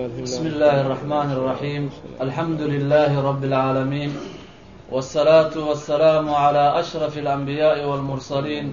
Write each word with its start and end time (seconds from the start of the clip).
بسم 0.00 0.46
الله 0.46 0.80
الرحمن 0.80 1.32
الرحيم 1.32 1.90
الحمد 2.20 2.60
لله 2.62 3.10
رب 3.28 3.44
العالمين 3.44 4.10
والصلاة 4.90 5.50
والسلام 5.68 6.30
على 6.34 6.80
أشرف 6.80 7.18
الأنبياء 7.18 7.84
والمرسلين 7.88 8.72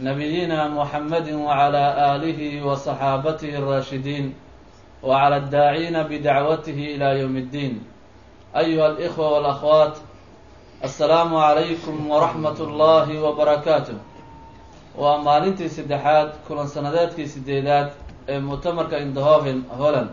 نبينا 0.00 0.68
محمد 0.68 1.28
وعلى 1.32 1.84
آله 2.16 2.40
وصحابته 2.66 3.58
الراشدين 3.58 4.34
وعلى 5.02 5.36
الداعين 5.36 6.02
بدعوته 6.02 6.78
إلى 6.94 7.20
يوم 7.20 7.36
الدين 7.36 7.82
أيها 8.56 8.86
الإخوة 8.86 9.32
والأخوات 9.34 9.94
السلام 10.84 11.36
عليكم 11.36 12.10
ورحمة 12.10 12.58
الله 12.60 13.06
وبركاته 13.22 13.96
waa 14.98 15.18
maalintii 15.20 15.68
saddexaad 15.68 16.28
kulan 16.48 16.68
sanadeedkii 16.68 17.28
sideedaad 17.28 17.88
ee 18.28 18.38
muctamarka 18.40 18.98
indhoven 18.98 19.64
holland 19.78 20.10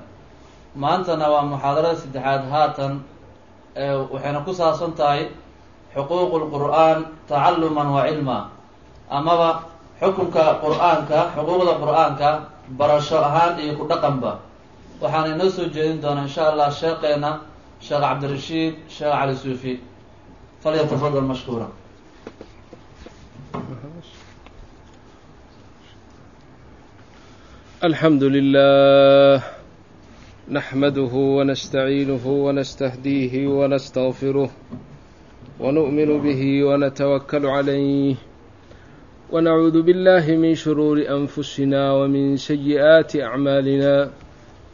maantana 0.76 1.30
waa 1.34 1.46
muxaadarada 1.52 1.96
saddexaad 2.02 2.44
haatan 2.52 2.94
waxayna 4.12 4.40
ku 4.46 4.52
saabsan 4.54 4.92
tahay 4.98 5.30
xuquuqu 5.94 6.36
lqur'aan 6.44 7.00
tacaluman 7.30 7.88
wa 7.96 8.02
cilma. 8.08 8.40
Amaba 9.10 9.50
xukunka 10.02 10.60
qur'aanka 10.64 11.20
xuquuqda 11.36 11.74
qur'aanka 11.82 12.30
barasho 12.78 13.18
ahaan 13.18 13.60
iyo 13.62 13.78
ku 13.78 13.86
dhaqanba. 13.88 14.40
Waxaana 15.02 15.36
inoo 15.36 15.50
soo 15.50 15.68
jeedin 15.70 16.02
doonaa 16.02 16.26
insha 16.26 16.44
allah 16.52 16.70
sheeqeena 16.72 17.32
sheekh 17.80 18.02
cabdirashiid 18.02 18.74
sheekh 18.90 19.14
cali 19.14 19.36
suufi. 19.36 19.74
Falyatafadal 20.64 21.28
mashkuura 21.28 21.68
alxamdu 27.84 28.30
lilah 28.32 29.44
نحمده 30.52 31.14
ونستعينه 31.16 32.28
ونستهديه 32.28 33.48
ونستغفره 33.48 34.50
ونؤمن 35.60 36.20
به 36.22 36.64
ونتوكل 36.64 37.46
عليه 37.46 38.16
ونعوذ 39.32 39.82
بالله 39.82 40.36
من 40.36 40.56
شرور 40.56 40.98
أنفسنا 41.10 41.94
ومن 41.94 42.38
سيئات 42.38 43.16
أعمالنا 43.16 44.10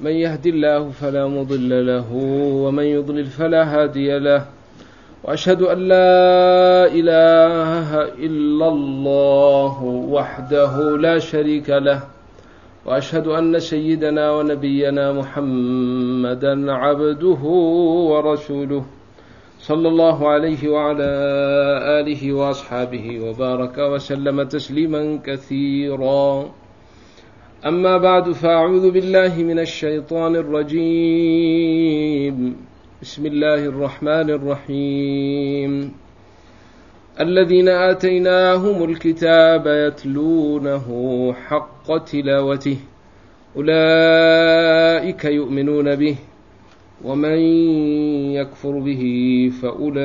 من 0.02 0.12
يهدي 0.12 0.50
الله 0.50 0.90
فلا 0.90 1.28
مضل 1.28 1.88
له 1.88 2.14
ومن 2.66 2.84
يضلل 2.84 3.26
فلا 3.26 3.64
هادي 3.64 4.20
له 4.20 4.46
وأشهد 5.24 5.62
أن 5.62 5.78
لا 5.78 6.86
إله 6.86 7.90
إلا 8.18 8.68
الله 8.68 9.84
وحده 9.84 10.98
لا 10.98 11.20
شريك 11.20 11.70
له 11.70 12.19
وأشهد 12.86 13.28
أن 13.28 13.60
سيدنا 13.60 14.32
ونبينا 14.32 15.12
محمدا 15.14 16.72
عبده 16.74 17.42
ورسوله 18.12 18.86
صلى 19.60 19.88
الله 19.88 20.28
عليه 20.30 20.70
وعلى 20.70 21.04
آله 22.00 22.34
وأصحابه 22.34 23.20
وبارك 23.30 23.78
وسلم 23.78 24.44
تسليما 24.44 25.20
كثيرا 25.26 26.50
أما 27.66 27.98
بعد 27.98 28.32
فأعوذ 28.32 28.92
بالله 28.92 29.44
من 29.44 29.60
الشيطان 29.60 30.36
الرجيم 30.36 31.76
بسم 33.02 33.26
الله 33.26 33.66
الرحمن 33.66 34.30
الرحيم 34.30 35.94
الذين 37.22 37.68
آتيناهم 37.70 38.84
الكتاب 38.84 39.68
يتلونه 39.68 40.88
حق 41.34 41.98
تلاوته 41.98 42.78
أولئك 43.56 45.26
يؤمنون 45.26 45.96
به 45.96 46.16
ومن 47.06 47.40
يكفر 48.34 48.80
به 48.80 49.04
فأولئك 49.62 50.00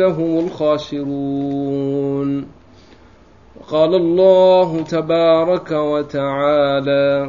هم 0.00 0.38
الخاسرون 0.46 1.78
وقال 3.60 3.94
الله 3.94 4.82
تبارك 4.82 5.70
وتعالى 5.70 7.28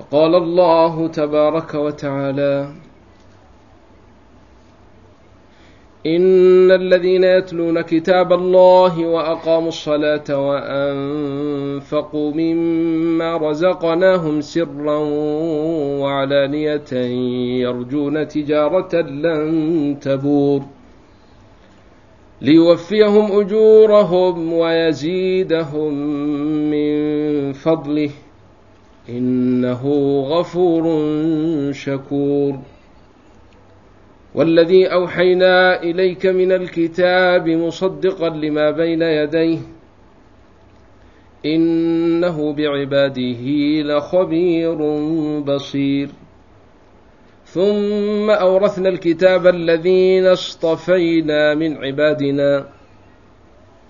وقال 0.00 0.34
الله 0.34 1.08
تبارك 1.08 1.74
وتعالى 1.74 2.68
إن 6.06 6.70
الذين 6.70 7.24
يتلون 7.24 7.80
كتاب 7.80 8.32
الله 8.32 9.06
وأقاموا 9.06 9.68
الصلاة 9.68 10.48
وأنفقوا 10.48 12.32
مما 12.34 13.36
رزقناهم 13.36 14.40
سرا 14.40 14.98
وعلانية 16.02 16.92
يرجون 17.64 18.28
تجارة 18.28 18.94
لن 19.00 19.96
تبور 20.00 20.62
ليوفيهم 22.42 23.40
أجورهم 23.40 24.52
ويزيدهم 24.52 25.94
من 26.70 27.52
فضله 27.52 28.10
inahu 29.08 30.28
gafuurun 30.28 31.72
shakuur 31.72 32.58
waladii 34.34 34.86
awxaynaa 34.86 35.80
ilayka 35.82 36.32
min 36.32 36.52
alkitaabi 36.52 37.56
musadiqa 37.56 38.30
lima 38.36 38.72
bayna 38.72 39.06
yadayh 39.24 39.60
inahu 41.42 42.52
bicibaadihi 42.54 43.82
lakhabiirun 43.88 45.44
basiir 45.44 46.08
ثuma 47.50 48.38
awrahna 48.38 48.88
alkitaaba 48.94 49.50
aladiina 49.50 50.32
اصطafayna 50.38 51.56
min 51.58 51.74
cibaadina 51.82 52.66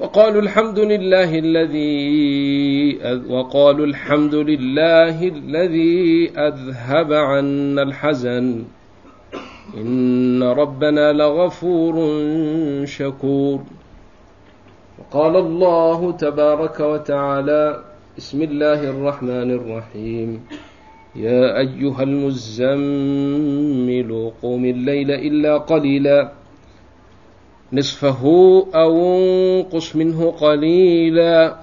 وqالوا 0.00 0.42
الحمd 0.42 0.78
لله 0.78 1.38
الذي 1.38 2.98
وqالوا 3.28 3.86
الحمd 3.86 4.34
لله 4.34 5.16
الذي 5.28 6.30
أذهب 6.48 7.12
عنا 7.12 7.82
الحزن 7.82 8.64
إن 9.76 10.42
ربنا 10.42 11.12
لغفور 11.12 11.94
شكور 12.84 13.60
وقال 14.98 15.36
الله 15.36 16.12
تبارك 16.12 16.80
وتعالى 16.80 17.84
بسم 18.16 18.42
الله 18.42 18.80
الرحمن 18.90 19.50
الرحيم 19.50 20.40
يا 21.16 21.58
أيها 21.58 22.02
المزمل 22.02 23.30
قم 24.42 24.64
الليل 24.64 25.10
إلا 25.10 25.56
قليلا 25.58 26.39
نصفه 27.72 28.22
أو 28.74 29.16
انقص 29.16 29.96
منه 29.96 30.30
قليلا 30.30 31.56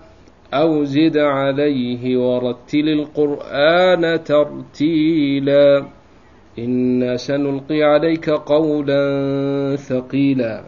أو 0.54 0.84
زد 0.84 1.18
عليه 1.18 2.18
ورتل 2.18 2.90
القرآن 2.90 4.24
ترتيلا 4.24 5.86
إنا 6.60 7.18
سنلقي 7.18 7.84
عليك 7.84 8.30
قولا 8.30 9.76
ثقيلا 9.76 10.64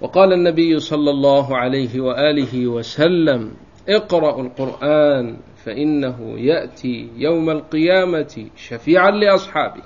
وقال 0.00 0.32
النبي 0.32 0.78
صلى 0.78 1.10
الله 1.10 1.56
عليه 1.56 2.00
وآله 2.00 2.66
وسلم 2.66 3.50
اقرأ 3.88 4.40
القرآن 4.40 5.36
فإنه 5.64 6.34
يأتي 6.38 7.08
يوم 7.16 7.50
القيامة 7.50 8.46
شفيعا 8.56 9.10
لأصحابه 9.10 9.82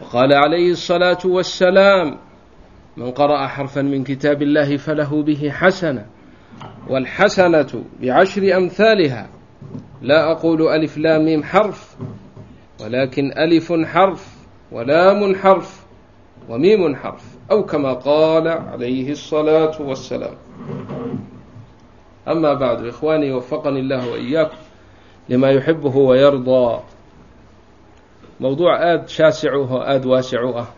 waqaala 0.00 0.42
calayhi 0.42 0.70
الsalaatu 0.78 1.34
wassalaam 1.34 2.18
man 2.96 3.12
qara'a 3.12 3.48
xarfa 3.48 3.82
min 3.82 4.04
kitaab 4.04 4.42
illahi 4.42 4.78
falahu 4.78 5.24
bihi 5.26 5.50
xasana 5.50 6.06
walxasanatu 6.88 7.84
bcashri 8.00 8.52
amhaaliha 8.52 9.26
laa 10.02 10.34
aqulu 10.34 10.70
alif 10.70 10.96
laa 10.96 11.18
mim 11.18 11.42
xarf 11.42 11.96
walakin 12.80 13.32
alifun 13.34 13.84
xarf 13.84 14.22
walaamun 14.70 15.34
xarf 15.34 15.82
wa 16.48 16.58
miimun 16.58 16.94
xarf 16.94 17.22
aw 17.50 17.62
kama 17.66 17.98
qaala 17.98 18.70
calayhi 18.70 19.10
الsalaatu 19.18 19.82
wassalaam 19.82 20.36
ama 22.26 22.54
bacdu 22.54 22.88
ikhwanii 22.88 23.34
wafaqani 23.34 23.82
اllah 23.82 24.02
wa 24.06 24.18
iyaakum 24.18 24.58
lima 25.28 25.50
yuxibuhu 25.50 26.06
wayardaa 26.14 26.82
mowduuc 28.39 28.69
aada 28.69 29.07
shaasic 29.07 29.53
u 29.53 29.61
oo 29.63 29.81
aada 29.81 30.07
waasic 30.09 30.41
u 30.41 30.51
ah 30.57 30.69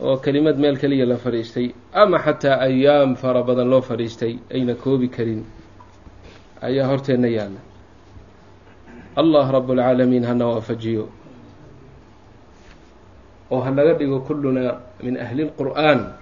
oo 0.00 0.16
kelimad 0.16 0.58
meel 0.58 0.78
keliya 0.78 1.06
la 1.06 1.16
fadhiistay 1.16 1.74
ama 1.92 2.18
xataa 2.18 2.60
ayaam 2.68 3.16
fara 3.16 3.42
badan 3.42 3.68
loo 3.70 3.80
fadhiistay 3.80 4.38
ayna 4.54 4.74
koobi 4.74 5.08
karin 5.08 5.42
ayaa 6.62 6.86
horteenna 6.86 7.28
yaalla 7.28 7.60
allah 9.16 9.44
rab 9.52 9.70
اlcaalamiin 9.70 10.24
hana 10.24 10.46
waafajiyo 10.46 11.08
oo 13.50 13.60
ha 13.60 13.70
naga 13.70 13.94
dhigo 13.98 14.20
kuluna 14.20 14.78
min 15.02 15.16
ahli 15.16 15.42
اlqur'an 15.48 16.14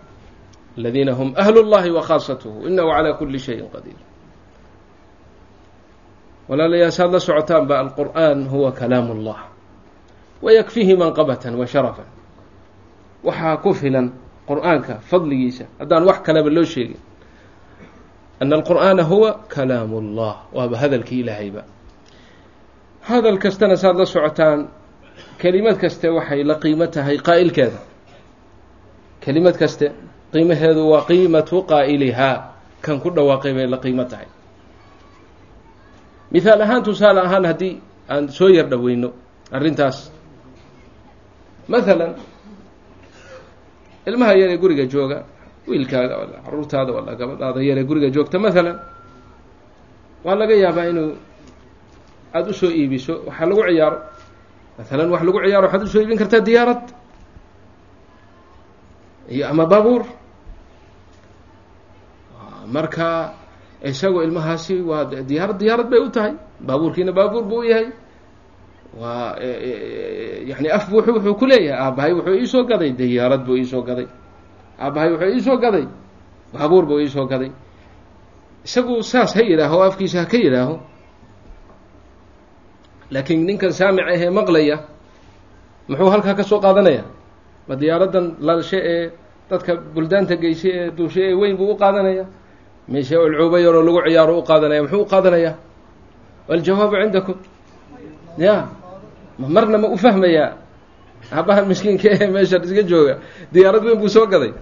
aladiina 0.79 1.13
hm 1.13 1.37
ahlu 1.37 1.59
اllahi 1.65 1.91
wakhaasatuhu 1.91 2.69
inahu 2.69 2.89
calى 2.93 3.11
kuli 3.19 3.39
shayin 3.39 3.69
qadiir 3.69 3.99
walaalayaas 6.49 6.97
aad 7.01 7.13
la 7.13 7.21
socotaan 7.21 7.67
ba 7.69 7.85
alqur'an 7.85 8.49
huwa 8.49 8.73
kalaam 8.73 9.11
اllah 9.17 9.50
wayakfihi 10.42 10.94
manqabatan 10.98 11.56
wa 11.56 11.66
sharafan 11.66 12.06
waxaa 13.24 13.58
ku 13.64 13.74
filan 13.74 14.12
qur'aanka 14.48 15.00
fadligiisa 15.10 15.66
haddaan 15.80 16.04
wax 16.06 16.20
kaleba 16.26 16.50
loo 16.50 16.64
sheegin 16.66 17.00
ana 18.42 18.56
alqur'aana 18.58 19.04
huwa 19.04 19.46
kalaamu 19.48 20.02
اllah 20.04 20.34
waaba 20.54 20.76
hadalkii 20.78 21.20
ilaahayba 21.22 21.62
hadal 23.02 23.38
kastana 23.38 23.76
saad 23.78 23.96
la 23.98 24.06
socotaan 24.06 24.68
kelimad 25.38 25.78
kaste 25.78 26.10
waxay 26.10 26.44
la 26.44 26.56
qiimo 26.56 26.86
tahay 26.88 27.18
qaa'ilkeeda 27.18 27.80
kelimad 29.22 29.58
kaste 29.58 29.92
qiimaheedu 30.34 30.90
waa 30.90 31.06
qiimatu 31.06 31.62
qaa'ilihaa 31.70 32.36
kan 32.82 32.98
ku 33.00 33.10
dhawaaqay 33.14 33.54
bay 33.54 33.68
la 33.70 33.78
qiimo 33.78 34.04
tahay 34.10 34.26
mithaal 36.34 36.62
ahaan 36.62 36.82
tusaale 36.84 37.22
ahaan 37.22 37.46
haddii 37.46 37.78
aan 38.10 38.30
soo 38.30 38.50
yar 38.50 38.66
dhoweyno 38.70 39.10
arrintaas 39.52 40.10
mathalan 41.74 42.12
ilmaha 44.10 44.34
yaree 44.42 44.58
guriga 44.62 44.86
jooga 44.94 45.18
wiilkaaga 45.70 46.16
wala 46.22 46.36
caruurtaada 46.46 46.92
wala 46.98 47.12
gabadhaada 47.20 47.60
yaree 47.70 47.86
guriga 47.90 48.10
joogta. 48.16 48.38
Mathalan 48.46 48.78
waa 50.26 50.36
laga 50.40 50.56
yaabaa 50.64 50.86
inuu 50.92 51.12
aada 52.36 52.50
u 52.50 52.54
soo 52.60 52.72
iibiso 52.80 53.14
waxaa 53.28 53.46
lagu 53.50 53.62
ciyaaro. 53.70 53.98
Mathalan 54.78 55.08
wax 55.14 55.22
lagu 55.28 55.38
ciyaaro 55.46 55.66
waxaad 55.68 55.84
u 55.84 55.88
soo 55.94 56.02
iibin 56.04 56.18
kartaa 56.22 56.42
diyaarad 56.48 56.84
iyo 59.34 59.44
ama 59.52 59.66
baabuur. 59.72 60.04
Marka 62.76 63.08
isagoo 63.90 64.24
ilmahaasi 64.26 64.76
waa 64.90 65.04
diyaarad 65.30 65.58
diyaarad 65.62 65.88
bay 65.92 66.00
u 66.00 66.10
tahay. 66.16 66.34
Baabuurkiina 66.68 67.12
baabuur 67.12 67.44
buu 67.50 67.60
u 67.60 67.64
yahay 67.72 67.88
waa 69.00 69.36
yani 70.50 70.70
af 70.72 70.90
bu 70.90 70.98
wuxuu 70.98 71.36
ku 71.40 71.46
leeyahay 71.46 71.80
aabbahay 71.86 72.14
wuxuu 72.14 72.36
iisoo 72.36 72.64
gaday 72.64 72.92
diyaarad 73.00 73.46
buu 73.46 73.56
iisoo 73.56 73.82
gaday. 73.84 74.08
Aabbahay 74.80 75.10
wuxuu 75.14 75.32
iisoo 75.36 75.58
gaday 75.58 75.86
baabuur 76.54 76.86
buu 76.86 77.00
iisoo 77.00 77.26
gaday. 77.28 77.52
Isagu 78.66 79.02
saas 79.04 79.34
ha 79.36 79.42
yidhaaho 79.42 79.78
o 79.80 79.84
afkiisa 79.84 80.20
ha 80.20 80.26
ka 80.26 80.38
yidhaaho. 80.38 80.76
Laakiin 83.12 83.46
ninkan 83.48 83.72
saamic 83.74 84.06
ahee 84.14 84.30
maqlaya 84.30 84.78
muxuu 85.88 86.10
halkaa 86.14 86.36
ka 86.36 86.44
soo 86.44 86.60
qaadanaya? 86.60 87.04
Ma 87.68 87.76
diyaaraddan 87.76 88.26
lalshe 88.40 88.78
ee 88.78 89.12
dadka 89.50 89.76
buldaanta 89.96 90.36
geyse 90.36 90.70
ee 90.70 90.92
duushe 90.98 91.22
ee 91.30 91.34
weyn 91.34 91.58
buu 91.58 91.72
u 91.72 91.76
qaadanaya? 91.78 92.26
Mise 92.88 93.16
ulcuuba 93.18 93.60
yaroo 93.60 93.84
lagu 93.88 94.02
ciyaaro 94.08 94.34
u 94.40 94.44
qaadanaya 94.44 94.82
muxuu 94.84 95.02
u 95.02 95.06
qaadanaya? 95.06 95.52
Waljawaabu 96.50 96.96
cindakum. 97.02 97.36
Ya 98.38 98.56
marna 99.48 99.78
ma 99.78 99.88
u 99.88 99.98
fahmayaa 99.98 100.58
aabbaha 101.32 101.66
miskiinka 101.66 102.10
ee 102.12 102.28
meesha 102.28 102.58
iska 102.58 102.84
jooga? 102.84 103.20
Diyaarad 103.54 103.84
weyn 103.84 104.00
buu 104.00 104.10
soo 104.10 104.26
gaday. 104.28 104.54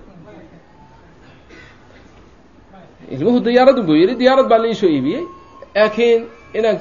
Ilmuhu 3.11 3.39
diyaaradun 3.45 3.85
buu 3.87 3.95
yidhi 3.95 4.15
diyaarad 4.19 4.47
baa 4.49 4.61
laisoo 4.61 4.89
iibiyey. 4.89 5.23
Laakiin 5.75 6.27
inaan 6.53 6.77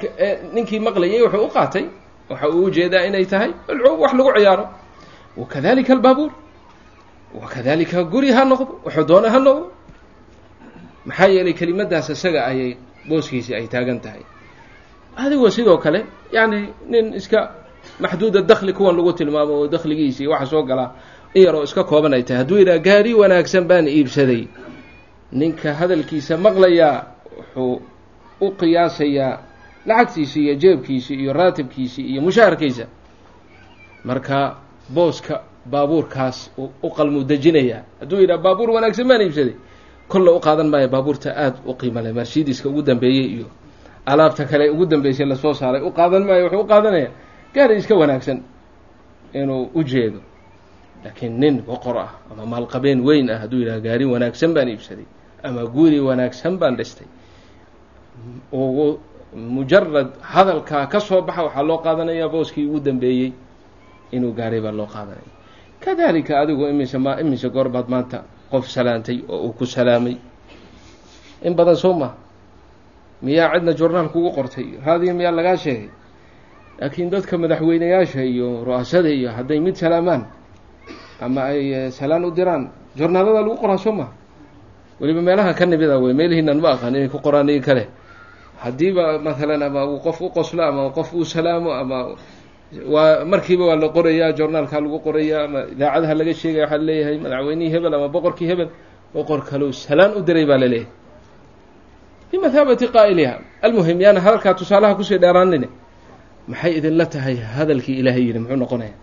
ninkii 0.55 0.81
maqlayay 0.81 1.23
wuxuu 1.23 1.45
u 1.47 1.51
qaatay 1.57 1.85
waxa 2.31 2.49
uu 2.49 2.65
u 2.65 2.71
jeedaa 2.71 3.07
inay 3.09 3.25
tahay 3.25 3.51
wax 4.03 4.13
lagu 4.13 4.31
ciyaaro. 4.37 4.65
Wakadalika 5.37 5.93
albaabuur 5.93 6.33
wakadalika 7.41 8.05
guri 8.05 8.31
ha 8.33 8.45
noqdo 8.45 8.81
wuxuu 8.85 9.29
ha 9.35 9.39
noqdo. 9.39 9.73
Maxaa 11.07 11.29
yeelay 11.29 11.55
kelimadaas 11.55 12.11
isaga 12.11 12.41
ayay 12.51 12.77
booskiisii 13.09 13.55
ay 13.55 13.67
taagan 13.69 14.01
tahay. 14.01 14.23
Adigoo 15.17 15.51
sidoo 15.51 15.79
kale 15.79 16.05
yani 16.33 16.75
nin 16.89 17.15
iska 17.15 17.68
maxduuda 18.01 18.43
dakli 18.43 18.73
kuwan 18.73 18.97
lagu 18.97 19.13
tilmaamo 19.13 19.53
oo 19.55 19.67
dakligiisii 19.69 20.27
waxa 20.27 20.47
soo 20.47 20.63
galaa 20.63 20.91
in 21.35 21.43
yaroo 21.45 21.63
iska 21.63 21.85
kooban 21.85 22.13
ay 22.15 22.23
tahay. 22.23 22.39
Hadduu 22.43 22.59
yidhaha 22.59 22.79
gaari 22.79 23.15
wanaagsan 23.15 23.65
baan 23.69 23.89
iibsaday. 23.89 24.49
Ninka 25.33 25.75
hadalkiisa 25.75 26.37
maqlayaa 26.37 27.05
wuxuu 27.37 27.83
u 28.41 28.51
qiyaasayaa 28.51 29.39
lacagtiisi 29.87 30.41
iyo 30.45 30.55
jeebkiisi 30.55 31.15
iyo 31.15 31.33
raatibkiisi 31.33 32.03
iyo 32.03 32.21
mushaharkiisa. 32.23 32.87
Marka 34.05 34.57
booska 34.95 35.41
baabuurkaas 35.71 36.51
u 36.83 36.91
qalmuu 36.97 37.25
dejinayaa 37.25 37.83
hadduu 38.01 38.21
yidhaha 38.21 38.43
baabuur 38.43 38.71
wanaagsan 38.71 39.09
baan 39.09 39.21
iibsaday. 39.23 39.55
Kolla 40.09 40.33
u 40.33 40.41
qaadan 40.41 40.69
maayo 40.73 40.89
baabuurta 40.89 41.31
aada 41.37 41.59
u 41.67 41.75
qiimo 41.75 42.01
leh 42.01 42.13
mercedeska 42.15 42.69
ugu 42.69 42.83
dambeeyey 42.83 43.27
iyo 43.37 43.47
alaabta 44.07 44.45
kale 44.45 44.71
ugu 44.71 44.87
dambeysay 44.87 45.27
la 45.27 45.37
soo 45.37 45.53
saaray. 45.55 45.83
U 45.83 45.91
qaadan 45.93 46.25
maayo 46.25 46.45
wuxuu 46.45 46.61
u 46.61 46.67
qaadanaya 46.67 47.11
gaari 47.55 47.77
iska 47.79 47.95
wanaagsan 47.95 48.43
inuu 49.35 49.71
u 49.75 49.83
jeedo. 49.85 50.21
Laakiin 51.05 51.39
nin 51.41 51.63
boqor 51.63 51.97
ah 51.99 52.11
ama 52.31 52.47
maalqabeen 52.47 53.01
weyn 53.07 53.31
ah 53.31 53.39
hadduu 53.43 53.61
yidhaha 53.63 53.81
gaari 53.81 54.05
wanaagsan 54.05 54.55
baan 54.55 54.69
iibsaday 54.69 55.07
ama 55.43 55.63
guri 55.67 56.01
wanaagsan 56.01 56.59
baan 56.59 56.77
dhistay. 56.77 57.07
Ugu 58.53 58.99
mujarad 59.35 60.11
hadalkaa 60.21 60.87
ka 60.87 61.01
soo 61.01 61.23
baxa 61.23 61.43
waxaa 61.47 61.63
loo 61.63 61.79
qaadanayaa 61.79 62.29
booskii 62.29 62.67
ugu 62.67 62.81
dambeeyey 62.81 63.33
inuu 64.13 64.33
gaaray 64.33 64.61
baa 64.61 64.73
loo 64.73 64.87
qaadanaya. 64.87 65.33
Kadalika 65.81 66.41
adigu 66.41 66.67
imise 66.69 66.99
ma 66.99 67.21
imise 67.21 67.49
goor 67.51 67.69
baad 67.69 67.89
maanta 67.89 68.25
qof 68.51 68.67
salaantay 68.69 69.23
oo 69.29 69.47
uu 69.47 69.53
ku 69.53 69.67
salaamay. 69.67 70.17
In 71.43 71.55
badan 71.55 71.77
soo 71.77 71.93
maha 71.95 72.15
miyaa 73.23 73.53
cidna 73.55 73.73
journaal 73.79 74.09
kugu 74.11 74.31
qortay? 74.35 74.67
Raadiyo 74.85 75.15
miyaa 75.15 75.31
lagaa 75.31 75.57
sheegay 75.57 75.89
laakiin 76.81 77.11
dadka 77.11 77.35
madaxweyneyaasha 77.39 78.23
iyo 78.25 78.65
ru-asada 78.67 79.09
iyo 79.11 79.31
hadday 79.37 79.61
mid 79.61 79.75
salaamaan 79.75 80.23
ama 81.21 81.41
ay 81.51 81.91
salaan 81.91 82.25
u 82.25 82.31
diraan 82.31 82.71
journaalada 82.99 83.41
lagu 83.43 83.57
qoraa 83.63 83.79
soo 83.79 83.93
maha 83.93 84.13
weliba 85.01 85.23
meelaha 85.23 85.55
ka 85.55 85.67
nimida 85.67 85.99
wey 85.99 86.13
meelihiinan 86.15 86.59
ma 86.61 86.71
aqaan 86.75 86.95
inay 86.97 87.09
ku 87.09 87.19
qoraan 87.19 87.49
igi 87.49 87.61
kale. 87.61 87.85
Haddiiba 88.59 89.19
maalan 89.23 89.63
ama 89.63 89.87
uu 89.87 89.99
qof 90.03 90.19
u 90.21 90.31
qoslo 90.35 90.63
ama 90.63 90.91
qof 90.91 91.15
uu 91.15 91.25
salaamo 91.25 91.71
ama 91.71 91.99
waa 92.91 93.23
markiiba 93.25 93.65
waa 93.71 93.77
la 93.79 93.89
qorayaa 93.89 94.33
journaalkaa 94.35 94.81
lagu 94.83 94.99
qorayaa 94.99 95.45
ama 95.47 95.61
idaacadaha 95.73 96.15
laga 96.15 96.35
sheegaya 96.35 96.65
waxaa 96.67 96.83
leeyahay 96.89 97.17
madaxweynihii 97.23 97.71
hebel 97.75 97.95
ama 97.95 98.09
boqorkii 98.11 98.47
hebel 98.51 98.69
boqor 99.15 99.41
kaleu 99.47 99.71
salaan 99.73 100.19
u 100.19 100.21
diray 100.27 100.47
baa 100.51 100.59
la 100.59 100.67
leeyahay 100.67 100.91
bimathaabati 102.33 102.87
qaa'iliha 102.97 103.35
almuhim 103.63 103.99
yaana 104.01 104.21
hadalkaa 104.21 104.55
tusaalaha 104.59 104.95
ku 104.99 105.05
sii 105.07 105.19
dheeraanine 105.23 105.69
maxay 106.48 106.78
idinla 106.78 107.06
tahay 107.06 107.36
hadalkii 107.38 108.00
ilaahay 108.02 108.24
yidhi 108.28 108.40
muxuu 108.40 108.58
noqonaya 108.64 108.94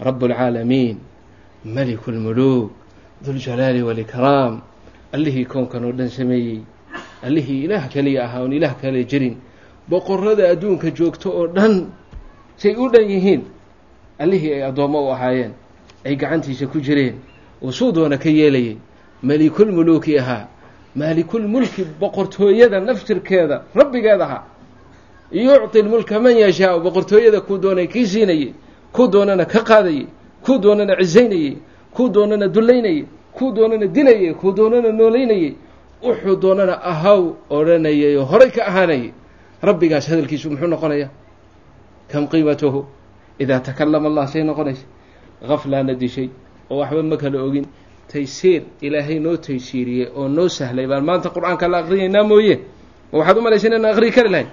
rab 0.00 0.22
اlcaalamiin 0.22 0.96
maliku 1.64 2.10
اlmuluuk 2.10 2.70
duljalaali 3.24 3.82
wاlikraam 3.82 4.60
allihii 5.12 5.44
koonkan 5.44 5.84
oo 5.84 5.92
dhan 5.92 6.08
sameeyey 6.08 6.60
allihii 7.22 7.64
ilaah 7.64 7.84
kaliya 7.92 8.24
ahaa 8.24 8.40
oon 8.42 8.52
ilaah 8.52 8.74
kale 8.80 9.04
jirin 9.04 9.36
boqorada 9.90 10.50
adduunka 10.52 10.90
joogto 10.90 11.28
oo 11.30 11.46
dhan 11.46 11.74
say 12.56 12.74
u 12.74 12.88
dhan 12.88 13.04
yihiin 13.10 13.42
allihii 14.18 14.52
ay 14.56 14.62
addoommo 14.70 14.98
u 15.06 15.12
ahaayeen 15.12 15.52
ay 16.06 16.16
gacantiisa 16.16 16.66
ku 16.66 16.80
jireen 16.80 17.14
oo 17.62 17.72
suu 17.72 17.92
doona 17.92 18.16
ka 18.18 18.28
yeelayay 18.28 18.76
melikulmuluuki 19.22 20.18
ahaa 20.18 20.48
maalikulmulki 20.96 21.84
boqortooyada 22.00 22.80
naftirkeeda 22.80 23.62
rabbigeedaha 23.74 24.38
yucطi 25.35 25.81
lmulka 25.81 26.19
man 26.19 26.37
yashaau 26.37 26.79
boqortooyada 26.79 27.41
kuu 27.41 27.57
doonay 27.57 27.87
kii 27.87 28.05
siinayey 28.07 28.53
kuu 28.93 29.07
doonana 29.07 29.45
ka 29.45 29.59
qaadayey 29.63 30.07
kuu 30.45 30.57
doonana 30.59 30.95
cisaynayey 30.95 31.57
kuu 31.93 32.09
doonana 32.09 32.47
dullaynayey 32.47 33.05
kuu 33.33 33.51
doonana 33.51 33.87
dilayey 33.87 34.33
kuu 34.33 34.51
doonana 34.55 34.91
noolaynayey 34.91 35.55
wuxuu 36.03 36.35
doonana 36.35 36.79
ahaw 36.91 37.33
odhanayay 37.49 38.15
oo 38.17 38.25
horay 38.25 38.49
ka 38.51 38.61
ahaanayay 38.67 39.11
rabbigaas 39.61 40.07
hadalkiisu 40.09 40.49
muxuu 40.51 40.67
noqonayaa? 40.67 41.09
Kam 42.11 42.27
qiimatuhu? 42.27 42.85
Idaa 43.39 43.59
takalama 43.59 44.07
allah 44.07 44.27
say 44.27 44.43
noqonaysa. 44.43 44.85
Gaflaana 45.47 45.93
dishay 45.95 46.29
oo 46.69 46.77
waxba 46.79 47.03
ma 47.03 47.17
kala 47.17 47.41
ogin. 47.43 47.65
Taysiir 48.07 48.61
ilaahay 48.81 49.19
noo 49.19 49.35
taysiiriyey 49.37 50.07
oo 50.15 50.27
noo 50.27 50.47
sahlay 50.47 50.87
baan 50.87 51.03
maanta 51.03 51.29
qur'aanka 51.29 51.67
la 51.67 51.77
aqriyaynaa 51.83 52.23
mooye. 52.23 52.59
Ma 53.11 53.19
waxaad 53.19 53.37
u 53.37 53.41
malaysa 53.41 53.67
inaan 53.67 53.85
aqriyi 53.85 54.11
kari 54.11 54.29
lahayn 54.29 54.47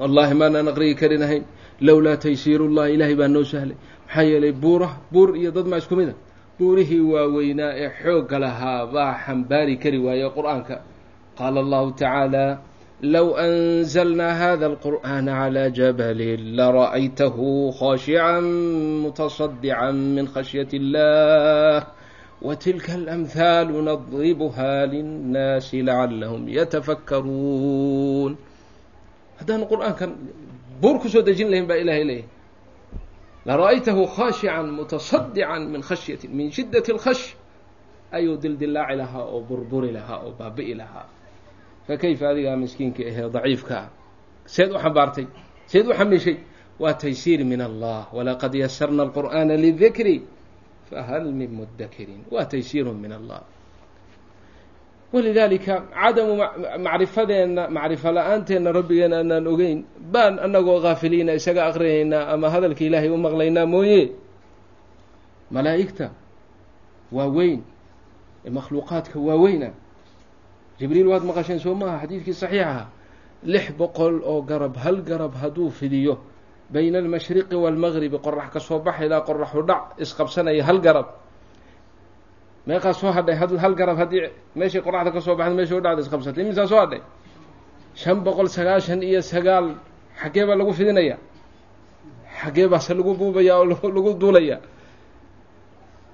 wallahi 0.00 0.34
maanaan 0.40 0.68
aqriyi 0.72 0.94
kari 1.00 1.16
lahayn 1.22 1.44
lowlaa 1.88 2.16
taysiirullah 2.24 2.86
ilaahay 2.94 3.16
baa 3.20 3.30
noo 3.36 3.44
sahlay 3.52 3.76
maxaa 4.06 4.24
yeelay 4.30 4.52
buuraha 4.62 4.96
buur 5.14 5.28
iyo 5.40 5.50
dad 5.56 5.66
maa 5.72 5.80
isku 5.82 5.94
mid 6.00 6.08
a 6.12 6.14
buurihii 6.58 7.02
waaweynaa 7.12 7.72
ee 7.82 7.90
xoogga 8.02 8.36
lahaa 8.44 8.80
baa 8.94 9.12
xambaari 9.24 9.74
kari 9.82 9.98
waaye 10.06 10.28
qur-aanka 10.36 10.76
qaala 11.38 11.58
allahu 11.64 11.88
tacaala 12.00 12.44
low 13.14 13.28
anzalnaa 13.46 14.34
hada 14.42 14.64
alqur'aana 14.72 15.32
calى 15.40 15.64
jabalin 15.78 16.40
lara'aytahu 16.58 17.46
khashican 17.80 18.44
mutasadican 19.04 19.96
min 20.16 20.26
khashyati 20.34 20.76
اllah 20.82 21.78
وتلك 22.48 22.86
الأمثال 23.00 23.68
نضربها 23.88 24.72
للناس 24.94 25.68
لعلهم 25.88 26.42
يتفكرون 26.58 28.30
haddaan 29.39 29.61
qur'aankan 29.71 30.11
buur 30.81 30.99
ku 31.01 31.07
soo 31.09 31.21
dejin 31.21 31.49
lahayn 31.51 31.67
baa 31.67 31.77
ilahay 31.77 32.03
leeyahay. 32.03 32.27
Lara'aytahu 33.45 34.07
khaashican 34.07 34.71
mutasadican 34.71 35.67
min 35.73 35.81
khashyati 35.81 36.27
min 36.27 36.51
shiddati 36.51 36.91
اlkhashy 36.95 37.35
ayuu 38.11 38.37
dildilaaci 38.37 38.95
lahaa 38.95 39.25
oo 39.33 39.41
burburi 39.41 39.91
lahaa 39.91 40.23
oo 40.23 40.31
baabi'i 40.31 40.73
lahaa. 40.75 41.07
Fakayfa 41.87 42.29
adigaa 42.31 42.55
miskiinka 42.55 43.03
ahee 43.03 43.27
daciifkaa 43.29 43.83
ah? 43.83 43.89
seed 44.45 44.71
u 44.71 44.77
xambaartay 44.79 45.27
seed 45.67 45.85
u 45.87 45.93
xamiishay 45.93 46.37
waa 46.79 46.93
taysiir 46.93 47.43
min 47.43 47.61
allah. 47.61 48.07
Walaqad 48.15 48.55
yasarna 48.55 49.03
alqur'aana 49.03 49.59
lidikri 49.59 50.23
fahal 50.89 51.27
min 51.33 51.51
mudakirin 51.51 52.23
waa 52.31 52.45
taysiiru 52.45 52.93
min 52.93 53.11
allah 53.11 53.43
walidaalika 55.13 55.83
cadamu 55.93 56.33
macrifadeenna 56.79 57.69
macrifo 57.69 58.11
la'aanteena 58.11 58.71
rabbigeena 58.71 59.19
anaan 59.19 59.47
ogeyn 59.47 59.85
baan 60.13 60.39
anagoo 60.39 60.81
kaafiliina 60.81 61.33
isaga 61.33 61.65
aqrinaynaa 61.69 62.33
ama 62.33 62.49
hadalka 62.49 62.83
ilaahay 62.83 63.09
u 63.09 63.17
maqlaynaa 63.17 63.65
mooye. 63.65 64.11
Malaa'igta 65.51 66.09
waa 67.11 67.29
weyn 67.29 67.61
makhluuqaadka 68.49 69.19
waa 69.19 69.37
jibriil 70.79 71.07
waad 71.07 71.23
maqasheen 71.23 71.59
soo 71.59 71.75
maaha 71.75 72.01
xadiidkii 72.03 72.33
saxiixaha 72.33 72.85
lix 73.43 73.71
boqol 73.77 74.21
oo 74.25 74.41
garab 74.41 74.75
hal 74.77 75.01
garab 75.01 75.33
hadduu 75.35 75.69
fidiyo 75.69 76.17
bayna 76.69 76.97
almashriqi 76.99 77.55
waalmagribi 77.55 78.17
qorax 78.17 78.49
ka 78.53 78.59
soo 78.59 78.79
baxa 78.79 79.05
ilaa 79.05 79.21
qoraxu 79.21 79.61
dhac 79.63 79.83
isqabsanaya 79.99 80.63
hal 80.63 80.81
garab 80.81 81.22
meeqaa 82.67 82.93
soo 82.93 83.11
hadhay 83.11 83.35
hal 83.35 83.75
garab 83.75 83.97
haddii 83.97 84.29
meeshay 84.55 84.81
qoraxda 84.81 85.11
ka 85.11 85.21
soo 85.21 85.35
baxda 85.35 85.55
meesha 85.55 85.75
u 85.75 85.81
dhacda 85.81 86.01
isqabsatay 86.01 86.43
imisaa 86.43 86.67
soo 86.67 86.79
hadhay. 86.83 87.01
Shan 87.95 88.17
boqol 88.25 88.47
sagaashan 88.47 89.01
iyo 89.03 89.21
sagaal 89.21 89.75
xaggee 90.21 90.45
baa 90.47 90.55
lagu 90.55 90.73
fidinaya. 90.73 91.17
Xaggee 92.41 92.67
baase 92.67 92.93
lagu 92.93 93.13
buubaya 93.19 93.53
oo 93.59 93.65
lagu 93.65 94.13
duulaya. 94.21 94.57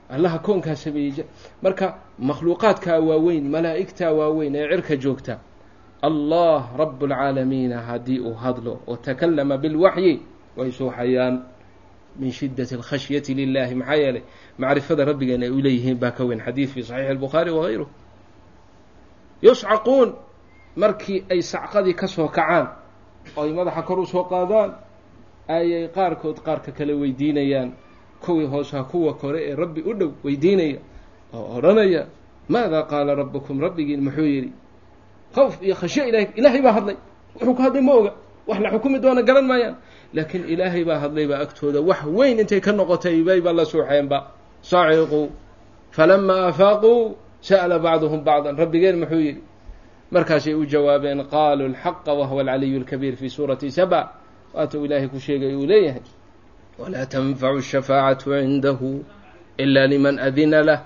Allaha 0.09 0.39
koonkaa 0.39 0.75
sameeyey 0.75 1.25
marka 1.61 1.87
makhluuqaadkaa 2.17 2.99
waaweyn 2.99 3.45
malaa'igtaa 3.53 4.11
waaweyn 4.19 4.55
ee 4.55 4.67
cirka 4.69 4.95
joogta 4.97 5.35
allah 6.01 6.65
rabu 6.77 7.05
اlcaalamiina 7.05 7.77
haddii 7.89 8.19
uu 8.19 8.33
hadlo 8.33 8.79
oo 8.87 8.95
takalama 8.97 9.57
bilwaxyi 9.57 10.13
way 10.57 10.71
suuxayaan 10.71 11.35
min 12.18 12.30
shidaة 12.30 12.70
اlkhashyati 12.78 13.34
lilahi 13.34 13.74
maxaa 13.74 13.96
yeelay 13.96 14.22
macrifada 14.58 15.04
rabbigeena 15.04 15.44
ay 15.46 15.50
u 15.50 15.60
leeyihiin 15.62 15.98
baa 15.98 16.10
ka 16.10 16.24
weyn 16.24 16.40
xadiid 16.40 16.68
fi 16.68 16.80
صaxiix 16.82 17.10
الbukhaari 17.10 17.50
wagayruh 17.50 17.88
yuscaquun 19.42 20.12
markii 20.76 21.24
ay 21.30 21.42
sacqadii 21.42 21.94
ka 21.94 22.06
soo 22.06 22.28
kacaan 22.28 22.66
oo 23.36 23.42
ay 23.44 23.52
madaxa 23.52 23.82
kor 23.82 23.98
u 23.98 24.06
soo 24.06 24.24
qaadaan 24.24 24.70
ayay 25.48 25.88
qaarkood 25.88 26.38
qaarka 26.46 26.72
kale 26.72 26.94
weydiinayaan 26.94 27.72
kuwii 28.20 28.46
hoosaa 28.46 28.84
kuwa 28.84 29.14
kore 29.14 29.40
ee 29.50 29.54
rabbi 29.56 29.80
u 29.82 29.92
dhow 29.94 30.10
weydiinaya 30.24 30.78
oo 31.34 31.56
odhanaya 31.58 32.06
maada 32.48 32.82
qaala 32.82 33.14
rabukum 33.14 33.60
rabbigiin 33.60 34.00
muxuu 34.00 34.24
yidhi 34.26 34.52
khawf 35.34 35.62
iyo 35.62 35.74
khashyo 35.74 36.04
ilahay 36.08 36.26
ilaahay 36.36 36.62
baa 36.62 36.72
hadlay 36.72 36.96
wuxuu 37.34 37.54
ku 37.54 37.62
hadlay 37.62 37.82
ma 37.82 37.92
oga 37.92 38.12
wax 38.46 38.58
la 38.60 38.70
xukumi 38.70 38.98
doona 39.00 39.22
garan 39.22 39.46
maayaan 39.46 39.76
laakiin 40.14 40.44
ilaahay 40.48 40.84
baa 40.84 40.98
hadlay 40.98 41.26
baa 41.26 41.40
agtooda 41.46 41.80
wax 41.80 42.04
weyn 42.06 42.38
intay 42.38 42.60
ka 42.60 42.72
noqotay 42.72 43.22
bayba 43.22 43.52
la 43.52 43.64
suuxeenba 43.64 44.18
saciquu 44.62 45.30
falamaa 45.90 46.48
afaaquu 46.50 47.16
sa'ala 47.40 47.78
bacduhum 47.78 48.24
bacdan 48.24 48.56
rabbigeen 48.56 48.96
muxuu 49.02 49.20
yidhi 49.20 49.42
markaasay 50.10 50.54
u 50.54 50.64
jawaabeen 50.66 51.24
qaaluu 51.28 51.66
alxaqa 51.72 52.12
wahuwa 52.14 52.42
alcaliyu 52.42 52.80
اlkabiir 52.82 53.16
fi 53.16 53.28
suurati 53.30 53.70
saba 53.70 54.00
waatuu 54.54 54.84
ilaahay 54.84 55.08
ku 55.08 55.18
sheegay 55.20 55.54
uu 55.54 55.66
leeyahay 55.66 56.02
walaa 56.78 57.06
tanfacu 57.06 57.58
الshafaacatu 57.62 58.34
cindahu 58.40 59.04
ila 59.58 59.86
liman 59.86 60.18
adina 60.18 60.62
lah 60.62 60.80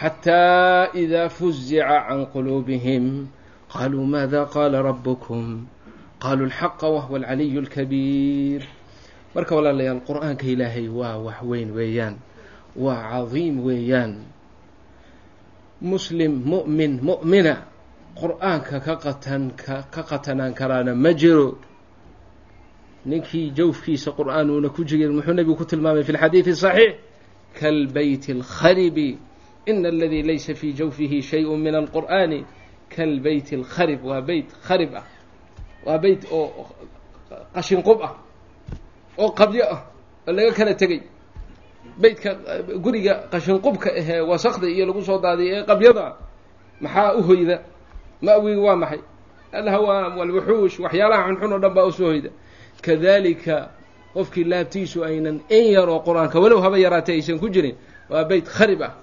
xatى 0.00 0.94
إida 0.94 1.28
fuzica 1.28 2.06
can 2.08 2.26
quluubihim 2.32 3.26
qaluu 3.68 4.06
maada 4.06 4.46
qaala 4.46 4.82
rabukm 4.82 5.66
qaaluu 6.19 6.45
alxaqa 6.49 6.87
wahuwa 6.89 7.19
alcaliyu 7.19 7.59
alkabiir 7.65 8.61
marka 9.35 9.55
walaalayaal 9.55 10.01
qur'aanka 10.05 10.45
ilaahay 10.47 10.87
waa 10.87 11.17
wax 11.17 11.41
weyn 11.43 11.71
weeyaan 11.71 12.15
waa 12.75 13.09
cadiim 13.11 13.63
weeyaan. 13.63 14.19
Muslim 15.81 16.43
mu'min 16.43 16.99
mu'mina 17.01 17.67
qur'aanka 18.15 18.79
ka 18.83 18.95
qatan 18.99 19.55
ka 19.55 19.83
qatanaan 19.91 20.53
karaana 20.53 20.95
ma 20.95 21.13
jiro. 21.13 21.57
Ninkii 23.05 23.51
jawfkiisa 23.55 24.11
qur'aan 24.11 24.49
uuna 24.49 24.69
ku 24.69 24.83
jirin 24.83 25.13
muxuu 25.15 25.33
nebigu 25.33 25.55
ku 25.55 25.65
tilmaamay 25.65 26.03
fi 26.03 26.11
lxadiidi 26.13 26.55
saxiix 26.55 26.95
kalbeyti 27.59 28.31
alkharibi 28.33 29.17
ina 29.67 29.87
aladii 29.89 30.23
laysa 30.23 30.55
fii 30.55 30.73
jawfihi 30.73 31.21
shay-un 31.21 31.59
min 31.59 31.75
alqur'aani 31.75 32.43
kalbeyti 32.89 33.55
alkharib 33.55 34.03
waa 34.03 34.21
beyt 34.21 34.49
kharib 34.67 34.95
ah 34.95 35.05
waa 35.85 35.97
beyt 35.97 36.25
oo 36.31 36.65
qashinqub 37.55 37.99
ah 38.03 38.13
oo 39.17 39.29
qabyo 39.31 39.63
ah 39.73 39.81
oo 40.27 40.31
laga 40.33 40.51
kala 40.57 40.73
tegey 40.73 41.01
beytka 42.01 42.29
guriga 42.83 43.13
qashinqubka 43.31 43.89
ahee 43.99 44.21
wasakda 44.21 44.67
iyo 44.67 44.85
lagu 44.85 45.01
soo 45.01 45.19
daadiya 45.21 45.59
ee 45.61 45.65
qabyada 45.65 46.15
maxaa 46.81 47.13
u 47.15 47.21
hoyda? 47.23 47.61
Ma'wiga 48.21 48.61
waa 48.61 48.75
maxay? 48.75 48.99
Alhawaam 49.53 50.17
walwuxuush 50.17 50.79
waxyaalaha 50.79 51.23
xunxun 51.29 51.53
oo 51.53 51.59
dhan 51.59 51.73
baa 51.73 51.85
u 51.85 51.91
soo 51.91 52.05
hoyda. 52.11 52.29
Kadalika 52.81 53.69
qofkii 54.13 54.43
laabtiisu 54.43 55.03
aynan 55.03 55.39
in 55.49 55.71
yar 55.71 55.89
oo 55.89 55.99
qur'aanka 55.99 56.39
walow 56.39 56.59
haba 56.61 56.77
yaraatay 56.79 57.15
aysan 57.15 57.39
ku 57.39 57.49
jirin 57.49 57.75
waa 58.09 58.23
beyt 58.25 58.47
kharib 58.47 58.81
ah. 58.81 58.93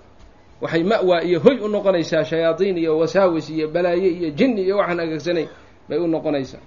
Waxay 0.61 0.83
ma'waa 0.85 1.23
iyo 1.25 1.41
hoy 1.41 1.57
u 1.65 1.69
noqonaysaa 1.69 2.25
shayaadiin 2.25 2.79
iyo 2.79 2.99
wasaawis 2.99 3.51
iyo 3.51 3.69
balaaye 3.69 4.09
iyo 4.09 4.31
jinni 4.31 4.63
iyo 4.63 4.77
waxaan 4.79 5.01
agagsanayn 5.01 5.49
bay 5.89 5.99
u 5.99 6.07
noqonaysaa 6.07 6.61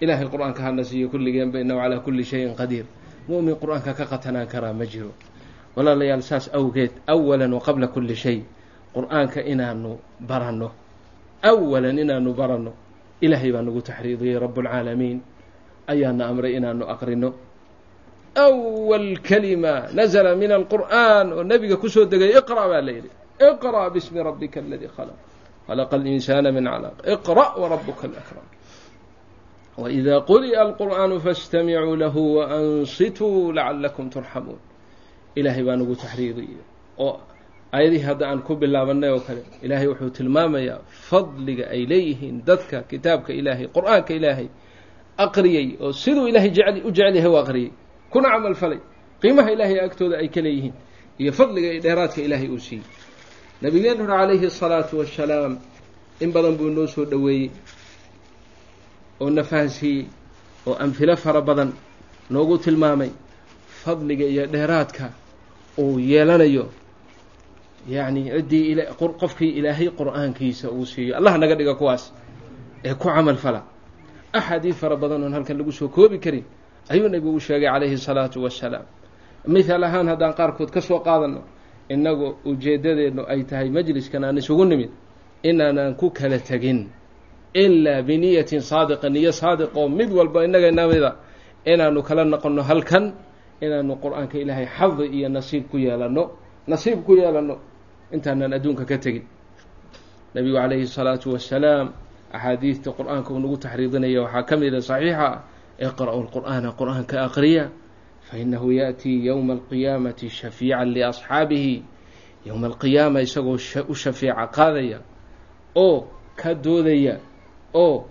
ilaahay 0.00 0.26
qur'aanka 0.30 0.62
hana 0.62 0.84
siiyo 0.84 1.08
kulligeenba 1.10 1.58
inahu 1.60 1.80
calaa 1.80 2.00
kulli 2.00 2.24
shayin 2.24 2.54
qadiir. 2.54 2.86
Mu'min 3.28 3.54
qur'aanka 3.58 3.94
ka 3.94 4.04
qatanaan 4.06 4.46
karaa 4.46 4.72
ma 4.72 4.86
jiro. 4.86 5.12
Walaalayaal 5.76 6.22
saas 6.22 6.50
awgeed 6.54 6.90
awalan 7.06 7.52
wa 7.52 7.88
kulli 7.88 8.14
shay. 8.14 8.42
Qur'aanka 8.94 9.42
inaanu 9.42 9.98
baranno. 10.20 10.70
Awalan 11.42 11.98
inaanu 11.98 12.34
baranno. 12.34 12.72
Ilaahay 13.20 13.52
baa 13.52 13.62
nagu 13.62 13.82
taxriidiyey 13.82 14.38
rabbulcaalamiin 14.38 15.20
ayaana 15.86 16.28
amray 16.30 16.54
inaanu 16.56 16.86
aqrino. 16.86 17.34
Awal 18.38 19.18
kalima 19.22 19.90
nazla 19.90 20.34
min 20.38 20.50
alqur'aan 20.52 21.32
oo 21.32 21.42
nebiga 21.42 21.76
ku 21.76 21.88
soo 21.90 22.06
degay 22.06 22.38
iqra' 22.38 22.68
baa 22.70 22.80
la 22.80 22.92
yidhi. 22.92 23.10
Iqra' 23.38 23.90
bismi 23.90 24.22
rabbika 24.22 24.60
aladii 24.62 24.90
khalaq. 24.94 25.18
Khalaqa 25.66 25.94
alinsaana 25.96 26.50
min 26.54 26.64
calaq 26.64 26.96
iqra' 27.02 27.58
warabuka 27.58 28.06
alakram 28.06 28.46
waإida 29.77 30.21
quri'a 30.29 30.59
alqur'aanu 30.67 31.15
faاstamicuu 31.25 31.95
lahu 32.03 32.21
waansituu 32.37 33.51
lacalakum 33.57 34.09
turxamuun 34.13 34.59
ilaahay 35.35 35.63
baa 35.67 35.75
nagu 35.81 35.95
taxriidiyey 35.95 36.61
oo 36.99 37.19
aayadihii 37.73 38.05
hadda 38.09 38.25
aan 38.29 38.39
ku 38.47 38.53
bilaabanay 38.55 39.09
oo 39.15 39.19
kale 39.27 39.41
ilaahay 39.65 39.87
wuxuu 39.87 40.09
tilmaamayaa 40.17 40.79
fadliga 41.09 41.65
ay 41.75 41.81
leeyihiin 41.91 42.45
dadka 42.45 42.77
kitaabka 42.91 43.31
ilaahay 43.33 43.67
qur-aanka 43.75 44.11
ilaahay 44.19 44.47
aqriyey 45.25 45.67
oo 45.81 45.91
siduu 45.91 46.27
ilaahay 46.29 46.49
jecel 46.57 46.77
u 46.85 46.91
jecel 46.97 47.15
yahay 47.15 47.31
u 47.31 47.37
aqriyey 47.43 47.71
kuna 48.13 48.27
camal 48.33 48.55
falay 48.61 48.79
qiimaha 49.21 49.49
ilaahay 49.55 49.79
agtooda 49.85 50.15
ay 50.21 50.27
ka 50.35 50.41
leeyihiin 50.45 50.73
iyo 51.21 51.31
fadliga 51.39 51.67
iyo 51.73 51.81
dheeraadka 51.85 52.19
ilaahay 52.21 52.49
uu 52.55 52.59
siiyey 52.67 52.85
nabigeenuna 53.61 54.13
calayhi 54.21 54.45
الsalaatu 54.51 54.93
wassalaam 55.01 55.53
in 56.23 56.29
badan 56.35 56.55
buu 56.59 56.69
noo 56.69 56.87
soo 56.87 57.05
dhoweeyey 57.05 57.49
oo 59.20 59.30
na 59.30 59.42
fahansiiyey 59.42 60.06
oo 60.66 60.74
amhilo 60.74 61.16
fara 61.16 61.40
badan 61.40 61.72
noogu 62.30 62.58
tilmaamay 62.58 63.10
fadliga 63.82 64.24
iyo 64.24 64.46
dheeraadka 64.46 65.10
uu 65.78 65.98
yeelanayo. 65.98 66.68
Yacni 67.88 68.22
ciddii 68.30 68.76
qofkii 69.20 69.50
ilaahay 69.58 69.88
qur'aankiisa 69.90 70.68
uu 70.70 70.84
siiyo. 70.86 71.16
Allah 71.16 71.38
naga 71.38 71.54
dhiga 71.54 71.74
kuwaas 71.74 72.12
ee 72.84 72.94
ku 72.94 73.08
camal 73.08 73.36
fala. 73.36 73.62
Axaadiid 74.32 74.74
fara 74.74 74.96
badan 74.96 75.22
oon 75.22 75.32
halkan 75.32 75.56
lagu 75.58 75.72
soo 75.72 75.88
koobi 75.88 76.18
karin 76.18 76.44
ayuu 76.88 77.08
nebigu 77.08 77.34
u 77.36 77.40
sheegay 77.40 77.70
calayhi 77.70 77.94
الsalaatu 77.94 78.42
wassalaam. 78.42 78.84
Mithaal 79.46 79.84
ahaan 79.84 80.08
haddaan 80.08 80.34
qaarkood 80.34 80.70
ka 80.70 80.80
soo 80.80 81.00
qaadano 81.00 81.40
innagu 81.88 82.36
ujeeddadeennu 82.44 83.24
ay 83.28 83.44
tahay 83.44 83.70
majliskan 83.70 84.24
aan 84.24 84.36
isugu 84.38 84.64
nimid 84.64 84.90
inaanaan 85.42 85.94
ku 85.96 86.10
kala 86.10 86.38
tegin 86.38 86.90
ilaa 87.54 88.02
biniyatin 88.02 88.60
saadiqa 88.60 89.08
niyo 89.08 89.32
saadiqoo 89.32 89.88
mid 89.88 90.10
walba 90.12 90.44
innaga 90.44 90.70
namida 90.70 91.16
inaanu 91.64 92.02
kala 92.02 92.24
noqonno 92.24 92.62
halkan 92.62 93.14
inaanu 93.60 93.96
qur'aanka 94.02 94.38
ilaahay 94.38 94.66
xadi 94.66 95.04
iyo 95.16 95.28
nasiib 95.28 95.64
ku 95.70 95.76
yeelanno 95.78 96.30
nasiib 96.66 97.04
ku 97.06 97.12
yeelanno 97.16 97.58
intaanaan 98.12 98.52
adduunka 98.52 98.84
ka 98.84 98.98
tegin 98.98 99.24
nebigu 100.34 100.56
calayhi 100.56 100.86
salaatu 100.86 101.32
wassalaam 101.32 101.92
axaadiidta 102.32 102.92
qur'aanka 102.92 103.32
uu 103.32 103.40
nagu 103.40 103.56
taxriidinaya 103.56 104.22
waxaa 104.22 104.42
ka 104.48 104.54
mida 104.56 104.80
saxiixa 104.80 105.26
ah 105.26 105.42
iqra-u 105.80 106.20
lqur'aana 106.28 106.68
qur'aanka 106.78 107.16
aqriya 107.28 107.64
fainahu 108.28 108.72
ya'tii 108.72 109.24
yowma 109.26 109.52
alqiyaamati 109.58 110.28
shafiican 110.28 110.88
liasxaabihi 110.94 111.82
yowma 112.46 112.66
alqiyaama 112.70 113.20
isagoo 113.26 113.56
u 113.88 113.94
shafeeca 113.94 114.46
qaadaya 114.56 114.98
oo 115.74 116.06
ka 116.36 116.54
doodaya 116.54 117.18
oo 117.74 118.04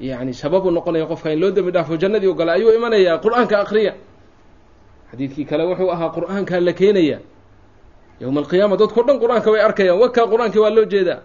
yani 0.00 0.34
sababu 0.34 0.70
noqonaya 0.70 1.06
qofka 1.06 1.32
in 1.32 1.40
loo 1.40 1.50
dembi 1.50 1.70
dhaafo 1.72 1.96
jannadii 1.96 2.26
o 2.28 2.34
gala 2.34 2.52
ayuu 2.52 2.72
imanayaa 2.74 3.18
qur'aanka 3.18 3.58
aqriya 3.60 3.94
xadiidkii 5.10 5.44
kale 5.44 5.64
wuxuu 5.70 5.90
ahaa 5.90 6.10
qur'aankaa 6.10 6.60
la 6.60 6.72
keenaya. 6.72 7.18
Yowma 8.20 8.40
alqiyaama 8.40 8.76
dadko 8.76 9.02
dhan 9.06 9.18
qur'aanka 9.22 9.50
way 9.50 9.60
arkayaan 9.60 9.98
wakaa 10.00 10.26
qur'aankii 10.26 10.58
waa 10.62 10.70
loo 10.70 10.84
jeedaa. 10.84 11.20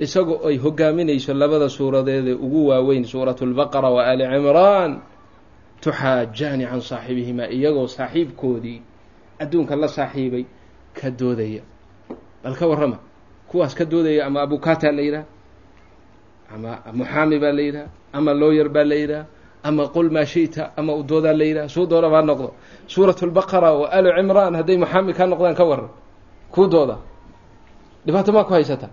Isagoo 0.00 0.48
ay 0.48 0.56
hogaaminayso 0.56 1.34
labada 1.34 1.68
suuradeede 1.68 2.32
ugu 2.34 2.66
waaweyn 2.68 3.04
suuratu 3.04 3.46
lbaqara 3.46 3.90
wa 3.90 4.04
ali 4.04 4.24
cimraan 4.24 5.00
tuxaajaani 5.80 6.64
can 6.66 6.80
saaxibihimaa 6.80 7.48
iyagoo 7.48 7.86
saaxiibkoodii 7.86 8.82
adduunka 9.40 9.76
la 9.76 9.88
saaxiibay 9.88 10.44
ka 10.94 11.10
doodaya. 11.10 11.62
Bal 12.44 12.54
ka 12.56 12.66
warrama 12.68 12.98
kuwaas 13.48 13.74
ka 13.74 13.84
doodaya 13.84 14.26
ama 14.26 14.40
abukata 14.42 14.92
la 14.92 15.02
yidhaha 15.02 15.24
ama 16.54 16.70
muxaami 16.92 17.38
baa 17.38 17.52
la 17.52 17.62
yidhaha 17.62 17.88
ama 18.12 18.30
looyer 18.34 18.68
baa 18.68 18.84
la 18.84 18.94
yidhaha 18.94 19.24
ama 19.62 19.88
qul 19.94 20.10
maa 20.10 20.24
shi'ta 20.24 20.72
ama 20.76 20.92
udoodaa 20.94 21.32
la 21.32 21.44
yidhaha 21.44 21.68
suu 21.68 21.86
doona 21.86 22.08
baa 22.10 22.22
noqdo. 22.22 22.54
Suuratu 22.86 23.26
lbaqara 23.26 23.70
wa 23.80 23.86
alu 23.92 24.08
cimraan 24.16 24.54
hadday 24.54 24.76
muxaami 24.76 25.12
kaa 25.14 25.26
noqdaan 25.26 25.54
ka 25.54 25.64
warran. 25.64 25.90
Kuu 26.50 26.66
dooda. 26.68 26.96
Dhibaato 28.06 28.32
maa 28.32 28.44
ku 28.44 28.52
haysata. 28.54 28.88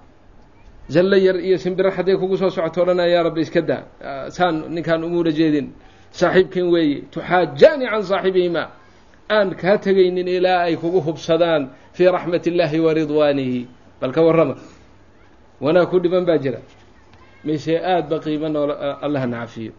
Zallo 0.90 1.18
yar 1.18 1.36
iyo 1.40 1.58
simbiro 1.58 1.90
hadday 1.92 2.16
kugu 2.18 2.38
soo 2.38 2.50
socoto 2.50 2.82
odhanaya 2.84 3.10
yaa 3.16 3.24
rabbi 3.24 3.42
iska 3.42 3.62
daa. 3.62 3.84
Saan 4.30 4.56
ninkaan 4.70 5.04
umuula 5.04 5.32
jeedin. 5.32 5.72
Saaxiibkan 6.12 6.68
weeye 6.72 7.02
tuxaajaani 7.12 7.86
can 7.92 8.04
saaxibihimaa. 8.04 8.68
Aan 9.30 9.56
kaa 9.56 9.78
tegaynin 9.78 10.28
ilaa 10.28 10.60
ay 10.68 10.76
kugu 10.76 11.00
hubsadaan 11.02 11.70
fii 11.94 12.08
raxmat 12.16 12.44
illaahi 12.48 12.80
wa 12.80 12.92
ridwaanihi. 12.94 13.68
Bal 14.02 14.12
ka 14.12 14.22
warrama. 14.22 14.56
Wanaag 15.62 15.90
ku 15.92 16.00
dhiban 16.00 16.24
baa 16.26 16.38
jira 16.38 16.60
mise 17.46 17.74
aada 17.92 18.08
ba 18.10 18.18
qiimo 18.20 18.48
nool 18.50 18.72
allahna 19.06 19.38
cafiyo 19.46 19.72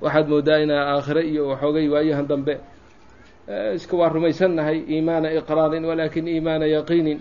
waxaad 0.00 0.26
moodaa 0.28 0.58
inaa 0.64 0.82
aakhire 0.96 1.22
iyo 1.30 1.42
waxoogay 1.48 1.88
waayahan 1.88 2.26
dambe 2.30 2.54
iska 3.76 3.96
waa 3.96 4.08
rumaysannahay 4.08 4.78
iimaana 4.92 5.28
iqraarin 5.38 5.84
walaakin 5.90 6.28
iimaana 6.28 6.66
yaqiinin 6.66 7.20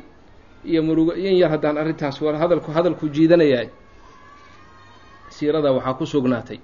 iyo 0.65 0.82
murugo 0.84 1.13
in 1.13 1.36
yar 1.41 1.50
haddaan 1.52 1.78
arrintaas 1.78 2.21
war 2.21 2.36
hadalku 2.36 2.71
hadalku 2.71 3.06
jiidanayahay. 3.15 3.69
Siirada 5.30 5.69
waxaa 5.74 5.93
ku 6.00 6.06
sugnaatay. 6.06 6.60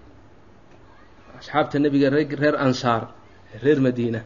Asxaabta 1.40 1.78
nebiga 1.80 2.10
ree 2.10 2.26
reer 2.42 2.56
ansaar 2.66 3.04
reer 3.64 3.80
madiina. 3.86 4.22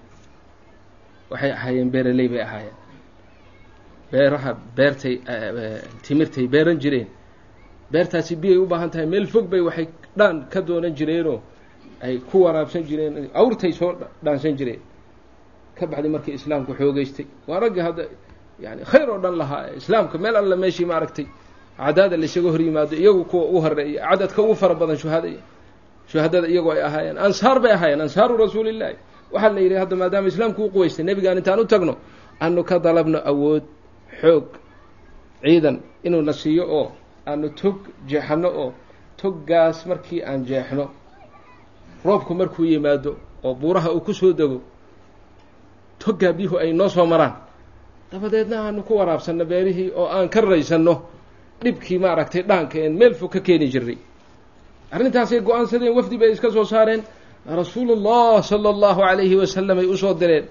Waxay 1.31 1.51
ahaayeen 1.51 1.89
beeraley 1.91 2.27
bay 2.31 2.41
ahaayeen. 2.47 2.75
Beeraha 4.11 4.51
beertay 4.77 5.15
timirtay 6.05 6.47
beeran 6.47 6.79
jireen 6.79 7.07
beertaasi 7.91 8.33
biyay 8.41 8.57
u 8.63 8.65
baahan 8.71 8.89
tahay 8.93 9.05
meel 9.13 9.27
fog 9.33 9.45
bay 9.51 9.61
waxay 9.67 9.87
dhaan 10.17 10.37
ka 10.53 10.59
doonan 10.67 10.93
jireenoo 10.99 11.39
ay 12.05 12.15
ku 12.29 12.37
waraabsan 12.45 12.83
jireen 12.89 13.13
awrtay 13.33 13.71
soo 13.79 13.91
dhaansan 14.25 14.55
jireen. 14.59 14.81
Ka 15.77 15.85
bacdi 15.91 16.09
markii 16.09 16.33
islaamku 16.39 16.71
xoogeystay. 16.79 17.25
Waa 17.47 17.59
raggii 17.63 17.83
hadda 17.87 18.03
yani 18.65 18.81
khayr 18.91 19.07
oo 19.09 19.19
dhan 19.23 19.35
lahaa. 19.41 19.63
Islaamka 19.81 20.17
meel 20.23 20.35
alla 20.35 20.55
meeshii 20.63 20.85
ma 20.89 20.95
aragtay. 20.99 21.27
Cadaada 21.77 22.15
laisaga 22.17 22.49
hor 22.53 22.61
yimaado 22.61 22.95
iyagu 22.95 23.23
kuwa 23.31 23.43
ugu 23.49 23.59
horreeya 23.65 24.01
cadadka 24.09 24.39
ugu 24.41 24.55
fara 24.61 24.75
badan 24.81 24.97
shuhada 25.03 25.29
shuhadada 26.11 26.47
iyagoo 26.47 26.71
ay 26.75 26.81
ahaayeen. 26.87 27.17
Ansaar 27.17 27.57
bay 27.63 27.71
ahaayeen 27.77 28.01
ansaaru 28.05 28.33
rasuulillahi. 28.43 28.95
Waxaa 29.33 29.49
la 29.55 29.59
yidhi 29.65 29.75
hadda 29.83 29.95
maadaama 30.01 30.27
islaamku 30.27 30.59
u 30.65 30.69
quweystay 30.73 31.03
nebigaan 31.09 31.37
intaan 31.41 31.59
u 31.59 31.65
tagno 31.65 31.93
aanu 32.43 32.63
ka 32.69 32.75
dalabno 32.85 33.19
awood 33.31 33.63
xoog 34.21 34.45
ciidan 35.43 35.75
inuuna 36.07 36.33
siiyo 36.41 36.63
oo 36.79 36.87
aanu 37.27 37.49
tog 37.59 37.77
jeexano 38.09 38.49
oo 38.63 38.73
toggaas 39.21 39.85
markii 39.85 40.21
aan 40.23 40.45
jeexno. 40.45 40.85
Roobku 42.05 42.33
markuu 42.35 42.65
yimaado 42.65 43.11
oo 43.43 43.53
buuraha 43.55 43.89
uu 43.93 44.01
ku 44.01 44.13
soo 44.13 44.33
dego 44.33 44.61
toggaa 45.99 46.33
biyuhu 46.37 46.57
ay 46.57 46.73
noo 46.73 46.89
soo 46.89 47.05
maraan. 47.05 47.33
Dabadeedna 48.11 48.57
aanu 48.65 48.83
ku 48.83 48.93
waraabsanno 48.99 49.45
beerihii 49.45 49.91
oo 49.95 50.07
aan 50.07 50.29
ka 50.29 50.41
raysanno 50.41 50.95
dhibkii 51.63 51.99
maaragtay 51.99 52.41
dhaanka 52.43 52.77
een 52.79 52.93
meel 52.97 53.13
fog 53.13 53.31
ka 53.31 53.39
keeni 53.39 53.67
jirnay 53.73 53.97
arrintaasay 54.91 55.39
go'aansadeen 55.41 55.93
wafdi 55.97 56.17
bay 56.17 56.31
iska 56.31 56.51
soo 56.51 56.63
saareen. 56.65 57.01
Rasuulullah 57.45 58.41
sala 58.43 58.69
allahu 58.69 59.01
calayhi 59.01 59.35
wasalam 59.35 59.77
ay 59.79 59.85
u 59.85 59.97
soo 59.97 60.13
direen. 60.13 60.45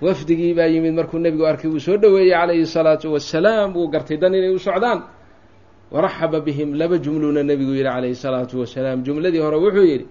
Wafdigii 0.00 0.54
baa 0.54 0.66
yimid 0.66 0.94
markuu 0.94 1.18
nebigu 1.18 1.44
arkay 1.46 1.70
wuu 1.70 1.80
soo 1.80 1.96
dhoweeyey 1.96 2.30
calayhi 2.32 2.66
salaatu 2.66 3.12
wassalaam 3.12 3.74
wuu 3.76 3.88
gartay 3.88 4.16
dan 4.16 4.34
inay 4.34 4.50
u 4.54 4.58
socdaan 4.58 5.02
waraxaba 5.92 6.40
bihim 6.40 6.74
laba 6.74 6.96
jumluuna 6.98 7.42
nebigu 7.42 7.72
yidhi 7.76 7.84
calayhi 7.88 8.14
salaatu 8.16 8.60
wasalaam 8.60 9.02
jumladii 9.04 9.38
hore 9.44 9.56
wuxuu 9.56 9.84
yidhi 9.92 10.06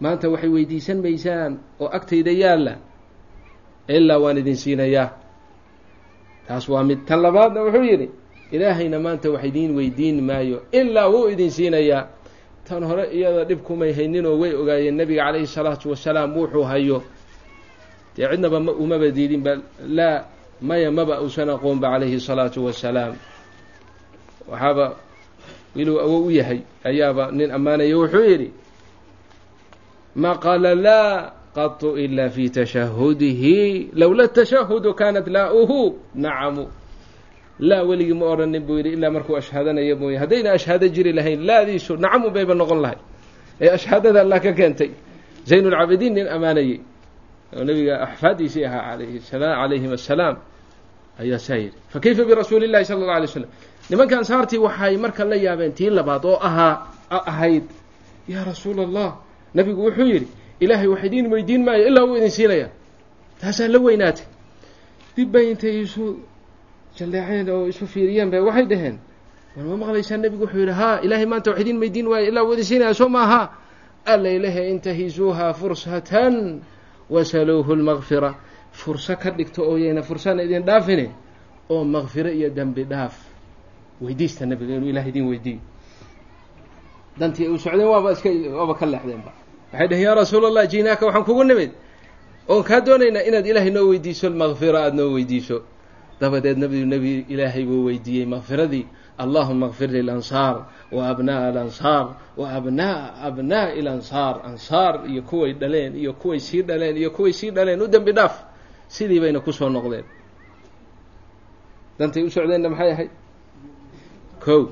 maanta 0.00 0.28
waxay 0.30 0.50
weydiisan 0.50 0.98
maysaan 1.02 1.52
oo 1.80 1.88
agtayda 1.88 2.32
yaalla? 2.32 2.74
Ilaa 3.88 4.18
waan 4.18 4.38
idin 4.38 4.56
siinayaa. 4.56 5.08
Taas 6.48 6.68
waa 6.68 6.82
mid 6.84 7.06
tan 7.06 7.22
labaadna 7.22 7.62
wuxuu 7.62 7.84
yidhi 7.90 8.10
ilaahayna 8.52 8.98
maanta 9.00 9.30
wax 9.30 9.44
idiin 9.44 9.72
weydiin 9.78 10.22
maayo 10.26 10.62
ilaa 10.72 11.08
wuu 11.08 11.28
idin 11.30 11.50
siinayaa. 11.50 12.06
Tan 12.66 12.82
hore 12.84 13.04
iyada 13.14 13.44
dhib 13.44 13.62
kumay 13.62 13.92
hayninoo 13.94 14.34
way 14.42 14.52
ogaayeen 14.54 14.96
nebiga 14.98 15.22
calayhi 15.24 15.46
salaatu 15.46 15.90
wasalaam 15.90 16.34
wuxuu 16.36 16.62
hayo. 16.66 17.02
Dee 18.16 18.26
cidnaba 18.30 18.60
ma 18.60 18.72
umaba 18.72 19.10
diidin 19.10 19.42
ba 19.42 19.52
laa 19.86 20.24
maya 20.60 20.90
maba 20.90 21.22
uusan 21.22 21.48
aqoonba 21.50 21.88
calayhi 21.94 22.18
salaatu 22.20 22.64
wasalaam 22.66 23.14
waxaaba 24.50 24.86
wiluu 25.76 25.98
awow 26.00 26.26
u 26.26 26.30
yahay 26.30 26.60
ayaaba 26.84 27.30
nin 27.32 27.50
ammaanaya 27.50 27.96
wuxuu 27.98 28.24
yidhi 28.30 28.48
ma 30.16 30.38
qaala 30.38 30.74
laa 30.74 31.32
qatu 31.54 31.96
ila 31.98 32.28
fi 32.30 32.50
tashahudihi 32.50 33.90
lowla 33.92 34.28
tashahudu 34.28 34.94
kaanat 34.94 35.26
laa-uhu 35.28 35.96
nacamu 36.14 36.64
laa 37.60 37.82
weligii 37.88 38.14
ma 38.14 38.26
odhanin 38.32 38.62
buu 38.66 38.76
yidhi 38.80 38.92
ilaa 38.96 39.10
markuu 39.10 39.36
ashhaadanayo 39.36 39.96
mooye 39.96 40.18
haddayna 40.18 40.52
ashhaado 40.52 40.88
jiri 40.88 41.12
lahayn 41.12 41.40
laadiisu 41.48 41.96
nacamu 41.96 42.30
bayba 42.30 42.54
noqon 42.54 42.80
lahay. 42.84 42.98
Ee 43.60 43.68
ashhaadada 43.76 44.20
allah 44.20 44.40
ka 44.40 44.52
keentay 44.52 44.90
zaynulcaabidiin 45.48 46.12
nin 46.14 46.28
ammaanayey 46.28 46.80
oo 47.56 47.64
nabiga 47.64 47.94
axfaadiisii 48.04 48.64
ahaa 48.68 48.92
alayhi 48.92 49.20
sala 49.20 49.48
calayhim 49.60 49.92
assalaam 49.92 50.36
ayaa 51.20 51.38
saa 51.38 51.56
yidhi 51.56 51.76
fa 51.88 52.00
kayfa 52.00 52.24
birasuuli 52.28 52.66
llahi 52.68 52.84
sala 52.84 53.00
alla 53.04 53.14
alay 53.16 53.28
slam 53.28 53.48
nimanka 53.90 54.18
ansaartii 54.18 54.58
waxay 54.58 54.96
marka 54.96 55.24
la 55.24 55.36
yaabeen 55.36 55.72
tii 55.72 55.90
labaad 55.90 56.24
oo 56.24 56.38
ahaa 56.42 56.86
ahayd 57.10 57.64
yaa 58.28 58.44
rasuula 58.44 58.82
allah 58.82 59.16
nabigu 59.54 59.84
wuxuu 59.86 60.06
yidhi 60.06 60.28
ilaahay 60.60 60.86
wax 60.86 61.04
idiin 61.04 61.26
weydiin 61.32 61.64
maayo 61.64 61.86
ilaa 61.86 62.04
wuu 62.04 62.16
idin 62.16 62.30
siinaya 62.30 62.68
taasaa 63.40 63.68
la 63.68 63.78
weynaatay. 63.78 64.24
Dib 65.16 65.32
bay 65.32 65.50
intay 65.50 65.80
isu 65.84 66.18
jalleeceen 66.98 67.50
oo 67.50 67.66
isu 67.68 67.86
fiiriyeen 67.86 68.30
ba 68.30 68.40
waxay 68.42 68.66
dhaheen. 68.66 68.96
War 69.56 69.64
ma 69.66 69.76
maqlaysaa 69.76 70.16
nebigu 70.16 70.44
wuxuu 70.44 70.58
yidhi 70.60 70.72
haa 70.72 71.00
ilaahay 71.04 71.26
maanta 71.26 71.50
wax 71.50 71.60
idiin 71.60 71.78
weydiin 71.78 72.06
waayo 72.06 72.26
ilaa 72.28 72.42
wadisiinaya 72.44 72.94
soo 72.94 73.08
maaha 73.08 73.50
alla 74.04 74.28
ilahay 74.30 74.70
intahisuuha 74.70 75.54
fursatan 75.54 76.60
wasaluuhu 77.10 77.74
lmaqfira 77.76 78.34
furso 78.72 79.16
ka 79.16 79.30
dhigto 79.30 79.62
oo 79.62 79.76
yayna 79.78 80.02
fursana 80.02 80.42
idin 80.42 80.62
dhaafine 80.64 81.10
oo 81.70 81.84
maqfiro 81.84 82.30
iyo 82.30 82.50
dembi 82.50 82.84
dhaaf 82.84 83.14
weydiista 84.00 84.46
nebiga 84.46 84.74
inuu 84.76 84.88
ilahay 84.88 85.08
idin 85.10 85.26
weydiiyo. 85.28 85.60
Dantii 87.18 87.48
u 87.48 87.58
socdeen 87.58 87.88
waaba 87.88 88.12
iska 88.12 88.28
waaba 88.58 88.74
ka 88.74 88.86
leexdeenba. 88.86 89.32
Waxay 89.72 89.88
dhaheen 89.88 90.04
yaa 90.06 90.14
rasuul 90.14 90.44
allah 90.46 90.66
jiinaaka 90.68 91.06
waxaan 91.06 91.24
kugu 91.24 91.44
nimid. 91.44 91.70
Oon 92.48 92.62
kaa 92.62 92.80
doonaynaa 92.80 93.22
inaad 93.28 93.46
ilaahay 93.46 93.70
noo 93.70 93.88
weydiiso 93.88 94.30
maqfira 94.30 94.78
aada 94.84 94.96
noo 94.96 95.12
weydiiso. 95.14 95.62
Dabadeed 96.20 96.58
nabigu 96.58 96.86
nebi 96.86 97.24
ilaahay 97.28 97.64
buu 97.64 97.84
weydiiyey 97.84 98.26
maqfiradii 98.26 98.86
allahuma 99.18 99.68
kfir 99.68 99.88
lilansaar 99.90 100.66
wa 100.92 101.08
abna'a 101.08 101.48
alansaar 101.48 102.06
wa 102.36 102.46
abna'a 102.52 103.22
abnaa'i 103.26 103.82
lansaar 103.82 104.40
ansaar. 104.44 105.08
Iyo 105.10 105.22
kuway 105.22 105.52
dhaleen 105.52 105.96
iyo 105.96 106.12
kuway 106.12 106.38
sii 106.40 106.62
dhaleen 106.62 106.96
iyo 106.96 107.10
kuway 107.10 107.32
sii 107.32 107.50
dhaleen. 107.50 107.80
U 107.82 107.86
dembi 107.88 108.12
dhaaf. 108.12 108.44
Sidii 108.88 109.20
bayna 109.20 109.40
ku 109.40 109.52
soo 109.52 109.68
noqdeen. 109.68 110.04
Dantay 111.98 112.22
u 112.22 112.30
socdeenna 112.30 112.68
maxay 112.68 112.90
ahayd 112.92 113.10
kow 114.46 114.62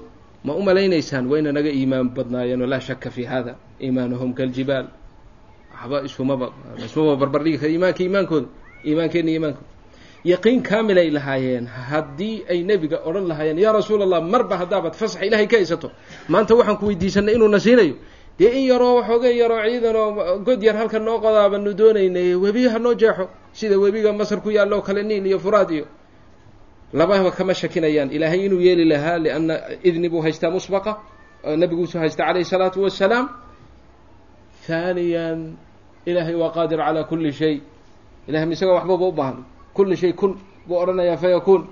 ma 0.46 0.52
u 0.54 0.62
malaynaysaan 0.62 1.26
wayna 1.30 1.52
naga 1.52 1.70
iimaan 1.78 2.08
badnaayeen 2.16 2.60
walaa 2.64 2.80
shaka 2.80 3.10
fi 3.10 3.22
hada 3.24 3.52
iimaanuhum 3.80 4.30
kaljibaal 4.38 4.86
waxba 5.74 5.98
isumaba 6.08 6.46
ismaba 6.86 7.16
barbardhigi 7.20 7.58
kara 7.58 7.70
iimaanka 7.72 8.00
iimaankooda 8.04 8.46
iimaankeenna 8.86 9.30
iimaankooda 9.34 9.68
yaqiin 10.24 10.62
kaamil 10.68 10.98
ay 10.98 11.10
lahaayeen 11.16 11.66
haddii 11.66 12.44
ay 12.52 12.62
nebiga 12.70 12.98
odhan 13.08 13.26
lahaayeen 13.30 13.58
yaa 13.64 13.72
rasuul 13.72 14.02
allah 14.06 14.20
marba 14.22 14.56
haddaabaad 14.62 14.94
fasaxa 15.00 15.24
ilaahay 15.26 15.46
ka 15.52 15.56
haysato 15.60 15.88
maanta 16.28 16.54
waxaan 16.58 16.76
ku 16.80 16.86
weydiisanay 16.88 17.34
inuuna 17.34 17.60
siinayo. 17.60 17.94
Dee 18.38 18.50
in 18.50 18.64
yaroo 18.70 18.94
waxoogay 18.98 19.34
yaroo 19.38 19.60
ciidan 19.62 19.96
oo 19.96 20.38
god 20.46 20.62
yar 20.62 20.76
halkan 20.76 21.04
noo 21.04 21.18
qodaabanu 21.24 21.70
doonaynay 21.74 22.34
webi 22.34 22.66
ha 22.72 22.78
noo 22.78 22.94
jeexo 22.94 23.28
sida 23.52 23.76
webiga 23.78 24.12
masar 24.12 24.40
ku 24.42 24.50
yaalla 24.50 24.76
oo 24.76 24.82
kale 24.82 25.02
niil 25.02 25.26
iyo 25.26 25.38
furaad 25.38 25.70
iyo 25.70 25.84
lababa 26.98 27.30
kama 27.30 27.54
shakinayaan. 27.54 28.10
Ilaahay 28.16 28.40
inuu 28.46 28.60
yeeli 28.66 28.84
lahaa 28.92 29.18
lianna 29.24 29.54
idni 29.88 30.08
buu 30.12 30.22
haystaa 30.24 30.50
musbaqa 30.56 30.92
oo 31.46 31.56
nebiguusu 31.60 31.98
haysta 31.98 32.22
calayhi 32.26 32.44
salaatu 32.52 32.78
wassalaam 32.86 33.26
haaniyan 34.68 35.40
ilaahay 36.06 36.34
waa 36.34 36.52
qaadir 36.56 36.78
calaa 36.78 37.04
kulli 37.10 37.32
shay. 37.32 37.56
Ilahay 38.28 38.48
isaga 38.52 38.72
waxbaba 38.78 39.04
u 39.08 39.12
baahan 39.12 39.36
kulli 39.76 39.96
shay 39.96 40.12
kun 40.12 40.32
buu 40.66 40.76
odhanayaa 40.82 41.16
fayakuun 41.22 41.62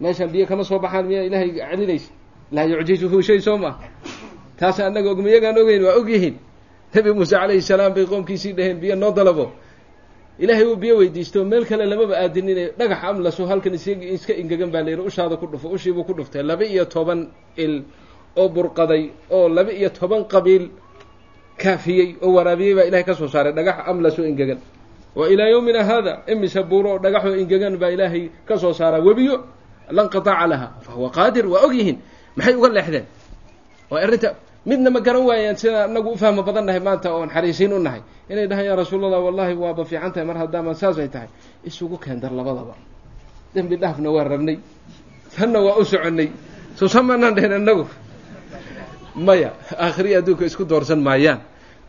meeshaan 0.00 0.30
biyo 0.32 0.46
kama 0.46 0.64
soo 0.64 0.78
baxaan 0.78 1.06
miyaa 1.08 1.24
ilaahay 1.28 1.50
celinaysa 1.70 2.10
laa 2.52 2.64
yucjizuhu 2.70 3.22
shay 3.22 3.40
soo 3.40 3.56
maa 3.58 3.74
taas 4.58 4.80
annaga 4.80 5.10
og 5.10 5.20
miyagaan 5.24 5.56
ogeyn 5.58 5.82
waa 5.84 5.96
og 6.00 6.08
yihiin. 6.10 6.36
Nebi 6.94 7.10
muuse 7.12 7.36
calayhi 7.36 7.62
salaam 7.62 7.92
bay 7.94 8.04
qoomkiisii 8.06 8.52
dhaheen 8.52 8.78
biyo 8.80 8.96
noo 8.96 9.12
dalabo 9.12 9.52
ilaahay 10.38 10.64
uu 10.70 10.76
biyo 10.76 10.94
weydiisto 11.00 11.44
meel 11.44 11.64
kale 11.66 11.84
lamaba 11.86 12.14
aadinine 12.22 12.64
dhagax 12.78 13.00
amlaso 13.10 13.42
halkan 13.50 13.74
is 13.74 13.86
iska 13.86 14.32
ingegan 14.42 14.70
baa 14.74 14.82
layidhi 14.86 15.02
ushaada 15.10 15.36
ku 15.40 15.46
dhufo 15.46 15.68
ushiibuu 15.76 16.04
ku 16.04 16.12
dhuftay. 16.14 16.42
Laba 16.42 16.64
iyo 16.64 16.84
toban 16.84 17.20
il 17.56 17.84
oo 18.36 18.48
burqaday 18.48 19.10
oo 19.30 19.48
laba 19.48 19.72
iyo 19.72 19.88
toban 19.98 20.24
qabiil 20.32 20.64
kaafiyey 21.62 22.16
oo 22.22 22.32
waraabiyey 22.36 22.74
baa 22.78 22.84
ilahay 22.88 23.04
ka 23.04 23.14
soo 23.14 23.28
saaray. 23.28 23.52
Dhagax 23.52 23.76
amlas 23.90 24.18
oo 24.18 24.24
ingegan. 24.24 24.60
Wa 25.16 25.24
ilaa 25.32 25.48
yowmina 25.48 25.84
haada 25.84 26.12
imise 26.32 26.60
buuro 26.70 26.88
oo 26.94 26.98
dhagaxoo 26.98 27.34
ingegan 27.42 27.74
baa 27.80 27.90
ilaahay 27.90 28.28
ka 28.48 28.58
soo 28.58 28.72
saaraa. 28.72 29.00
Webiyo 29.00 29.44
lanqitaaca 29.90 30.46
laha 30.52 30.66
fa 30.84 30.92
huwa 30.92 31.10
qaadir 31.10 31.46
waa 31.46 31.64
og 31.66 31.72
yihiin 31.74 31.98
maxay 32.36 32.54
uga 32.54 32.68
leexdeen? 32.68 33.06
Oo 33.90 33.96
arrinta 33.96 34.34
midna 34.66 34.90
ma 34.90 35.00
garan 35.00 35.22
waayaan 35.28 35.56
sida 35.56 35.84
anagu 35.86 36.10
u 36.14 36.16
fahmo 36.18 36.42
badan 36.42 36.66
nahay 36.66 36.80
maanta 36.82 37.08
oon 37.14 37.30
xariisiin 37.30 37.72
u 37.72 37.78
nahay. 37.78 38.02
Inay 38.30 38.46
dhahaan 38.50 38.66
yaa 38.66 38.76
rasuul 38.76 39.02
wallaahi 39.06 39.54
waaba 39.54 39.84
fiican 39.84 40.10
tahay 40.12 40.26
mar 40.26 40.36
haddaamaan 40.42 40.74
saas 40.74 40.98
ay 40.98 41.08
tahay. 41.08 41.28
Isugu 41.64 41.96
keen 42.02 42.18
dar 42.20 42.32
labadaba. 42.34 42.74
Dembi 43.54 43.76
dhaafna 43.78 44.10
waa 44.10 44.24
rabnay 44.26 44.58
tanna 45.36 45.58
waa 45.62 45.78
u 45.78 45.84
soconnay. 45.84 46.28
Soo 46.78 46.88
samaanaan 46.88 47.34
dhehen 47.36 47.52
anagu 47.62 47.86
maya 49.14 49.50
aakhiriya 49.78 50.18
adduunka 50.20 50.44
isku 50.50 50.64
doorsan 50.64 51.00
maayaan. 51.00 51.40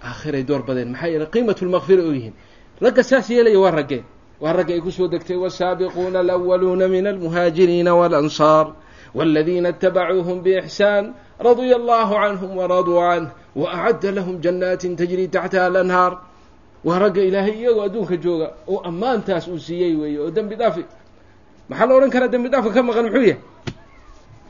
Aakhiray 0.03 0.43
door 0.45 0.61
badeen. 0.63 0.89
Maxaa 0.93 1.09
yeele 1.09 1.25
qiimatulmakfira 1.33 2.03
oo 2.05 2.13
yihiin. 2.13 2.33
Ragga 2.81 3.03
saas 3.03 3.25
yeelaya 3.29 3.59
waa 3.59 3.71
raggeen 3.73 4.05
waa 4.39 4.53
ragga 4.53 4.73
ay 4.77 4.81
ku 4.85 4.91
soo 4.93 5.07
degtay 5.09 5.35
wasaabiquuna 5.35 6.19
alawaluuna 6.21 6.85
min 6.87 7.07
almuhaajiriina 7.09 7.89
waalansaar 7.97 8.67
waladiina 9.17 9.69
itabacuuhum 9.73 10.43
biixsaan 10.45 11.17
radya 11.39 11.75
allahu 11.77 12.13
canhum 12.13 12.51
waraduu 12.57 12.97
canh 12.97 13.29
waacadda 13.55 14.11
lahum 14.11 14.41
janaatin 14.41 14.95
tajri 14.97 15.29
taxtaha 15.29 15.69
alanhaar 15.69 16.17
waa 16.83 16.99
ragga 16.99 17.21
ilaahay 17.21 17.53
iyagoo 17.61 17.85
adduunka 17.85 18.17
jooga 18.17 18.53
oo 18.67 18.81
ammaantaas 18.81 19.47
uu 19.47 19.59
siiyey 19.59 19.95
weeye 19.95 20.19
oo 20.19 20.31
dembi 20.31 20.55
dhaafi. 20.55 20.85
Maxaa 21.69 21.85
la 21.85 21.95
odhan 21.95 22.09
karaa 22.09 22.27
dembi 22.27 22.49
dhaafka 22.49 22.73
ka 22.73 22.83
maqan? 22.83 23.05
Muxuu 23.05 23.21
yahay 23.21 23.41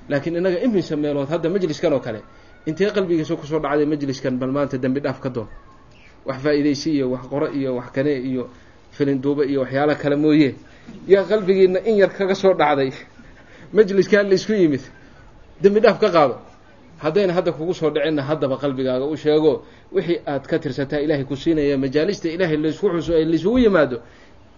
laakiin 0.09 0.35
innaga 0.35 0.59
imise 0.63 0.95
meelood 0.95 1.27
hadda 1.27 1.49
majliskan 1.49 1.93
oo 1.93 1.99
kale 1.99 2.23
intee 2.65 2.91
qalbigiisa 2.91 3.35
ku 3.35 3.45
soo 3.45 3.59
dhacday 3.59 3.85
majliskan 3.85 4.39
bal 4.39 4.51
maanta 4.51 4.77
dembi 4.77 4.99
dhaaf 5.01 5.19
ka 5.19 5.29
doon? 5.29 5.47
Wax 6.25 6.39
faa'iidaysi 6.39 6.91
iyo 6.91 7.11
wax 7.11 7.27
qoro 7.27 7.51
iyo 7.51 7.75
wax 7.75 7.91
kane 7.91 8.15
iyo 8.15 8.47
filinduube 8.91 9.43
iyo 9.43 9.61
waxyaala 9.67 9.95
kale 9.95 10.15
mooye. 10.15 10.55
Yaa 11.07 11.23
qalbigiina 11.23 11.79
in 11.83 11.97
yar 11.97 12.15
kaga 12.15 12.35
soo 12.35 12.53
dhacday. 12.53 12.91
Majliskan 13.75 14.29
la 14.29 14.35
isku 14.35 14.53
yimid. 14.53 14.81
Dembi 15.59 15.79
dhaaf 15.79 15.99
ka 15.99 16.11
qaado 16.11 16.46
haddayna 16.97 17.33
hadda 17.33 17.51
kugu 17.51 17.73
soo 17.73 17.89
dhicinna 17.89 18.21
haddaba 18.23 18.57
qalbigaaga 18.57 19.05
u 19.05 19.15
sheego 19.17 19.63
wixii 19.93 20.19
aad 20.25 20.47
ka 20.47 20.59
tirsataa 20.59 20.99
ilaahay 20.99 21.23
ku 21.25 21.35
siinaya 21.35 21.77
majaalista 21.77 22.29
ilaahay 22.29 22.57
laysku 22.57 22.89
xuso 22.89 23.13
ee 23.13 23.25
laysugu 23.25 23.59
yimaado 23.59 24.01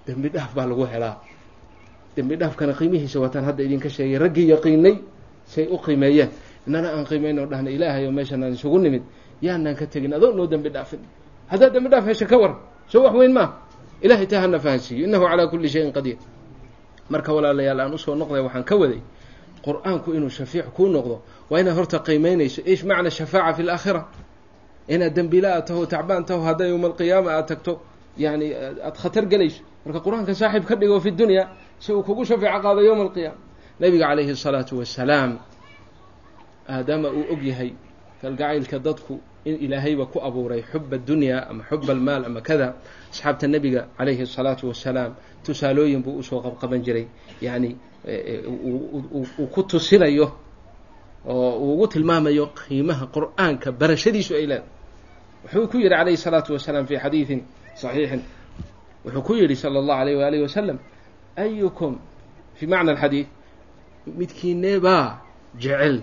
dembi 0.08 0.30
dhaaf 0.30 0.56
baa 0.56 0.66
lagu 0.66 0.86
helaa. 0.86 1.18
Dembi 2.16 2.36
dhaafkana 2.36 2.74
qiimihiisa 2.74 3.20
wataan 3.20 3.46
hadda 3.46 3.64
idinka 3.64 3.90
sheegay 3.90 4.18
raggii 4.18 4.48
yaqiinay 4.50 4.96
say 5.46 5.68
u 5.68 5.78
qiimeeyeen. 5.78 6.30
Inana 6.68 6.90
aan 6.96 7.06
qiimayn 7.06 7.40
oo 7.40 7.46
dhahna 7.46 7.70
ilaahay 7.70 8.06
oo 8.08 8.12
meeshan 8.12 8.44
aan 8.44 8.54
isugu 8.54 8.80
nimid 8.80 9.04
yaanaan 9.42 9.76
ka 9.76 9.86
tegin 9.86 10.14
adoo 10.14 10.34
noo 10.34 10.48
dembi 10.48 10.70
dhaafin. 10.70 11.00
Haddaad 11.48 11.74
dembi 11.74 11.90
dhaaf 11.90 12.06
hesha 12.08 12.26
ka 12.26 12.38
waran 12.38 12.58
soo 12.88 13.04
wax 13.04 13.14
weyn 13.16 13.34
maaha 13.34 13.54
ilahay 14.02 14.26
taa 14.28 14.42
hana 14.42 14.60
fahansiiyo. 14.60 15.06
Innahu 15.06 15.26
calaa 15.28 15.48
kulli 15.48 15.70
shayin 15.70 15.92
qadiir. 15.94 16.18
Marka 17.10 17.34
walaalayaal 17.34 17.80
aan 17.80 17.94
u 17.94 17.98
soo 17.98 18.16
noqday 18.16 18.42
waxaan 18.42 18.64
ka 18.64 18.76
waday 18.76 19.02
qur'aanku 19.66 20.14
inuu 20.16 20.30
shafiic 20.30 20.66
kuu 20.74 20.88
noqdo 20.90 21.22
waa 21.51 21.61
inaad 21.61 21.77
horta 21.79 21.99
qiimeynayso 22.07 22.61
ish 22.73 22.83
macna 22.85 23.11
shafaaca 23.11 23.55
fi 23.57 23.63
laakhira 23.63 24.03
inaad 24.95 25.15
dembila 25.17 25.49
aad 25.57 25.67
taho 25.69 25.87
tacbaan 25.87 26.25
taho 26.29 26.43
hadda 26.49 26.65
yowma 26.71 26.87
alqiyaama 26.91 27.31
aad 27.39 27.47
tagto 27.51 27.73
yani 28.25 28.47
aada 28.55 28.99
khatar 29.03 29.25
gelayso 29.33 29.63
marka 29.85 30.01
qur-aanka 30.05 30.35
saaxiib 30.41 30.65
ka 30.69 30.75
dhigo 30.81 31.01
fi 31.05 31.11
dunya 31.11 31.45
si 31.79 31.93
uu 31.93 32.03
kugu 32.03 32.25
shafeeco 32.25 32.59
qaado 32.65 32.81
yowma 32.89 33.03
alqiyaama 33.07 33.39
nabiga 33.81 34.05
calayhi 34.09 34.31
الsalaatu 34.37 34.73
wasalaam 34.81 35.33
aadaama 36.69 37.09
uu 37.19 37.25
og 37.33 37.43
yahay 37.51 37.71
kalgacaylka 38.23 38.79
dadku 38.79 39.15
in 39.45 39.55
ilaahayba 39.65 40.07
ku 40.13 40.19
abuuray 40.29 40.63
xuba 40.71 40.97
dunya 40.99 41.37
ama 41.51 41.63
xuba 41.69 41.93
almaal 41.93 42.25
ama 42.25 42.41
kada 42.41 42.67
asxaabta 43.13 43.47
nebiga 43.55 43.81
calayhi 43.99 44.23
الsalaatu 44.29 44.63
wasalaam 44.73 45.13
tusaalooyin 45.45 46.03
buu 46.05 46.19
usoo 46.23 46.41
qabqaban 46.47 46.81
jiray 46.87 47.07
yani 47.43 47.77
uu 48.47 49.47
ku 49.55 49.63
tusinayo 49.63 50.27
oo 51.27 51.51
uu 51.59 51.73
ugu 51.75 51.87
tilmaamayo 51.89 52.47
qiimaha 52.47 53.07
qur'aanka 53.15 53.73
barashadiisu 53.73 54.35
ay 54.35 54.47
leedahay 54.47 54.69
wuxuu 55.45 55.69
ku 55.71 55.77
yihi 55.79 55.89
calayhi 55.89 56.17
الsalaatu 56.17 56.53
wasalaam 56.53 56.87
fi 56.87 56.97
xadiidin 56.97 57.41
صaxiixin 57.83 58.23
wuxuu 59.05 59.23
ku 59.23 59.33
yihi 59.35 59.57
salى 59.57 59.79
اllahu 59.83 60.01
alayh 60.03 60.15
waalih 60.21 60.41
wasalam 60.43 60.79
ayukum 61.37 61.99
fi 62.55 62.67
macna 62.67 62.93
alxadiid 62.93 63.27
midkiineebaa 64.07 65.19
jecel 65.59 66.03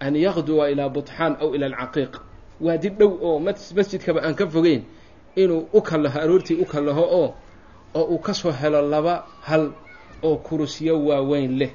an 0.00 0.14
yaqduwa 0.16 0.70
ilaa 0.70 0.88
butxaan 0.88 1.36
aw 1.40 1.54
ila 1.54 1.66
alcaqiiq 1.66 2.12
waadi 2.60 2.88
dhow 2.90 3.12
oo 3.22 3.38
masjidkaba 3.76 4.20
aan 4.22 4.34
ka 4.34 4.46
fogeyn 4.46 4.82
inuu 5.36 5.68
u 5.72 5.80
kallaho 5.82 6.18
aroortii 6.20 6.60
u 6.62 6.64
kallaho 6.64 7.02
oo 7.02 7.34
oo 7.94 8.04
uu 8.14 8.18
ka 8.18 8.34
soo 8.34 8.52
helo 8.52 8.82
laba 8.82 9.26
hal 9.42 9.72
oo 10.22 10.36
kurusyo 10.36 10.98
waaweyn 11.06 11.58
leh 11.58 11.70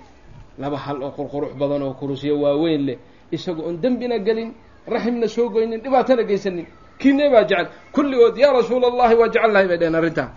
laba 0.59 0.77
hal 0.77 1.03
oo 1.03 1.11
qurqurux 1.11 1.55
badan 1.61 1.83
oo 1.83 1.95
kurusyo 1.95 2.40
waaweyn 2.40 2.83
leh. 2.87 2.99
Isagoo 3.33 3.64
oon 3.67 3.81
dembina 3.81 4.19
gelin 4.19 4.55
raximna 4.87 5.29
soo 5.29 5.49
goynin 5.49 5.81
dhibaatana 5.83 6.23
geysanin. 6.23 6.67
Kiineebaa 6.99 7.45
jecel? 7.45 7.67
Kulligood 7.93 8.37
yaa 8.38 8.53
rasuula 8.53 8.87
allahi 8.87 9.14
waa 9.14 9.29
jecel 9.29 9.53
lahay 9.53 9.69
bay 9.69 9.79
dheheen 9.79 9.95
arrintaa 9.95 10.31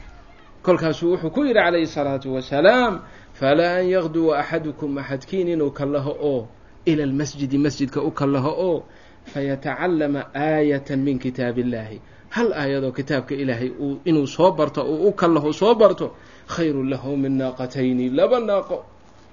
kolkaasuu 0.64 1.12
wuxuu 1.14 1.30
ku 1.30 1.42
yidhi 1.46 1.54
calayhi 1.64 1.86
الsalaatu 1.88 2.34
wasalaam 2.36 3.00
falaa 3.34 3.80
an 3.80 3.88
yaqduwa 3.88 4.40
axadukum 4.40 4.98
axadkiin 4.98 5.48
inuu 5.48 5.72
kallaho 5.72 6.12
oo 6.20 6.48
ila 6.86 7.04
almasjidi 7.04 7.58
masjidka 7.58 8.02
u 8.02 8.12
kallaho 8.12 8.52
oo 8.52 8.84
fayatacallama 9.32 10.22
aayatan 10.36 11.00
min 11.00 11.20
kitaab 11.20 11.58
illahi 11.58 12.02
hal 12.36 12.52
aayadoo 12.54 12.92
kitaabka 12.92 13.36
ilaahay 13.36 13.70
uu 13.80 14.00
inuu 14.06 14.28
soo 14.28 14.52
barto 14.52 14.82
uu 14.84 15.08
u 15.08 15.12
kallaho 15.14 15.54
soo 15.54 15.76
barto 15.76 16.12
khayrun 16.48 16.90
lahu 16.90 17.16
min 17.18 17.38
naaqatayni 17.38 18.10
laba 18.10 18.40
naaqo 18.40 18.84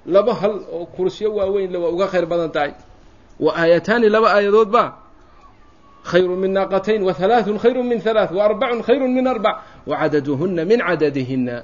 laba 0.05 0.33
hal 0.33 0.55
oo 0.71 0.85
kursiyo 0.85 1.33
waaweyn 1.35 1.71
le 1.71 1.77
waa 1.77 1.89
uga 1.91 2.07
khayr 2.07 2.25
badan 2.25 2.51
tahay. 2.51 2.73
Wa 3.39 3.51
aayataani 3.57 4.09
laba 4.09 4.29
aayadood 4.35 4.69
ba 4.71 4.83
khayru 6.05 6.35
min 6.37 6.51
naaqatayn 6.53 7.01
wa 7.03 7.13
halaaثun 7.13 7.57
khayru 7.59 7.83
min 7.83 7.99
halaaث 7.99 8.31
wa 8.31 8.43
arbacun 8.45 8.81
khayru 8.83 9.07
min 9.07 9.27
arbac 9.27 9.57
wa 9.87 9.97
cadaduhuna 9.97 10.61
min 10.65 10.79
cadadihina 10.79 11.63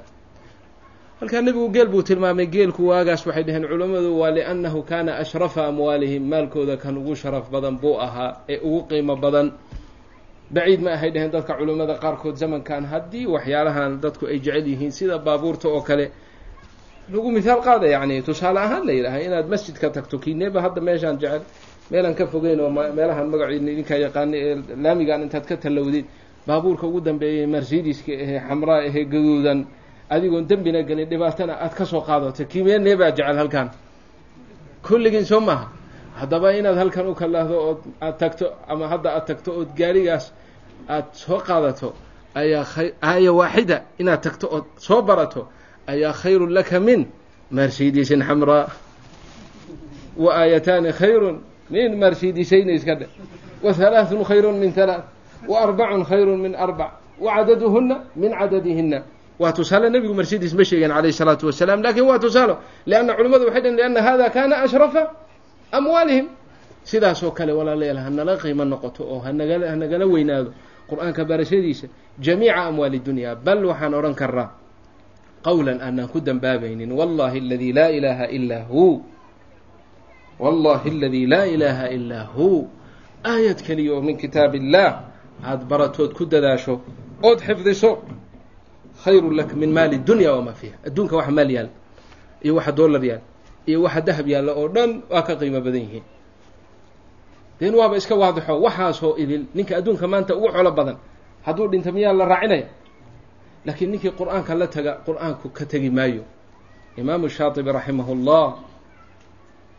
halkaa 1.20 1.40
nebigu 1.46 1.68
geel 1.70 1.86
buu 1.88 2.02
tilmaamay 2.02 2.46
geelku 2.50 2.82
waagaas 2.90 3.22
waxay 3.26 3.44
dhaheen 3.46 3.62
culammadu 3.70 4.18
waa 4.18 4.30
liannahu 4.34 4.82
kaana 4.82 5.16
ashrafa 5.22 5.66
amwaalihim 5.70 6.26
maalkooda 6.26 6.76
kan 6.76 6.98
ugu 6.98 7.14
sharaf 7.14 7.46
badan 7.50 7.78
buu 7.78 7.94
ahaa 8.02 8.42
ee 8.50 8.58
ugu 8.58 8.82
qiimo 8.90 9.14
badan. 9.16 9.52
Baciid 10.50 10.80
ma 10.82 10.90
ahay 10.98 11.10
dhaheen 11.14 11.30
dadka 11.30 11.54
culimmada 11.54 11.94
qaarkood 12.02 12.34
zamankan 12.36 12.84
haddii 12.84 13.26
waxyaalahan 13.30 14.00
dadku 14.02 14.26
ay 14.26 14.38
jecel 14.42 14.66
yihiin 14.66 14.90
sida 14.90 15.18
baabuurta 15.18 15.68
oo 15.70 15.80
kale 15.80 16.10
lagu 17.10 17.30
mithaal 17.32 17.60
qaada 17.62 17.86
yacni 17.94 18.22
tusaale 18.22 18.58
ahaan 18.60 18.86
la 18.86 18.92
yidhaaha 18.92 19.20
inaad 19.26 19.46
masjidka 19.48 19.90
tagto 19.90 20.18
kiineeba 20.18 20.60
hadda 20.62 20.80
meeshaan 20.80 21.18
jecel 21.18 21.42
meelaan 21.90 22.14
ka 22.14 22.26
fogeyn 22.26 22.60
oo 22.60 22.70
meelahan 22.70 23.26
magaciina 23.32 23.70
idinkaa 23.74 23.98
yaqaana 24.06 24.36
ee 24.36 24.54
laamigan 24.84 25.22
intaad 25.22 25.44
ka 25.50 25.56
tallowdid 25.56 26.06
baabuurka 26.46 26.86
ugu 26.86 27.00
dambeeyay 27.00 27.46
mercedeska 27.46 28.12
ahee 28.24 28.40
xamraa 28.48 28.80
ahee 28.88 29.04
gaduudan 29.12 29.66
adigoon 30.14 30.46
dembina 30.50 30.82
gelin 30.82 31.08
dhibaatana 31.10 31.54
aad 31.64 31.74
ka 31.74 31.84
soo 31.84 32.00
qaadato 32.08 32.44
kiimeenee 32.44 32.96
baa 32.96 33.10
jecel 33.10 33.36
halkan 33.42 33.68
kulligiin 34.86 35.24
soo 35.24 35.40
maaha. 35.40 35.66
Haddaba 36.20 36.52
inaad 36.58 36.76
halkan 36.76 37.06
u 37.10 37.14
kalaahdo 37.14 37.56
ood 37.70 37.80
aad 38.00 38.16
tagto 38.18 38.46
ama 38.68 38.84
hadda 38.92 39.08
aad 39.16 39.26
tagto 39.26 39.50
ood 39.60 39.70
gaarigaas 39.78 40.24
aad 40.88 41.06
soo 41.12 41.38
qaadato 41.48 41.88
ayaa 42.34 42.64
khay 42.64 42.88
aaya 43.02 43.32
waaxida 43.32 43.76
inaad 44.00 44.20
tagto 44.26 44.46
ood 44.56 44.66
soo 44.76 45.02
barato 45.02 45.48
ayaa 45.87 46.13
khayrun 46.13 46.49
laka 46.53 46.79
min 46.79 47.07
mercedesin 47.51 48.21
xamraa 48.23 48.67
wa 50.17 50.33
aayataani 50.35 50.91
khayrun 50.93 51.41
min 51.69 51.95
mercedesayna 51.97 52.71
iska 52.73 52.95
dhe 52.95 53.07
wa 53.63 53.73
halaaثun 53.73 54.23
khayrun 54.23 54.55
min 54.59 54.71
halaaث 54.73 55.03
wa 55.47 55.55
arbacun 55.61 56.03
khayrun 56.05 56.37
min 56.41 56.55
arbac 56.55 56.91
wa 57.19 57.35
cadaduhuna 57.35 57.95
min 58.15 58.31
cadadihina 58.31 59.03
waa 59.39 59.51
tusaale 59.53 59.89
nebigu 59.89 60.13
mercedes 60.13 60.53
ma 60.53 60.63
sheegeen 60.63 60.89
calayh 60.91 61.11
الsalaatu 61.13 61.45
wasalaam 61.47 61.81
lakin 61.81 62.03
waa 62.09 62.19
tusaalo 62.19 62.57
leanna 62.85 63.13
culimmadu 63.15 63.45
waxay 63.45 63.61
dhaheen 63.61 63.77
lianna 63.77 64.01
hada 64.01 64.29
kana 64.29 64.55
ashrafa 64.65 65.13
amwaalihim 65.71 66.25
sidaas 66.83 67.21
oo 67.23 67.31
kale 67.31 67.53
walaalayaal 67.53 67.97
hanala 68.01 68.37
qiimo 68.37 68.65
noqoto 68.65 69.03
oo 69.05 69.19
hanagala 69.21 69.69
hanagala 69.69 70.05
weynaado 70.07 70.51
qur-aanka 70.89 71.25
barashadiisa 71.25 71.87
jamiica 72.19 72.65
amwaali 72.65 72.99
dunya 72.99 73.35
bal 73.35 73.61
waxaan 73.65 73.93
odhan 73.93 74.15
karaa 74.15 74.49
qowlan 75.44 75.78
aanaan 75.80 76.08
ku 76.12 76.20
dambaabaynin 76.20 76.90
wallahi 76.92 77.38
aladi 77.44 77.72
laa 77.72 77.90
ilaaha 77.98 78.26
ilaa 78.36 78.64
hu 78.70 79.02
wallahi 80.38 80.88
aladi 80.90 81.26
laa 81.26 81.46
ilaaha 81.54 81.86
ilaa 81.96 82.24
hu 82.34 82.68
aayad 83.24 83.58
keliya 83.66 83.92
oo 83.94 84.02
min 84.02 84.16
kitaab 84.16 84.54
illah 84.54 84.90
aada 85.44 85.64
baratood 85.64 86.12
ku 86.14 86.24
dadaasho 86.26 86.80
ood 87.22 87.38
xifdiso 87.46 87.90
khayru 89.04 89.30
laka 89.30 89.54
min 89.56 89.70
maali 89.72 89.98
dunya 89.98 90.32
wamaa 90.32 90.54
fiiha 90.60 90.76
adduunka 90.86 91.16
waxa 91.16 91.30
maal 91.32 91.50
yaal 91.50 91.68
iyo 92.44 92.54
waxa 92.58 92.72
dollar 92.72 93.02
yaal 93.04 93.22
iyo 93.66 93.82
waxa 93.82 94.00
dahab 94.00 94.26
yaalla 94.28 94.52
oo 94.54 94.68
dhan 94.68 94.90
waa 95.10 95.22
ka 95.22 95.34
qiimo 95.36 95.60
badan 95.60 95.82
yihiin. 95.86 96.04
Den 97.60 97.74
waaba 97.74 97.96
iska 97.96 98.14
waadixo 98.14 98.58
waxaasoo 98.62 99.14
idil 99.22 99.44
ninka 99.54 99.76
adduunka 99.78 100.06
maanta 100.06 100.34
ugu 100.36 100.48
colo 100.52 100.70
badan 100.70 100.96
hadduu 101.46 101.68
dhinta 101.70 101.92
miyaa 101.92 102.12
la 102.12 102.24
raacinaya 102.26 102.66
laakiin 103.66 103.90
ninkii 103.90 104.10
qur'aanka 104.10 104.54
la 104.54 104.66
taga 104.66 104.92
qur'aanku 105.06 105.48
ka 105.52 105.64
tegi 105.66 105.90
maayo. 105.90 106.24
Imaamu 106.96 107.28
shaatibi 107.28 107.72
raximahu 107.72 108.14
llah 108.14 108.58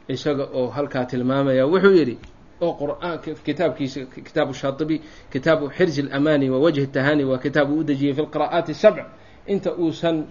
isaga 0.08 0.48
oo 0.54 0.68
halkaa 0.70 1.06
tilmaamaya 1.06 1.66
wuxuu 1.68 1.92
yidhi 1.96 2.18
oo 2.62 2.74
qur'aanka 2.74 3.34
kitaabkiisa 3.46 4.06
kitaabu 4.26 4.54
shaatibi 4.54 5.02
kitaabu 5.32 5.70
xirzi 5.70 6.02
اlamani 6.02 6.50
wa 6.50 6.60
wajhi 6.60 6.88
tahani 6.88 7.24
waa 7.24 7.38
kitaab 7.38 7.70
uu 7.72 7.80
u 7.80 7.84
dejiyey 7.84 8.14
fi 8.14 8.22
lqira'aati 8.22 8.74
sabc 8.74 9.06
inta 9.48 9.74
uusan 9.76 10.26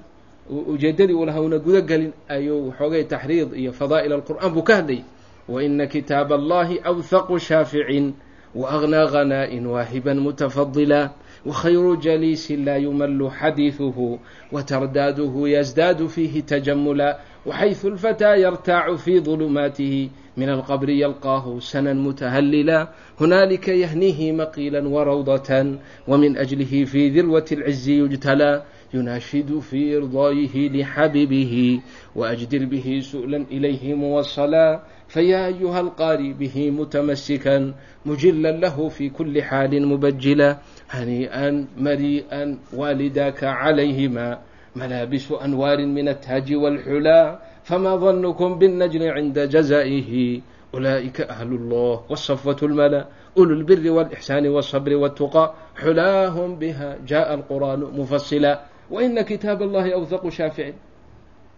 ujeedadii 0.51 1.15
u 1.15 1.25
laha 1.27 1.41
una 1.41 1.59
guda 1.59 1.81
gelin 1.81 2.13
ayuu 2.29 2.73
xoogay 2.79 3.05
taxriid 3.05 3.53
iyo 3.55 3.73
fadaa'il 3.73 4.13
alqur'an 4.13 4.53
buu 4.53 4.63
ka 4.63 4.77
hadlayay. 4.77 5.05
Waina 5.49 5.87
kitaab 5.87 6.33
allahi 6.33 6.81
awthaqu 6.85 7.39
shaaficin 7.39 8.15
waagnaa 8.55 9.07
ghana'in 9.07 9.67
waahiban 9.67 10.19
mutafadila 10.21 11.11
وخير 11.47 11.95
جليس 11.95 12.53
لا 12.53 12.77
يمل 12.77 13.31
حديثه 13.31 14.19
وترداده 14.53 15.35
يزداد 15.37 16.07
فيه 16.07 16.41
تجملا 16.41 17.19
وحيث 17.47 17.87
الفتى 17.87 18.43
يرتاع 18.43 18.97
في 18.97 19.21
ظلماته 19.21 20.09
من 20.37 20.49
القبر 20.49 20.89
يلقاه 20.89 21.59
سنا 21.59 21.93
متهللا 21.93 22.89
هنالك 23.21 23.69
يهنيه 23.69 24.33
مقيلا 24.33 24.89
وروضة 24.89 25.77
ومن 26.09 26.37
أجله 26.37 26.85
في 26.85 27.09
ذروة 27.09 27.45
العز 27.53 27.89
يجتلى 27.89 28.63
يناشد 28.95 29.59
في 29.59 29.97
إرضائه 29.97 30.69
لحبيبه 30.69 31.81
وأجدر 32.17 32.65
به 32.65 33.01
سؤلا 33.03 33.45
إليه 33.51 33.95
موصلا 33.95 34.81
فيا 35.09 35.47
أيها 35.47 35.81
القاري 35.81 36.33
به 36.33 36.71
متمسكا 36.71 37.75
مجلا 38.07 38.53
له 38.53 38.89
في 38.89 39.09
كل 39.09 39.43
حال 39.43 39.87
مبجلا 39.87 40.59
هنيئا 40.92 41.68
مريئا 41.78 42.58
والداك 42.74 43.44
عليهما 43.44 44.40
ملابس 44.76 45.32
أنوار 45.32 45.86
من 45.86 46.08
التاج 46.10 46.54
والحلا 46.54 47.40
فما 47.64 47.96
ظنكم 47.96 48.50
بالنجل 48.60 49.04
عند 49.12 49.40
جزائه 49.40 50.42
أولئك 50.74 51.22
أهل 51.22 51.48
الله 51.48 52.02
والصفوة 52.10 52.58
الملا 52.64 53.06
أولو 53.38 53.54
البر 53.54 53.92
والإحسان 53.92 54.48
والصبر 54.48 54.96
والتقى 54.96 55.54
حلاهم 55.76 56.56
بها 56.56 56.98
جاء 57.08 57.34
القرآن 57.34 57.80
مفصلا 57.80 58.54
وإن 58.92 59.22
كتاب 59.22 59.62
الله 59.62 59.94
أوثق 59.94 60.30
شافع 60.30 60.72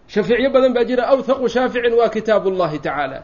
شhafيicyo 0.10 0.50
badan 0.50 0.74
baa 0.74 0.84
jira 0.90 1.04
أwثqu 1.14 1.46
shaafici 1.50 1.94
waa 1.94 2.10
kitaaب 2.10 2.48
الlahi 2.48 2.80
tacaalى 2.82 3.20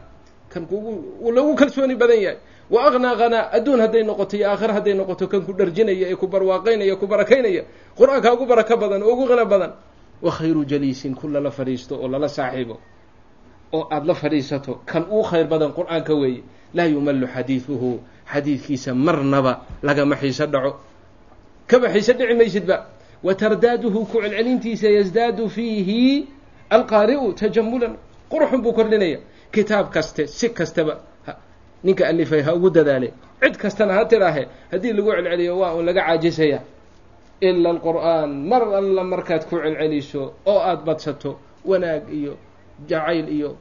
kan 0.53 0.65
kugu 0.69 0.93
lagu 1.33 1.55
kalsooni 1.57 1.95
badan 1.97 2.19
yahay 2.21 2.37
wa 2.70 2.86
aqnaa 2.88 3.16
qanaa 3.16 3.50
adduun 3.52 3.80
hadday 3.80 4.02
noqoto 4.02 4.36
iyo 4.36 4.50
aakhira 4.50 4.74
hadday 4.74 4.94
noqoto 4.94 5.26
kan 5.28 5.42
ku 5.42 5.52
dharjinaya 5.52 6.06
ee 6.10 6.14
ku 6.16 6.26
barwaaqaynaya 6.26 6.96
ku 6.96 7.06
barakaynaya. 7.06 7.64
Qur'aanka 7.98 8.32
ugu 8.34 8.46
baraka 8.46 8.76
badan 8.76 9.02
oo 9.02 9.12
ugu 9.12 9.26
qina 9.26 9.44
badan. 9.44 9.72
Wa 10.22 10.30
khayru 10.30 10.64
jaliisin 10.64 11.14
ku 11.14 11.28
lala 11.28 11.50
fadhiisto 11.50 11.98
oo 11.98 12.08
lala 12.08 12.28
saaxiibo. 12.28 12.78
Oo 13.72 13.88
aada 13.90 14.06
la 14.06 14.14
fadhiisato 14.14 14.82
kan 14.86 15.06
uu 15.10 15.22
khayr 15.22 15.46
badan 15.48 15.72
qur'aanka 15.72 16.14
weeye. 16.14 16.42
Laa 16.74 16.86
yumallu 16.86 17.26
xadiiduhu 17.26 18.00
xadiidkiisa 18.32 18.94
marnaba 18.94 19.66
lagama 19.82 20.14
xiiso 20.16 20.46
dhaco. 20.46 20.78
Kaba 21.66 21.88
xiiso 21.90 22.12
dhici 22.12 22.34
maysidba. 22.34 22.86
Wa 23.22 23.34
tardaaduhu 23.34 24.06
ku 24.06 24.22
celcelintiisa 24.22 24.88
yasdaadu 24.88 25.48
fiihi 25.48 26.26
alqaari'u 26.70 27.34
tajamulan. 27.34 27.96
Qurxun 28.30 28.62
buu 28.62 28.72
kordhinaya. 28.72 29.18
Kitaab 29.50 29.90
kaste 29.90 30.26
si 30.26 30.48
kastaba 30.54 31.09
ninka 31.84 32.02
alifay 32.08 32.42
ha 32.42 32.54
ugu 32.54 32.70
dadaale. 32.70 33.12
Cid 33.42 33.56
kastana 33.62 33.92
ha 33.94 34.04
tiraahe 34.04 34.42
haddii 34.72 34.92
lagu 34.92 35.10
celceliyo 35.16 35.58
waa 35.58 35.74
un 35.74 35.84
laga 35.86 36.02
caajisaya. 36.06 36.60
Ila 37.40 37.70
alqur'aan 37.74 38.30
mar 38.50 38.62
alla 38.80 39.04
markaad 39.04 39.42
ku 39.48 39.56
celceliso 39.64 40.22
oo 40.46 40.58
aada 40.60 40.82
badsato 40.86 41.30
wanaag 41.64 42.02
iyo 42.12 42.36
jacayl 42.88 43.28
iyo 43.28 43.56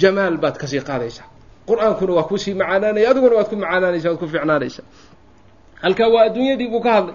jamaal 0.00 0.36
baad 0.42 0.56
ka 0.58 0.66
sii 0.66 0.80
qaadaysaa. 0.80 1.26
Qur'aankuna 1.68 2.12
waa 2.18 2.26
ku 2.30 2.36
sii 2.38 2.54
macaanaanaya 2.54 3.10
adiguna 3.10 3.34
waad 3.38 3.48
ku 3.50 3.56
macaanaanaysa 3.56 4.08
waad 4.10 4.18
ku 4.22 4.26
ficnaanaysa 4.28 4.82
halkaa 5.82 6.08
waa 6.14 6.24
adduunyadii 6.28 6.68
buu 6.72 6.80
ka 6.86 6.92
hadlay. 6.96 7.14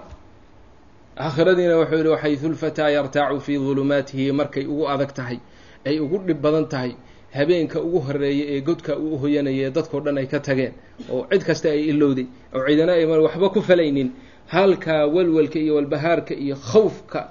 Aakhiradiina 1.19 1.75
wuxuu 1.77 1.95
yihi 1.97 2.09
waxaydu 2.13 2.49
lfataa 2.49 2.89
yartaacu 2.89 3.39
fii 3.45 3.57
dulumaatihi 3.57 4.31
markay 4.31 4.65
ugu 4.65 4.87
adag 4.93 5.11
tahay 5.17 5.39
ay 5.85 5.99
ugu 5.99 6.17
dhib 6.27 6.39
badan 6.41 6.65
tahay 6.69 6.91
habeenka 7.33 7.81
ugu 7.81 7.99
horreeya 7.99 8.45
ee 8.55 8.61
godka 8.61 8.97
uu 8.97 9.17
hoyanaya 9.17 9.67
ee 9.67 9.71
dadkao 9.71 9.99
dhan 10.05 10.17
ay 10.17 10.25
ka 10.27 10.39
tageen 10.39 10.73
oo 11.11 11.25
cid 11.31 11.43
kasta 11.43 11.69
ay 11.69 11.81
ilowday 11.91 12.25
oo 12.55 12.65
ciidana 12.67 12.93
ayman 12.93 13.19
waxba 13.19 13.49
ku 13.49 13.61
falaynin 13.61 14.11
halkaa 14.47 15.05
walwalka 15.15 15.59
iyo 15.59 15.75
walbahaarka 15.75 16.33
iyo 16.35 16.55
khawfka 16.55 17.29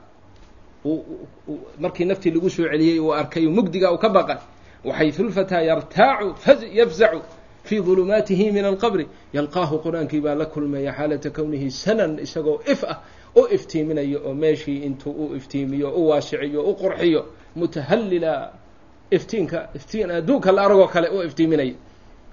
markii 1.81 2.05
naftii 2.05 2.31
lagu 2.31 2.51
soo 2.51 2.69
celiyey 2.69 2.99
uu 3.01 3.13
arkay 3.15 3.47
mugdiga 3.47 3.93
uu 3.93 3.99
ka 3.99 4.09
baqay 4.09 4.37
waxaydu 4.85 5.25
lfataa 5.29 5.63
yartaacu 5.63 6.35
yafzacu 6.73 7.21
fii 7.65 7.81
dulumaatihi 7.81 8.53
min 8.53 8.65
alqabri 8.65 9.07
yalqaahu 9.35 9.79
qur'aankii 9.85 10.21
baa 10.21 10.35
la 10.35 10.47
kulmaya 10.47 10.93
xaalata 10.93 11.31
kownihi 11.31 11.71
sanan 11.71 12.19
isagoo 12.19 12.61
if 12.73 12.85
ah 12.85 12.99
u 13.35 13.43
iftiiminayo 13.57 14.19
oo 14.29 14.35
meeshii 14.35 14.79
intuu 14.87 15.11
u 15.13 15.35
iftiimiyo 15.37 15.89
u 15.91 16.09
waasiciyo 16.09 16.61
u 16.63 16.75
qurxiyo 16.75 17.21
mutahallila 17.57 18.53
iftiinka 19.11 19.69
iftiin 19.75 20.11
adduunka 20.11 20.53
la 20.53 20.63
aragoo 20.63 20.87
kale 20.89 21.09
u 21.09 21.23
iftiiminaya 21.23 21.75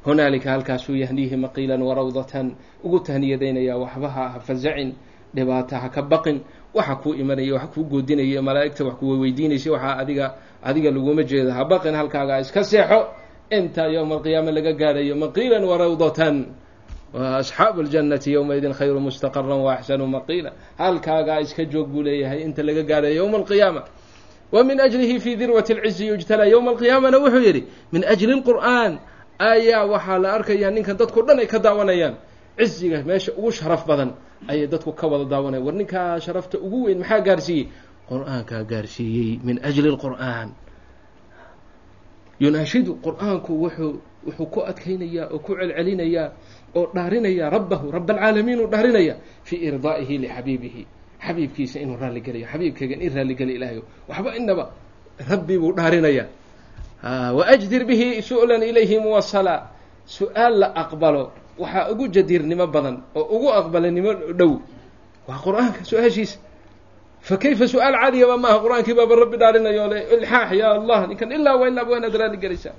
hunaalika 0.06 0.52
halkaasuu 0.52 0.96
yahniihi 0.96 1.36
maqiilan 1.38 1.82
warawdatan 1.82 2.56
ugu 2.84 3.00
tahniyadaynaya 3.00 3.78
waxba 3.78 4.10
ha 4.10 4.30
ha 4.30 4.40
fasacin 4.40 4.94
dhibaata 5.36 5.80
ha 5.80 5.90
ka 5.90 6.02
baqin 6.02 6.42
waxa 6.74 6.96
kuu 6.96 7.14
imanaya 7.14 7.54
wax 7.54 7.70
kuu 7.74 7.84
goodinaya 7.84 8.42
malaa'igta 8.42 8.86
wax 8.86 8.96
kuwa 9.00 9.18
weydiinaysa 9.18 9.72
waxaa 9.72 9.98
adiga 9.98 10.34
adiga 10.64 10.92
laguma 10.92 11.24
jeedo 11.24 11.52
habaqin 11.52 11.96
halkaagaa 11.96 12.40
iska 12.40 12.64
seexo 12.64 13.08
inta 13.52 13.88
yowma 13.88 14.16
alqiyaama 14.16 14.52
laga 14.52 14.74
gaadhayo 14.74 15.16
maqiilan 15.16 15.64
warawdatan 15.64 16.46
wa 17.14 17.38
asxaabu 17.38 17.82
aljannati 17.82 18.34
yowmaidin 18.34 18.74
khayru 18.74 19.00
mustaqaran 19.00 19.62
wa 19.62 19.74
axsanu 19.78 20.08
maqiila. 20.08 20.52
Halkaagaa 20.78 21.40
iska 21.46 21.66
joog 21.66 21.88
buu 21.88 22.02
leeyahay 22.02 22.42
inta 22.42 22.64
laga 22.64 22.84
gaadhayo 22.84 23.16
yowma 23.16 23.38
alqiyaama 23.38 23.82
wa 24.54 24.62
min 24.68 24.78
ajlihi 24.86 25.16
fi 25.24 25.32
dirwati 25.42 25.74
alcizi 25.74 26.06
yujtalaa 26.14 26.46
yowma 26.54 26.70
alqiyaamana 26.74 27.18
wuxuu 27.24 27.42
yidhi 27.48 27.62
min 27.94 28.02
ajli 28.14 28.34
lqur'aan 28.40 28.92
ayaa 29.52 29.84
waxaa 29.94 30.18
la 30.24 30.30
arkayaa 30.38 30.72
ninkan 30.76 30.98
dadkao 31.00 31.24
dhan 31.28 31.40
ay 31.44 31.48
ka 31.54 31.60
daawanayaan 31.66 32.16
ciziga 32.58 32.98
meesha 33.08 33.32
ugu 33.40 33.52
sharaf 33.52 33.82
badan 33.90 34.10
ayay 34.52 34.68
dadku 34.74 34.92
ka 35.00 35.06
wada 35.12 35.26
daawanaya 35.26 35.62
war 35.66 35.74
ninkaa 35.80 36.20
sharafta 36.26 36.56
ugu 36.66 36.80
weyn 36.86 37.00
maxaa 37.02 37.22
gaarsiiyey 37.28 37.66
qur'aankaa 38.10 38.62
gaarsiiyey 38.72 39.40
min 39.48 39.58
ajli 39.68 39.90
lqur'aan 39.96 40.50
yunaashidu 42.44 42.92
qur'aanku 43.06 43.52
wuxuu 43.64 43.94
wuxuu 44.26 44.48
ku 44.54 44.60
adkaynayaa 44.70 45.28
oo 45.34 45.40
ku 45.46 45.52
celcelinayaa 45.60 46.28
oo 46.78 46.86
dhaarinayaa 46.96 47.50
rabbahu 47.56 47.86
rab 47.96 48.10
alcaalamiin 48.12 48.60
uu 48.64 48.70
dhaarinaya 48.74 49.16
fii 49.48 49.60
irdaa'ihi 49.70 50.16
lixabiibihi 50.24 50.84
xabiibkiisa 51.28 51.78
inuu 51.84 51.98
raalligelayo 52.02 52.46
xabiibkaygan 52.52 53.00
in 53.06 53.12
raalligeli 53.16 53.54
ilaahayo. 53.58 53.82
Waxba 54.10 54.30
inaba 54.40 54.64
rabbi 55.32 55.56
buu 55.62 55.72
dhaarinayaa 55.78 56.28
waajdir 57.38 57.84
bihi 57.90 58.08
su'lan 58.30 58.62
ilayhi 58.64 58.98
muwasala 59.06 59.54
su'aal 60.18 60.54
la 60.62 60.68
aqbalo 60.84 61.24
waxaa 61.62 61.92
ugu 61.92 62.06
jadiirnimo 62.16 62.66
badan 62.68 62.96
oo 63.16 63.24
ugu 63.36 63.50
aqbalanimo 63.60 64.12
dhow 64.40 64.52
waa 65.28 65.40
qur'aanka 65.46 65.82
su'aashiisa. 65.90 66.38
Fa 67.28 67.36
kayfa 67.44 67.66
su'aal 67.74 67.96
caadiyaba 68.02 68.36
maaha? 68.44 68.58
Qur'aankii 68.66 68.96
baaba 69.00 69.14
rabbi 69.24 69.38
dhaarinayo 69.42 69.84
le 69.94 70.00
ilxaax 70.16 70.50
ya 70.62 70.68
allah 70.80 71.00
ninkan 71.08 71.32
ilaa 71.32 71.56
wa 71.62 71.66
ilaa 71.72 71.86
waanaad 71.92 72.16
raali 72.22 72.38
gelaysaa 72.44 72.76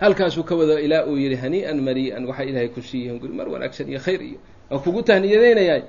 halkaasuu 0.00 0.42
ka 0.48 0.54
wada 0.56 0.80
ilaa 0.80 1.04
uu 1.06 1.16
yihi 1.16 1.36
hanii'an 1.36 1.78
marii'an 1.88 2.22
waxaa 2.26 2.44
ilaahay 2.50 2.68
ku 2.74 2.80
siiyeen 2.82 3.18
guri 3.20 3.32
mar 3.38 3.46
wanaagsan 3.52 3.86
iyo 3.92 4.00
khayr 4.00 4.20
iyo 4.22 4.38
oo 4.72 4.78
kugu 4.84 5.02
tahniyadeynayaa 5.02 5.82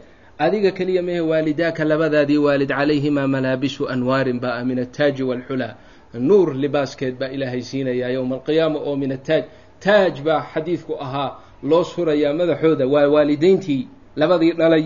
adiga 0.45 0.71
keliya 0.77 1.01
mehe 1.07 1.19
waalidaaka 1.31 1.83
labadaadii 1.91 2.37
waalid 2.45 2.69
calayhimaa 2.79 3.27
malaabisu 3.35 3.89
anwaarin 3.93 4.39
baa 4.43 4.63
min 4.69 4.79
altaaji 4.79 5.23
waalxulaa 5.29 5.73
nuur 6.29 6.47
libaaskeed 6.63 7.15
baa 7.19 7.29
ilaahay 7.35 7.61
siinayaa 7.69 8.09
yowma 8.17 8.35
alqiyaama 8.39 8.79
oo 8.89 8.95
min 9.01 9.11
ataaj 9.17 9.43
taaj 9.85 10.15
baa 10.27 10.39
xadiidku 10.53 10.93
ahaa 11.05 11.29
loo 11.69 11.83
surayaa 11.83 12.33
madaxooda 12.39 12.85
waa 12.93 13.07
waalideyntii 13.15 13.81
labadii 14.15 14.51
dhalay. 14.59 14.85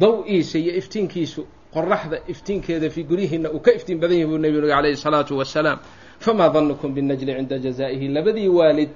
Daw-iisa 0.00 0.58
iyo 0.58 0.72
iftiinkiisu 0.80 1.42
qoraxda 1.74 2.18
iftiinkeeda 2.32 2.90
fii 2.90 3.04
guryihiina 3.10 3.48
uu 3.54 3.60
ka 3.60 3.70
iftiin 3.78 3.98
badan 4.00 4.18
yahi 4.18 4.26
buu 4.30 4.38
nebigu 4.38 4.66
calayhi 4.68 4.96
salaatu 4.96 5.38
wasalaam 5.38 5.78
famaa 6.24 6.48
danukum 6.54 6.94
binajli 6.94 7.32
cinda 7.38 7.58
jazaa'ihi? 7.58 8.08
Labadii 8.16 8.48
waalid 8.48 8.90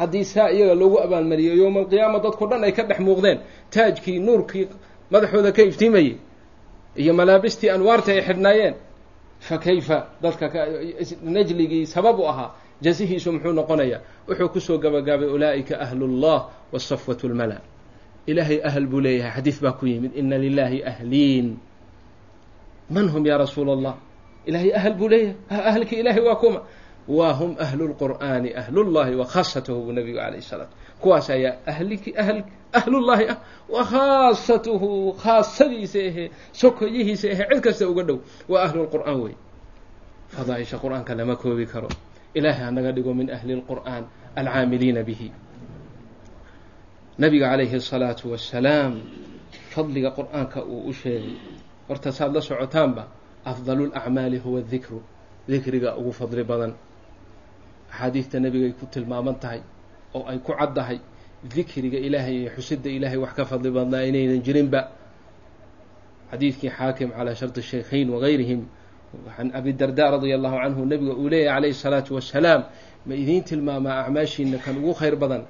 haddii 0.00 0.24
saa 0.24 0.48
iyaga 0.52 0.74
loogu 0.80 0.98
abaalmariyo 1.04 1.52
yowma 1.60 1.80
alqiyaama 1.80 2.18
dadkao 2.24 2.46
dhan 2.50 2.64
ay 2.64 2.72
ka 2.72 2.82
dhex 2.88 2.98
muuqdeen. 3.06 3.38
Taajkii 3.70 4.18
nuurkii 4.26 4.68
madaxooda 5.12 5.52
ka 5.56 5.62
iftiimayey 5.62 6.16
iyo 6.96 7.12
malaabistii 7.14 7.70
anwaarta 7.70 8.12
ay 8.12 8.20
xidhnaayeen. 8.28 8.74
Fa 9.40 9.58
kayfa? 9.58 9.98
Dadka 10.22 10.46
najligii 11.22 11.86
sabab 11.86 12.18
u 12.20 12.24
ahaa 12.28 12.50
jazihiisu 12.84 13.32
muxuu 13.32 13.52
noqonayaa. 13.52 14.00
Wuxuu 14.28 14.48
ku 14.48 14.60
soo 14.60 14.78
gabagaabay 14.78 15.28
ulaa'ika 15.28 15.80
ahlullah 15.80 16.48
wasafwat 16.72 17.24
lmala 17.24 17.60
ilaahay 18.26 18.60
ahl 18.64 18.86
buu 18.86 19.00
leeyahay. 19.00 19.32
Xadiid 19.40 19.60
baa 19.62 19.72
ku 19.72 19.86
yimid 19.86 20.12
ina 20.16 20.38
lilaahi 20.38 20.84
ahliin. 20.84 21.56
Man 22.90 23.08
hum 23.08 23.26
ya 23.26 23.38
rasuula 23.38 23.72
allah 23.72 23.94
ilaahay 24.46 24.72
ahl 24.76 24.92
buu 24.94 25.08
leeyahay. 25.08 25.36
Ahlkii 25.50 26.00
ilaahay 26.00 26.22
waa 26.24 26.36
kuma 26.40 26.60
wa 27.08 27.32
hum 27.38 27.54
ahlu 27.58 27.94
lqur'aani 27.94 28.50
ahlullahi 28.56 29.14
wa 29.14 29.24
khaasatuhu 29.26 29.78
buu 29.86 29.92
nabigu 29.94 30.18
calayh 30.18 30.42
salaatu 30.42 30.74
kuwaas 31.00 31.30
ayaa 31.30 31.62
ahliki 31.66 32.10
ahl 32.18 32.42
ahlullahi 32.74 33.30
ah 33.30 33.38
wa 33.70 33.84
khaasatuhu 33.84 35.14
khaasadiisa 35.14 35.98
ahe 36.02 36.24
sokoyihiisa 36.52 37.30
ahe 37.30 37.44
cid 37.46 37.60
kasta 37.62 37.86
uga 37.88 38.02
dhow. 38.02 38.18
Waa 38.48 38.66
ahlulqur'aan 38.66 39.18
wey 39.22 39.34
fadaaisha 40.34 40.78
qur'aanka 40.82 41.14
lama 41.14 41.36
koobi 41.38 41.66
karo. 41.66 41.88
Ilaahay 42.34 42.64
hanaga 42.66 42.90
dhigo 42.92 43.14
min 43.14 43.30
ahli 43.30 43.54
lqur'aan 43.62 44.04
alcaamiliina 44.34 45.06
bihi. 45.06 45.30
Nabiga 47.18 47.48
calayhi 47.54 47.76
asalaatu 47.76 48.34
wassalaam 48.34 49.00
fadliga 49.72 50.10
qur'aanka 50.10 50.64
uu 50.66 50.90
u 50.90 50.92
sheegay. 50.92 51.38
Horta 51.88 52.10
saad 52.12 52.34
la 52.34 52.40
socotaanba 52.42 53.08
afdalu 53.46 53.94
lacmaali 53.94 54.38
huwa 54.42 54.60
dikru 54.60 55.00
dikriga 55.48 55.96
ugu 55.96 56.12
fadli 56.12 56.42
badan 56.44 56.74
axaadiidta 57.96 58.36
nebigay 58.44 58.72
ku 58.78 58.84
tilmaaman 58.92 59.36
tahay 59.40 59.60
oo 60.14 60.24
ay 60.28 60.38
ku 60.44 60.52
caddahay 60.52 60.98
dikriga 61.54 61.96
ilaahay 61.98 62.34
iyo 62.44 62.50
xusidda 62.56 62.90
ilaahay 62.96 63.16
wax 63.24 63.32
ka 63.38 63.44
fadli 63.44 63.70
badnaa 63.76 64.04
inaynan 64.08 64.42
jirinba. 64.46 64.80
Xadiidkii 66.30 66.70
xaakim 66.78 67.10
calaa 67.16 67.34
sharti 67.34 67.62
shaykhayn 67.62 68.08
wagayrihim 68.14 68.60
can 69.36 69.50
abi 69.54 69.72
darda 69.72 70.10
radia 70.18 70.34
allahu 70.38 70.56
canhu 70.62 70.82
nebiga 70.90 71.14
uu 71.14 71.28
leeyahy 71.32 71.54
calayhi 71.56 71.74
salaatu 71.74 72.14
wassalaam 72.18 72.62
ma 73.06 73.14
idiin 73.14 73.42
tilmaamaa 73.48 74.02
acmaashiina 74.04 74.58
kan 74.64 74.74
ugu 74.78 74.92
khayr 75.00 75.16
badan 75.16 75.42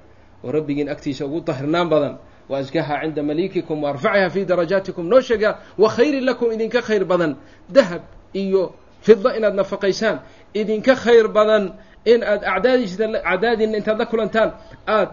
oo 0.44 0.50
rabbigiin 0.52 0.88
agtiisa 0.94 1.24
ugu 1.26 1.40
dahirnaan 1.48 1.88
badan 1.88 2.14
wa 2.50 2.58
askaha 2.58 3.00
cinda 3.02 3.22
malikikum 3.22 3.82
wa 3.82 3.88
arfaciha 3.90 4.28
fii 4.30 4.44
darajaatikum 4.44 5.04
noo 5.08 5.20
sheegaa 5.20 5.54
wa 5.78 5.88
khayrin 5.88 6.24
lakum 6.28 6.52
idinka 6.52 6.80
khayr 6.82 7.04
badan 7.04 7.36
dahab 7.76 8.02
iyo 8.34 8.74
fida 9.00 9.30
inaad 9.38 9.54
nafaqaysaan 9.60 10.20
idinka 10.54 10.94
khayr 10.94 11.26
badan 11.28 11.72
in 12.12 12.20
aad 12.32 12.42
acdaadiisa 12.54 13.04
acdaadiina 13.32 13.76
intaad 13.80 13.98
la 14.02 14.06
kulantaan 14.12 14.50
aad 14.96 15.08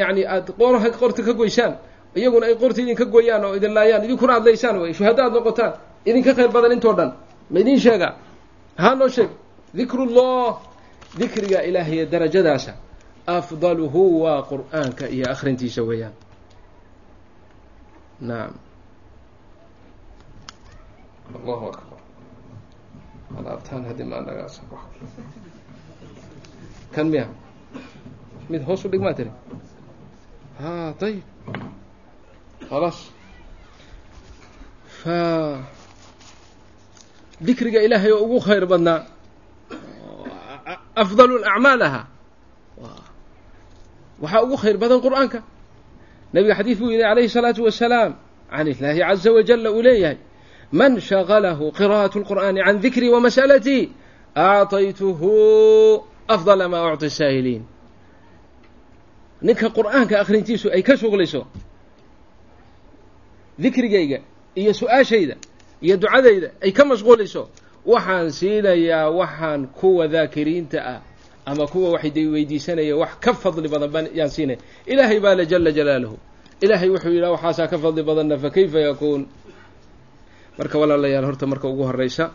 yani 0.00 0.22
aad 0.34 0.46
qoorha 0.58 0.88
qorta 1.00 1.20
ka 1.26 1.32
goysaan 1.40 1.72
iyaguna 2.18 2.44
ay 2.50 2.54
qorta 2.62 2.78
idinka 2.84 3.04
gooyaan 3.14 3.42
oo 3.46 3.54
idin 3.58 3.72
laayaan 3.76 4.02
idinkuna 4.06 4.32
aad 4.36 4.44
laysaan 4.48 4.76
way 4.82 4.92
shuhada 4.98 5.20
aad 5.26 5.32
noqotaan 5.36 5.72
idinka 6.08 6.30
khayr 6.36 6.50
badan 6.56 6.72
intoo 6.76 6.94
dhan 6.98 7.10
ma 7.52 7.58
idiin 7.62 7.80
sheegaa 7.86 8.12
haa 8.82 8.94
noo 9.00 9.08
sheeg. 9.16 9.30
Dikrullah 9.76 10.56
dikriga 11.20 11.58
ilaahiyo 11.68 12.04
darajadaasa 12.12 12.72
afdaluhu 13.38 14.02
waa 14.24 14.40
qur'aanka 14.50 15.04
iyo 15.14 15.26
akrintiisa 15.34 15.82
weeyaan. 15.88 16.14
Nacam 18.28 18.54
allahu 21.38 21.64
akbar. 21.72 21.98
Alaabtaan 23.38 23.82
haddi 23.88 24.04
maa 24.10 24.20
nagaa 24.28 24.48
kan 26.95 27.05
miya 27.13 27.25
mid 28.51 28.61
hoos 28.67 28.81
u 28.85 28.87
dhig 28.91 29.01
maa 29.05 29.13
tiri 29.17 29.31
ha 30.61 30.71
ayib 31.07 31.23
khalaas 32.69 32.97
fa 35.01 35.17
dikriga 37.47 37.79
ilaahay 37.85 38.11
oo 38.15 38.23
ugu 38.25 38.39
khayr 38.47 38.63
badnaa 38.71 38.99
afdalu 41.03 41.35
acmaal 41.51 41.81
ahaa 41.87 42.05
waxaa 44.23 44.41
ugu 44.45 44.55
khayr 44.63 44.77
badan 44.83 44.99
qur'aanka 45.05 45.39
nabiga 46.33 46.53
xadiid 46.59 46.77
buu 46.79 46.89
yihi 46.93 47.03
calayhi 47.03 47.27
الsalaatu 47.31 47.61
wasalaam 47.67 48.11
can 48.51 48.67
illaahi 48.73 48.99
caza 49.09 49.29
wajala 49.37 49.69
uu 49.75 49.81
leeyahay 49.87 50.17
man 50.79 50.91
shagalahu 51.09 51.63
qira'aة 51.79 52.13
اlqur'ani 52.21 52.59
can 52.65 52.75
dikrii 52.85 53.11
wamas'alatii 53.15 53.83
aacطaytuhu 54.35 55.31
afdala 56.28 56.68
maa 56.68 56.92
ucطi 56.92 57.10
saa'iliin 57.10 57.62
ninka 59.42 59.70
qur'aanka 59.70 60.20
akrintiisu 60.20 60.70
ay 60.74 60.82
ka 60.82 60.96
shuglayso 60.96 61.46
dikrigayga 63.58 64.18
iyo 64.54 64.72
su'aashayda 64.74 65.36
iyo 65.82 65.96
ducadayda 65.96 66.48
ay 66.62 66.72
ka 66.72 66.84
mashquulayso 66.84 67.48
waxaan 67.86 68.30
siinayaa 68.30 69.10
waxaan 69.10 69.66
kuwa 69.66 70.08
daakiriinta 70.08 70.78
ah 70.84 71.00
ama 71.46 71.66
kuwa 71.66 71.90
waxay 71.96 72.26
weydiisanaya 72.26 72.96
wax 72.96 73.12
ka 73.20 73.32
fadli 73.34 73.68
badan 73.68 73.90
baan 73.90 74.06
yaan 74.14 74.30
siinaya 74.30 74.58
ilaahay 74.86 75.20
baa 75.20 75.34
le 75.34 75.46
jala 75.46 75.70
jalaaluhu 75.72 76.18
ilaahay 76.60 76.88
wuxuu 76.90 77.14
yidhaha 77.14 77.32
waxaasaa 77.32 77.66
ka 77.66 77.78
fadli 77.78 78.02
badanna 78.02 78.38
fa 78.38 78.50
kayfa 78.50 78.78
yakuun 78.80 79.26
marka 80.58 80.78
walaalayaal 80.78 81.24
horta 81.24 81.46
marka 81.46 81.68
ugu 81.68 81.82
horeysa 81.86 82.30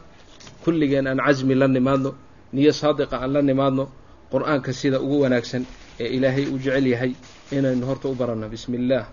kulligeen 0.64 1.08
aan 1.08 1.20
casmi 1.20 1.56
la 1.56 1.68
nimaadno 1.68 2.16
niyo 2.54 2.72
saadiqa 2.72 3.16
aan 3.24 3.32
la 3.34 3.42
nimaadno 3.42 3.86
qur'aanka 4.32 4.72
sida 4.74 4.98
ugu 5.06 5.18
wanaagsan 5.24 5.64
ee 6.00 6.08
ilaahay 6.18 6.46
uu 6.54 6.58
jecel 6.64 6.88
yahay 6.94 7.12
inaynu 7.52 7.86
horta 7.90 8.08
u 8.10 8.16
baranno. 8.16 8.50
Bismi 8.50 8.78
illaah 8.78 9.08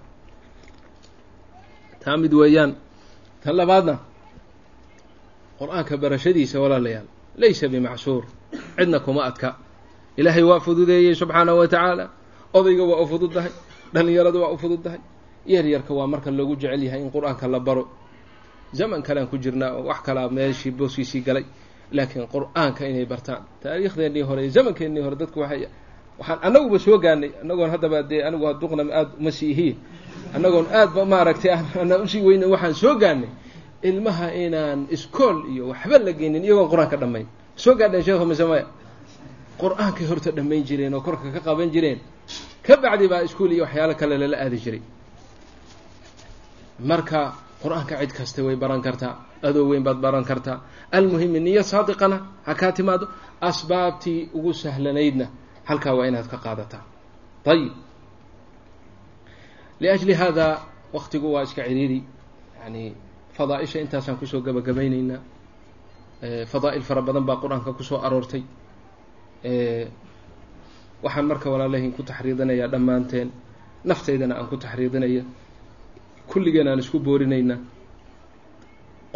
taa 2.03 2.17
mid 2.17 2.33
weeyaan 2.41 2.73
tan 3.43 3.55
labaadna 3.57 3.95
qur'aanka 5.59 5.95
barashadiisa 6.03 6.57
walaalayaal 6.61 7.07
laysa 7.37 7.69
bimacsuur 7.69 8.25
cidna 8.77 8.99
kuma 9.01 9.23
adka. 9.31 9.57
Ilaahay 10.17 10.43
waa 10.43 10.61
fududeeyey 10.61 11.15
subxaanahu 11.15 11.59
wa 11.59 11.69
tacaala 11.69 12.05
odayga 12.53 12.85
waa 12.91 13.01
u 13.03 13.07
fududdahay 13.07 13.53
dhallinyarada 13.95 14.39
waa 14.39 14.53
u 14.53 14.59
fududdahay 14.59 15.01
yaryarka 15.47 15.93
waa 15.95 16.07
marka 16.07 16.31
loogu 16.31 16.57
jecel 16.57 16.83
yahay 16.83 17.01
in 17.01 17.11
qur'aanka 17.11 17.47
la 17.49 17.61
baro. 17.61 17.89
Zaman 18.73 19.03
kalean 19.03 19.27
ku 19.29 19.37
jirnaa 19.39 19.73
oo 19.77 19.85
wax 19.91 20.01
kalaa 20.07 20.29
meeshii 20.29 20.71
booskiisii 20.71 21.21
galay 21.27 21.45
laakiin 21.93 22.27
qur'aanka 22.35 22.87
inay 22.89 23.07
bartaan. 23.07 23.43
Taariikhdeenii 23.63 24.23
hore 24.23 24.43
iyo 24.43 24.51
zamankeenii 24.51 25.03
hore 25.03 25.17
dadku 25.17 25.41
waxay 25.41 25.67
waxaan 26.19 26.39
anaguba 26.43 26.79
soo 26.79 26.99
gaanay 26.99 27.31
anagoon 27.43 27.71
haddaba 27.71 28.03
dee 28.03 28.23
anigu 28.23 28.47
duqna 28.61 28.83
aada 28.93 29.11
uma 29.21 29.31
siihiye 29.31 29.75
annagoon 30.35 30.67
aadba 30.73 31.05
maaragtay 31.05 31.51
anaan 31.81 32.03
u 32.03 32.09
sii 32.09 32.23
weyna 32.23 32.47
waxaan 32.49 32.75
soo 32.75 32.95
gaanay 32.95 33.29
ilmaha 33.83 34.29
inaan 34.35 34.87
iskool 34.91 35.37
iyo 35.53 35.69
waxba 35.69 35.99
la 35.99 36.13
geynin 36.13 36.45
iyagoon 36.45 36.69
qur'aanka 36.73 36.97
dhammayn. 36.97 37.27
Soo 37.57 37.75
gaadheen 37.75 38.03
sheekhu 38.05 38.25
mise 38.27 38.45
maya 38.45 38.67
qur'aankay 39.61 40.07
horta 40.07 40.31
dhammayn 40.33 40.65
jireen 40.65 40.95
oo 40.95 41.01
korka 41.01 41.31
ka 41.33 41.41
qaban 41.41 41.71
jireen. 41.73 41.99
Ka 42.63 42.77
bacdi 42.77 43.09
baa 43.09 43.23
iskuol 43.25 43.53
iyo 43.53 43.65
waxyaalo 43.65 43.95
kale 43.95 44.19
lala 44.19 44.37
aadi 44.37 44.59
jiray. 44.59 44.83
Marka 46.81 47.35
qur'aanka 47.63 47.95
cid 48.01 48.13
kasta 48.19 48.41
way 48.47 48.57
baran 48.63 48.81
kartaa 48.87 49.15
adoo 49.49 49.65
weyn 49.71 49.83
baad 49.87 49.99
baran 50.05 50.25
kartaa 50.31 50.57
almuhimi 50.97 51.41
niyo 51.41 51.63
saadiqana 51.73 52.17
ha 52.47 52.53
kaa 52.61 52.73
timaado 52.73 53.07
asbaabtii 53.49 54.31
ugu 54.37 54.53
sahlanaydna 54.63 55.27
halkaa 55.69 55.95
waa 55.99 56.07
inaad 56.11 56.27
ka 56.33 56.39
qaadataa 56.45 56.83
ayib 57.53 57.73
liajli 59.81 60.15
hada 60.15 60.47
waktigu 60.93 61.33
waa 61.33 61.43
iska 61.43 61.63
ciriiri. 61.69 62.01
Yani 62.61 62.95
fadaa-isha 63.37 63.79
intaasaan 63.81 64.19
ku 64.21 64.27
soo 64.27 64.41
gabagabayneynaa. 64.47 65.21
Fadaa-il 66.53 66.83
fara 66.83 67.03
badan 67.03 67.25
baa 67.29 67.37
qur'aanka 67.43 67.73
ku 67.79 67.83
soo 67.83 67.99
aroortay. 68.07 68.43
Waxaan 71.03 71.27
marka 71.31 71.49
walaalahin 71.51 71.93
ku 71.97 72.03
taxriidinayaa 72.03 72.69
dhammaanteen. 72.73 73.29
Naftaydana 73.85 74.35
aan 74.37 74.47
ku 74.51 74.57
taxriidinaya 74.57 75.23
kulligeen 76.33 76.69
aan 76.69 76.79
isku 76.83 76.99
boorinaynaa. 77.07 77.59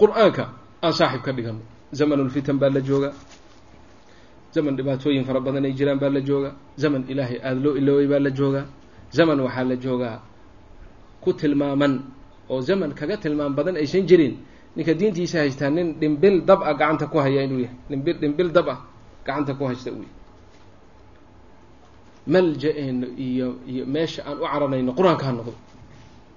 Qur'aanka 0.01 0.45
aan 0.85 0.93
saaxib 0.99 1.23
ka 1.27 1.33
dhigano 1.37 1.61
zamanulfitan 1.99 2.57
baa 2.59 2.71
la 2.77 2.81
joogaa. 2.89 3.13
Zaman 4.55 4.77
dhibaatooyin 4.79 5.25
fara 5.29 5.41
badan 5.41 5.65
ay 5.65 5.73
jiraan 5.79 5.99
baa 6.03 6.11
la 6.17 6.21
joogaa. 6.29 6.53
Zaman 6.83 7.03
ilaahay 7.09 7.39
aada 7.43 7.61
loo 7.65 7.75
ilooway 7.81 8.07
baa 8.13 8.21
la 8.27 8.31
joogaa. 8.39 8.67
Zaman 9.17 9.39
waxaa 9.47 9.65
la 9.71 9.77
joogaa. 9.85 10.19
Ku 11.23 11.31
tilmaaman 11.33 11.93
oo 12.51 12.61
zaman 12.61 12.91
kaga 12.99 13.17
tilmaam 13.23 13.55
badan 13.55 13.77
aysan 13.77 14.07
jirin. 14.09 14.35
Ninka 14.77 14.93
diintiisa 14.95 15.39
haystaa 15.43 15.71
nin 15.71 15.95
dhimbil 16.01 16.43
dab 16.49 16.61
ah 16.63 16.75
gacanta 16.75 17.07
ku 17.07 17.19
haya 17.19 17.43
inuu 17.47 17.61
yahay. 17.65 17.77
Dhimbil 17.91 18.17
dhimbil 18.23 18.49
dab 18.57 18.69
ah 18.69 18.79
gacanta 19.27 19.55
ku 19.59 19.65
haysta 19.71 19.91
uu 19.95 20.03
yahay. 20.03 20.15
Malja-eeno 22.27 23.07
iyo 23.27 23.49
iyo 23.69 23.85
meesha 23.87 24.23
aan 24.27 24.39
u 24.43 24.47
caranayno 24.53 24.91
qur'aanka 24.99 25.25
ha 25.29 25.33
noqdo 25.39 25.53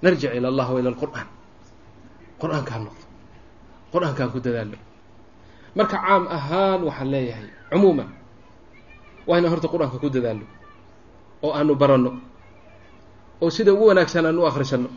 narjic 0.03 0.31
ila 0.37 0.47
allah 0.51 0.67
wa 0.73 0.79
ila 0.81 0.89
lqur'aan 0.95 1.27
qur'aanka 2.41 2.71
ha 2.75 2.79
noqdo. 2.85 3.05
Qur'aankaan 3.93 4.29
ku 4.33 4.39
dadaalo 4.45 4.77
marka 5.77 5.97
caam 6.05 6.23
ahaan 6.37 6.79
waxaan 6.87 7.07
leeyahay 7.13 7.47
cumuuman 7.71 8.09
waa 9.27 9.37
inaan 9.39 9.51
horta 9.53 9.67
qur'aanka 9.73 9.97
ku 10.03 10.09
dadaalo 10.15 10.45
oo 11.45 11.51
aanu 11.57 11.73
baranno. 11.81 12.11
Oo 13.41 13.49
sida 13.55 13.71
ugu 13.73 13.85
wanaagsan 13.93 14.25
aan 14.25 14.37
u 14.41 14.45
akrisano 14.49 14.89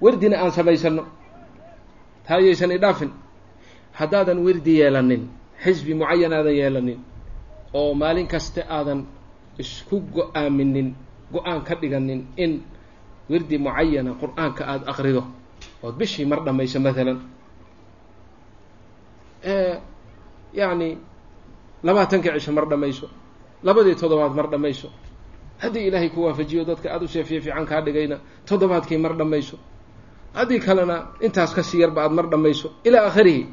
werdina 0.00 0.36
aan 0.40 0.52
samaysano 0.56 1.02
taayaysan 2.26 2.72
idhaafin 2.76 3.10
haddaadan 3.98 4.38
werdi 4.46 4.72
yeelanin 4.80 5.22
xisbi 5.62 5.92
mucayan 6.00 6.32
aadan 6.32 6.54
yeelanin 6.60 7.00
oo 7.78 7.92
maalin 8.00 8.26
kasta 8.32 8.62
aadan 8.76 9.00
isku 9.62 9.96
go'aaminin 10.16 10.88
go'aan 11.34 11.60
ka 11.68 11.74
dhiganin 11.80 12.20
in 12.44 12.52
werdi 13.30 13.56
mucayana 13.58 14.12
qur'aanka 14.20 14.62
aada 14.72 14.84
aqrido 14.92 15.22
ood 15.82 15.94
bishii 15.98 16.24
mar 16.30 16.40
dhamayso 16.46 16.78
maalan 16.80 17.18
yacni 20.54 20.98
labaatanka 21.86 22.28
cisho 22.36 22.52
mar 22.52 22.66
dhamayso 22.68 23.06
labadii 23.62 23.94
toddobaad 24.00 24.34
mar 24.38 24.46
dhamayso 24.52 24.88
haddii 25.62 25.86
ilaahay 25.88 26.10
ku 26.10 26.20
waafajiyo 26.24 26.64
dadka 26.64 26.90
aada 26.92 27.04
u 27.04 27.08
fiican 27.08 27.66
kaa 27.66 27.80
dhigayna 27.80 28.16
toddobaadkii 28.48 28.98
mar 28.98 29.12
dhamayso 29.16 29.56
haddii 30.34 30.60
kalena 30.60 30.96
intaas 31.20 31.54
ka 31.54 31.62
sii 31.62 31.80
yarba 31.80 32.02
aada 32.02 32.14
mar 32.14 32.26
dhamayso 32.30 32.68
ilaa 32.84 33.04
aakhirihi 33.08 33.46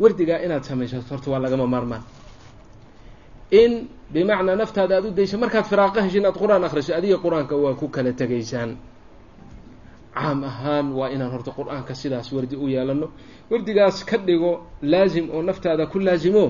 wardigaa 0.00 0.38
inaad 0.44 0.62
samaysato 0.64 1.08
horta 1.10 1.30
waa 1.30 1.38
lagama 1.40 1.66
maarmaan. 1.66 2.02
In 3.50 3.88
bimacnaa 4.12 4.56
naftaada 4.56 4.96
aada 4.96 5.08
u 5.08 5.10
dayso 5.10 5.38
markaad 5.38 5.64
firaaqo 5.64 6.00
heshin 6.00 6.26
aad 6.26 6.36
qur'aan 6.36 6.64
akriso 6.64 6.94
adiga 6.94 7.16
qur'aanka 7.24 7.56
waa 7.56 7.74
ku 7.74 7.88
kala 7.88 8.12
tegaysaan 8.12 8.76
caam 10.16 10.40
ahaan 10.50 10.86
waa 10.98 11.08
inaan 11.14 11.30
horta 11.34 11.50
qur'aanka 11.58 11.92
sidaas 12.00 12.28
wardi 12.32 12.56
u 12.56 12.66
yeelano 12.74 13.06
wardigaas 13.50 13.96
ka 14.08 14.16
dhigo 14.26 14.52
laasim 14.82 15.26
oo 15.34 15.42
naftaada 15.48 15.84
ku 15.92 15.98
laasimo 16.06 16.44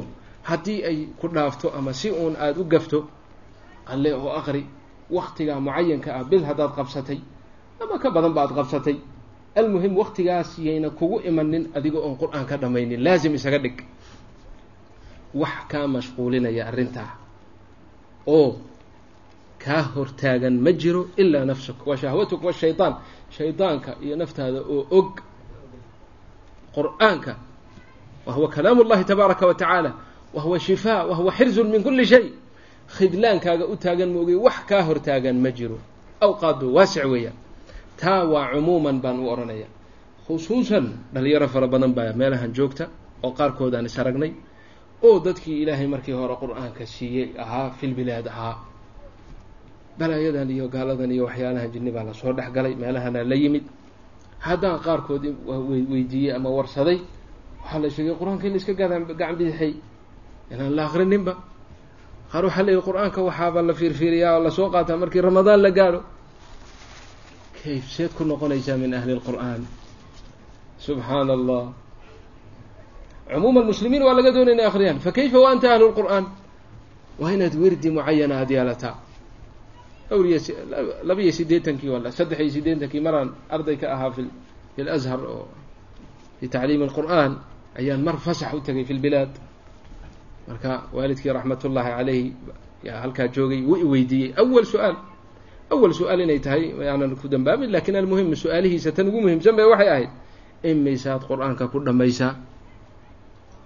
haddii 0.49 0.81
ay 0.89 0.99
ku 1.21 1.27
dhaafto 1.29 1.67
ama 1.79 1.93
si 1.93 2.09
uun 2.11 2.35
aada 2.39 2.61
u 2.61 2.65
gafto 2.65 2.99
alle 3.93 4.11
oo 4.15 4.31
aqri 4.41 4.63
waktigaa 5.11 5.61
mucayanka 5.67 6.11
ah 6.19 6.25
bil 6.31 6.45
haddaad 6.49 6.73
qabsatay 6.79 7.19
ama 7.83 7.99
ka 8.03 8.09
badan 8.15 8.33
ba 8.37 8.43
ad 8.47 8.53
qabsatay 8.59 8.97
almuhim 9.61 9.93
waktigaas 10.01 10.59
yayna 10.59 10.91
kugu 10.99 11.21
imanin 11.29 11.65
adiga 11.75 11.99
oon 11.99 12.17
qur'aan 12.21 12.45
ka 12.47 12.57
dhamaynin. 12.63 13.01
Laasim 13.05 13.35
isaga 13.35 13.59
dhig. 13.59 13.79
Wax 15.35 15.57
kaa 15.71 15.87
mashquulinaya 15.95 16.63
arrintaa. 16.71 17.11
Oo 18.27 18.57
kaa 19.67 19.83
hortaagan 19.95 20.55
ma 20.65 20.71
jiro 20.83 21.03
ilaa 21.23 21.45
nafsuk 21.51 21.79
wa 21.89 21.95
shahwatuk 22.03 22.41
washaytaan 22.49 22.95
shaydaanka 23.37 23.91
iyo 24.05 24.15
naftaada 24.23 24.61
oo 24.75 24.83
og 24.99 25.11
qur'aanka. 26.77 27.35
Wa 28.27 28.33
huwa 28.37 28.49
kalaamu 28.49 28.83
اllahi 28.85 29.05
tabaaraka 29.05 29.47
wa 29.47 29.55
tacaala. 29.55 29.91
Wa 30.35 30.43
huwa 30.43 30.59
shifaa. 30.61 31.05
Wa 31.07 31.15
huwa 31.17 31.33
xirzun 31.33 31.69
min 31.71 31.83
kuli 31.83 32.05
shay. 32.07 32.27
Khidlaankaaga 32.97 33.65
u 33.67 33.77
taagan 33.77 34.11
moogay 34.13 34.35
wax 34.35 34.57
kaa 34.69 34.83
hortaagan 34.83 35.37
ma 35.45 35.51
jiro. 35.51 35.79
Awqaado 36.21 36.67
waasic 36.77 37.05
weeyaan 37.05 37.35
taa 38.01 38.25
waa 38.25 38.51
cumuuman 38.53 39.01
baan 39.01 39.19
u 39.21 39.29
odhanaya 39.33 39.67
khusuusan 40.27 40.87
dhalinyaro 41.15 41.49
fara 41.49 41.67
badan 41.67 41.93
baa 41.95 42.13
meelahan 42.13 42.53
joogta 42.55 42.89
oo 43.23 43.33
qaarkoodaan 43.33 43.87
is 43.87 43.99
aragnay. 43.99 44.33
Oo 45.03 45.19
dadkii 45.21 45.63
ilaahay 45.63 45.87
markii 45.87 46.13
hore 46.15 46.35
qur'aanka 46.43 46.87
siiyey 46.87 47.29
ahaa 47.39 47.71
filbilaad 47.71 48.27
ahaa 48.27 48.55
balaayadan 49.99 50.49
iyo 50.51 50.69
gaaladan 50.75 51.11
iyo 51.15 51.25
waxyaalahan 51.29 51.71
jinni 51.75 51.91
baa 51.97 52.05
la 52.09 52.13
soo 52.15 52.33
dhex 52.33 52.49
galay 52.57 52.75
meelahana 52.75 53.25
la 53.25 53.35
yimid. 53.43 53.65
Haddaan 54.47 54.79
qaarkood 54.87 55.25
weydiiyey 55.93 56.33
ama 56.37 56.51
warsaday 56.59 56.99
waxaa 57.63 57.79
la 57.83 57.89
sheegay 57.91 58.15
qur'aanka 58.21 58.45
in 58.47 58.53
la 58.53 58.57
iska 58.61 58.73
gacan 58.75 59.03
bidixay 59.39 59.73
inaan 60.53 60.73
la 60.77 60.83
akrininba 60.89 61.33
qaar 62.33 62.45
waxaa 62.45 62.63
leeyihi 62.67 62.83
qur'aanka 62.89 63.21
waxaaba 63.29 63.59
la 63.69 63.75
fiirfiiriyaa 63.81 64.33
oo 64.37 64.43
la 64.47 64.51
soo 64.51 64.69
qaataa 64.75 64.97
markii 65.03 65.21
ramadaan 65.29 65.61
la 65.63 65.71
gaadho. 65.79 66.01
Kayf 67.63 67.85
seed 67.97 68.13
ku 68.17 68.23
noqonaysaa 68.25 68.77
min 68.77 68.95
ahli 68.95 69.13
lqur'aan 69.19 69.61
subxaana 70.79 71.33
allah 71.39 71.65
cumuuma 73.33 73.61
muslimiin 73.71 74.03
waa 74.07 74.15
laga 74.19 74.31
doonaya 74.35 74.55
inay 74.55 74.67
akriyaan 74.71 74.99
fakayfa 75.07 75.39
wa 75.45 75.49
anta 75.53 75.67
ahlu 75.75 75.85
lqur'aan 75.93 76.25
waa 77.21 77.31
inaad 77.35 77.55
werdi 77.63 77.89
mucayana 77.91 78.35
aada 78.41 78.55
yeelataa 78.55 78.95
awriya 80.11 80.39
laba 81.09 81.21
iyo 81.23 81.33
siddeetankii 81.39 81.89
wala 81.95 82.09
saddex 82.13 82.39
iyo 82.41 82.51
siddeetankii 82.57 83.01
maraan 83.07 83.29
arday 83.55 83.77
ka 83.81 83.87
ahaa 83.95 84.11
fi 84.17 84.23
fi 84.77 84.81
lazhar 84.89 85.21
oo 85.21 85.49
fi 86.41 86.47
tacliimi 86.49 86.85
alqur'aan 86.89 87.33
ayaan 87.79 88.01
mar 88.07 88.17
fasax 88.27 88.53
u 88.55 88.61
tegay 88.67 88.85
fi 88.85 88.95
lbilaad 88.95 89.33
marka 90.49 90.71
waalidkii 90.97 91.33
raxmat 91.37 91.61
ullaahi 91.65 91.91
calayhi 91.99 92.27
yaa 92.87 93.01
halkaa 93.03 93.29
joogay 93.35 93.61
wuu 93.67 93.77
i 93.83 93.85
weydiiyey. 93.93 94.31
Awal 94.39 94.65
su'aal 94.65 94.97
awal 95.75 95.93
su'aal 95.95 96.21
inay 96.23 96.39
tahay 96.39 96.71
yaanan 96.89 97.17
ku 97.19 97.27
dambaabin 97.29 97.71
laakiin 97.75 97.97
almuhim 97.99 98.31
su'aalihiisa 98.35 98.93
tan 98.95 99.09
ugu 99.11 99.21
muhiimsan 99.27 99.57
bay 99.59 99.67
waxay 99.67 99.89
ahayd 99.91 100.11
imaysaad 100.63 101.23
qur'aanka 101.27 101.67
ku 101.73 101.79
dhamaysaa 101.83 102.33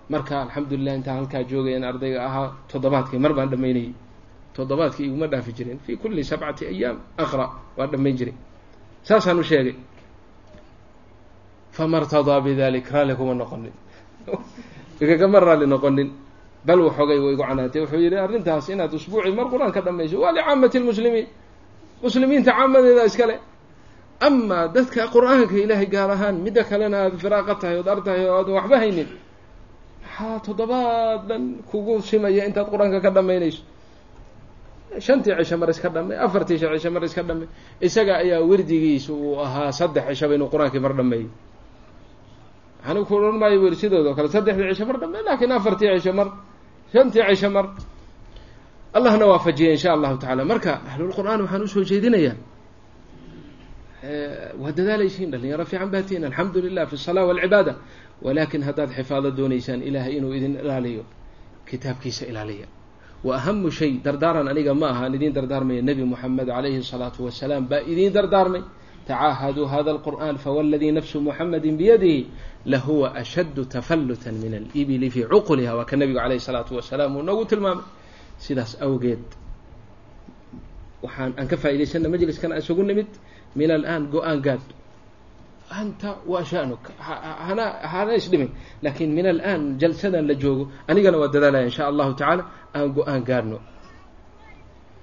marka 0.08 0.34
alxamdulilah 0.48 0.94
intaan 0.98 1.16
halkaa 1.20 1.42
joogayaan 1.50 1.84
ardayga 1.84 2.20
ahaa 2.28 2.48
toddobaadkii 2.72 3.18
mar 3.24 3.32
baan 3.36 3.50
dhamaynayay 3.52 3.92
toddobaadkii 4.54 5.06
iguma 5.06 5.26
dhaafi 5.26 5.52
jirin. 5.52 5.78
Fi 5.84 5.96
kuli 5.96 6.24
sabcati 6.24 6.66
ayaam 6.66 6.96
aqra. 7.18 7.46
Waan 7.76 7.90
dhamayn 7.90 8.16
jiray. 8.16 8.34
Saasaan 9.02 9.38
u 9.38 9.42
sheegay. 9.42 9.76
Fama 11.72 12.00
rtadaa 12.00 12.40
bidalik 12.40 12.90
raalli 12.90 13.14
kuma 13.16 13.34
noqonin. 13.34 13.72
Igagama 15.02 15.40
raalli 15.40 15.66
noqonin. 15.66 16.10
Bal 16.64 16.80
waxoogay 16.80 17.18
wa 17.18 17.32
igu 17.32 17.42
canaantay. 17.42 17.80
Wuxuu 17.82 18.00
yihi 18.04 18.16
arrintaas 18.16 18.68
inaad 18.68 18.92
usbuuci 18.94 19.30
mar 19.32 19.46
qur'aan 19.52 19.72
ka 19.72 19.80
dhamayso 19.80 20.20
waa 20.20 20.32
licaamati 20.32 20.78
lmuslimiin 20.78 21.26
muslimiinta 22.02 22.52
caamadeeda 22.52 23.04
iskale 23.04 23.36
amaa 24.20 24.68
dadka 24.68 25.08
qur'aanka 25.14 25.54
ilaahay 25.64 25.86
gaar 25.86 26.10
ahaan 26.10 26.36
midda 26.44 26.64
kalena 26.64 26.96
aada 27.04 27.16
firaaqa 27.16 27.54
tahay 27.60 27.76
ood 27.80 27.88
ar 27.88 28.00
tahay 28.04 28.24
oo 28.28 28.36
aadan 28.38 28.54
waxba 28.58 28.76
haynin. 28.82 29.08
Maxaa 30.02 30.36
toddobaad 30.46 31.20
dhan 31.28 31.44
kugu 31.70 31.94
simaya 32.02 32.44
intaad 32.48 32.68
qur'aanka 32.72 32.98
ka 33.00 33.10
dhamaynayso 33.16 33.62
shantii 35.06 35.34
cisho 35.38 35.56
mar 35.60 35.68
iska 35.74 35.88
dhammay 35.94 36.16
afartii 36.26 36.58
cisho 36.62 36.90
mar 36.94 37.02
iska 37.08 37.22
dhammay 37.28 37.48
isaga 37.86 38.12
ayaa 38.22 38.40
werdigiisa 38.50 39.12
uu 39.12 39.38
ahaa 39.44 39.70
saddex 39.78 40.04
cishaba 40.10 40.34
inuu 40.36 40.48
qur'aankii 40.52 40.82
mar 40.86 40.92
dhameeyo 40.98 41.28
anigu 42.88 43.04
ku 43.08 43.14
odhan 43.18 43.36
maayo 43.42 43.58
weri 43.64 43.76
sidooda 43.82 44.10
o 44.10 44.14
kale 44.18 44.28
saddexdii 44.36 44.70
cisho 44.74 44.84
mar 44.90 44.96
dhammay 45.02 45.22
laakiin 45.26 45.52
afartii 45.58 45.88
cisho 45.96 46.12
mar 46.18 46.28
shantii 46.92 47.22
cisho 47.30 47.50
mar. 47.56 47.66
Allahna 48.98 49.24
waafajiya 49.30 49.70
insha 49.76 49.90
allahu 49.96 50.18
tacaala. 50.18 50.42
Marka 50.44 50.72
ahlulqur'aan 50.90 51.40
waxaan 51.46 51.62
u 51.62 51.68
soo 51.74 51.84
jeedinayaa 51.90 52.34
waa 54.62 54.72
dadaalaysiin 54.78 55.30
dhalinyaro 55.32 55.64
fiican 55.70 55.90
baa 55.92 56.02
tihiin 56.02 56.24
alxamdu 56.28 56.58
lilah 56.64 56.84
fi 56.90 56.94
الsalaa 56.98 57.24
walcibaada 57.30 57.72
walakin 58.26 58.62
haddaad 58.68 58.90
xifaado 58.96 59.28
doonaysaan 59.38 59.80
ilahay 59.88 60.12
inuu 60.18 60.32
idin 60.38 60.54
ilaaliyo 60.62 61.04
kitaabkiisa 61.68 62.24
ilaaliya 62.30 62.66
wa 63.26 63.36
ahamu 63.36 63.70
shay 63.70 63.92
dardaaran 64.04 64.46
aniga 64.52 64.72
ma 64.74 64.86
ahaan 64.92 65.12
idiin 65.16 65.32
dardaarmaya 65.36 65.82
nebi 65.88 66.02
moxamed 66.12 66.48
calayhi 66.48 66.82
salaatu 66.92 67.18
wasalaam 67.28 67.64
baa 67.70 67.82
idiin 67.92 68.12
dardaarmay. 68.16 68.62
Tacaahaduu 69.08 69.66
hada 69.72 69.90
alqur'an 69.96 70.36
fawaladii 70.44 70.92
nafsu 70.98 71.16
muxamedin 71.20 71.74
biyadihi 71.80 72.26
lahuwa 72.72 73.12
ashaddu 73.22 73.64
tafallutan 73.74 74.34
min 74.42 74.52
alibili 74.60 75.10
fii 75.14 75.24
cuquliha 75.32 75.72
waa 75.78 75.84
ka 75.90 75.96
nebigu 76.00 76.18
calayhi 76.20 76.40
salaatu 76.48 76.72
wasalaam 76.78 77.16
uu 77.16 77.22
noogu 77.28 77.44
tilmaamay. 77.50 77.84
Sidaas 78.44 78.72
awgeed 78.86 79.24
waxaan 81.04 81.32
aan 81.38 81.46
ka 81.50 81.56
faa'idaysana 81.62 82.08
majliskan 82.12 82.52
aan 82.52 82.60
isugu 82.64 82.82
nimid 82.88 83.10
min 83.58 83.70
alaan 83.76 84.02
go'aan 84.14 84.40
gaad. 84.46 84.64
Anta 85.80 86.10
waa 86.26 86.44
shanuka 86.50 86.90
hana 86.98 87.66
hana 87.92 88.12
isdhimin 88.20 88.50
laakiin 88.84 89.10
min 89.18 89.26
alaan 89.32 89.78
jalsadan 89.80 90.26
la 90.30 90.34
joogo 90.42 90.64
anigana 90.90 91.16
waa 91.22 91.30
dadaalaya 91.34 91.64
insha 91.70 91.84
allahu 91.90 92.10
tacaala 92.18 92.42
aan 92.74 92.88
go'aan 92.96 93.22
gaadhno 93.28 93.58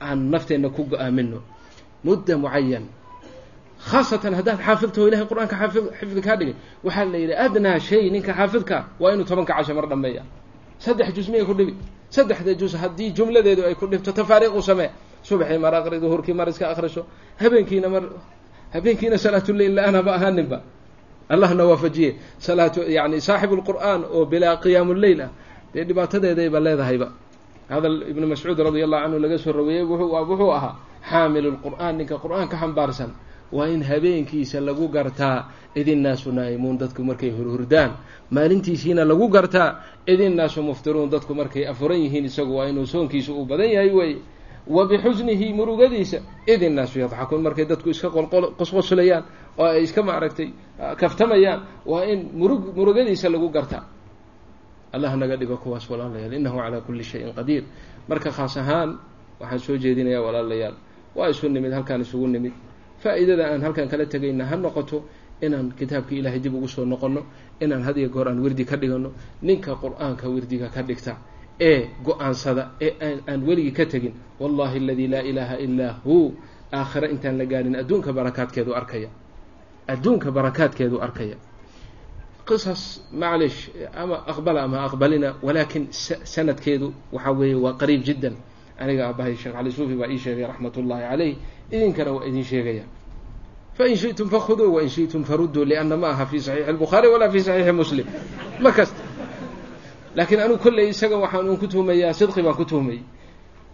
aan 0.02 0.20
nafteenna 0.32 0.70
ku 0.70 0.84
go'aamino 0.92 1.40
mudda 2.04 2.38
mucayan 2.38 2.86
khaasatan 3.90 4.34
haddaad 4.40 4.60
xaafidtaho 4.68 5.08
ilahay 5.08 5.26
qur'aanka 5.32 5.56
xaafid 5.62 5.84
xifdi 6.00 6.22
kaa 6.22 6.38
dhigay 6.40 6.56
waxaa 6.84 7.06
la 7.06 7.18
yidhi 7.18 7.36
adnaa 7.46 7.80
shay 7.80 8.10
ninka 8.10 8.32
xaafidkaa 8.40 8.84
waa 9.00 9.14
inuu 9.14 9.26
tobanka 9.30 9.54
casho 9.58 9.74
mar 9.78 9.88
dhameeya 9.92 10.24
saddex 10.80 11.14
juz 11.14 11.30
miyay 11.30 11.46
ku 11.46 11.54
dhibi? 11.54 11.76
Saddexda 12.10 12.54
juz 12.58 12.74
haddii 12.76 13.12
jumladeedu 13.14 13.66
ay 13.66 13.76
ku 13.76 13.88
dhibto 13.88 14.12
tafaariiqu 14.12 14.62
samee. 14.62 14.92
Subaxii 15.24 15.58
mar 15.58 15.74
aqri 15.74 16.00
duhurkii 16.00 16.34
mar 16.34 16.48
iska 16.50 16.70
akriso 16.70 17.06
habeenkiina 17.42 17.90
mar 17.90 18.04
habeenkiina 18.74 19.18
salaatuleyl 19.18 19.76
la'aan 19.76 19.96
ahaaninba 20.08 20.62
allahna 21.30 21.66
waafajiye 21.66 22.16
salaatu 22.40 22.82
yani 22.88 23.20
saaxibu 23.22 23.56
lqur'aan 23.60 24.06
oo 24.06 24.26
bilaa 24.26 24.56
qiyaamuleyl 24.64 25.22
ah. 25.22 25.30
Dee 25.74 25.84
dhibaatadeedayba 25.84 26.60
leedahayba 26.60 27.08
hadal 27.70 28.04
ibnu 28.12 28.28
mascuud 28.28 28.60
radi 28.60 28.84
allahu 28.84 29.04
canhu 29.04 29.20
laga 29.20 29.38
soo 29.38 29.52
raweeyey 29.52 29.84
wuxuu 29.84 30.52
ahaa 30.52 30.76
xaamilu 31.10 31.50
lqur'aan 31.56 31.98
ninka 31.98 32.16
qur'aan 32.24 32.48
ka 32.48 32.58
xambaarsan 32.58 33.12
waa 33.52 33.68
in 33.68 33.84
habeenkiisa 33.84 34.60
lagu 34.60 34.88
gartaa 34.88 35.52
idinnaasu 35.76 36.32
naa'imuun 36.32 36.78
dadku 36.78 37.04
markay 37.04 37.32
hurhurdaan 37.32 37.92
maalintiisiina 38.32 39.06
lagu 39.08 39.28
gartaa 39.30 39.84
idinnaasu 40.08 40.62
muftiruun 40.64 41.10
dadku 41.10 41.34
markay 41.36 41.68
afuran 41.68 42.00
yihiin 42.00 42.26
isagu 42.26 42.56
waa 42.56 42.68
inuu 42.68 42.86
soonkiisa 42.86 43.32
uu 43.32 43.46
badan 43.46 43.72
yahay 43.72 43.92
weeye 43.92 44.18
wa 44.68 44.84
bixusnihi 44.88 45.54
murugadiisa 45.54 46.20
idinnaasu 46.48 47.00
yadxakuun 47.00 47.42
markay 47.44 47.66
dadku 47.66 47.90
iska 47.90 48.10
qosqoslayaan 48.60 49.24
oo 49.58 49.66
ay 49.66 49.84
iska 49.84 50.04
maaragtay 50.04 50.52
kaftamayaan 51.00 51.60
waa 51.86 52.04
in 52.04 52.20
murug 52.36 52.76
murugadiisa 52.76 53.30
lagu 53.32 53.48
gartaa 53.50 53.84
allah 54.94 55.16
naga 55.16 55.36
dhigo 55.38 55.58
kuwaas 55.58 55.90
walaalayaal. 55.90 56.34
Innahu 56.34 56.58
calaa 56.58 56.82
kulli 56.82 57.04
shayin 57.04 57.34
qadiir. 57.34 57.64
Marka 58.10 58.32
khaas 58.32 58.58
ahaan 58.58 58.98
waxaan 59.40 59.60
soo 59.60 59.78
jeedinayaa 59.78 60.22
walaalayaal. 60.22 60.76
Waa 61.16 61.30
isu 61.30 61.50
nimid 61.50 61.72
halkaan 61.74 62.02
isugu 62.02 62.28
nimid. 62.28 62.54
Faa'iidada 63.04 63.52
aan 63.54 63.62
halkan 63.62 63.88
kala 63.90 64.06
tegayna 64.06 64.46
ha 64.46 64.56
noqoto 64.56 65.04
inaan 65.42 65.70
kitaabka 65.78 66.16
ilaahay 66.16 66.40
dib 66.40 66.54
ugu 66.56 66.68
soo 66.68 66.86
noqonno 66.86 67.22
inaan 67.62 67.84
had 67.84 67.98
iyo 67.98 68.10
goor 68.10 68.28
aan 68.30 68.40
wirdi 68.42 68.66
ka 68.66 68.76
dhigano 68.78 69.12
ninka 69.42 69.76
qur'aanka 69.78 70.26
wirdiga 70.30 70.70
ka 70.74 70.82
dhigta 70.82 71.14
ee 71.62 71.90
go'aansada 72.04 72.72
ee 72.82 73.22
aan 73.30 73.44
weligii 73.46 73.72
ka 73.72 73.86
tegin 73.86 74.14
wallahi 74.42 74.78
aladii 74.82 75.08
laa 75.14 75.22
ilaaha 75.22 75.56
ilaa 75.62 75.94
hu 76.06 76.34
aakhire 76.74 77.08
intaan 77.14 77.38
la 77.38 77.46
gaadhin 77.46 77.76
adduunka 77.76 78.14
barakaadkeedu 78.14 78.74
arkaya. 78.74 79.10
Adduunka 79.88 80.32
barakaadkeedu 80.32 80.98
arkaya 81.02 81.36
qisas 82.48 83.02
maclish 83.12 83.70
ama 83.94 84.24
aqbala 84.32 84.64
ama 84.64 84.78
aqbalina 84.88 85.36
walaakin 85.44 85.92
sanadkeedu 86.24 86.94
waxaa 87.12 87.34
weeye 87.40 87.56
waa 87.56 87.74
qariib 87.78 88.04
jiddan. 88.04 88.36
Aniga 88.80 89.10
aabahay 89.10 89.36
sheekh 89.36 89.54
cali 89.54 89.72
suufi 89.72 89.96
baa 89.96 90.08
ii 90.08 90.18
sheegay 90.18 90.46
raxmat 90.48 90.78
ullaahi 90.78 91.04
caleyh 91.10 91.36
idinkana 91.72 92.12
waa 92.14 92.26
idin 92.26 92.44
sheegaya. 92.44 92.84
Fain 93.74 93.96
shitum 93.96 94.30
fakhuduuh 94.30 94.74
wain 94.74 94.90
shitum 94.90 95.24
farudduu 95.24 95.66
lianna 95.66 95.98
ma 95.98 96.10
aha 96.10 96.26
fi 96.26 96.40
saxiixi 96.40 96.70
albukhaari 96.70 97.08
walaa 97.08 97.30
fi 97.30 97.40
saxiixi 97.42 97.72
muslim. 97.72 98.06
Ma 98.60 98.72
kasta. 98.72 99.02
Laakiin 100.16 100.40
anuu 100.40 100.58
kolley 100.58 100.90
isaga 100.90 101.18
waxaan 101.18 101.58
ku 101.58 101.68
tuhmayaa 101.68 102.14
sidqi 102.14 102.42
baan 102.42 102.56
ku 102.56 102.66
tuhmayy 102.66 103.02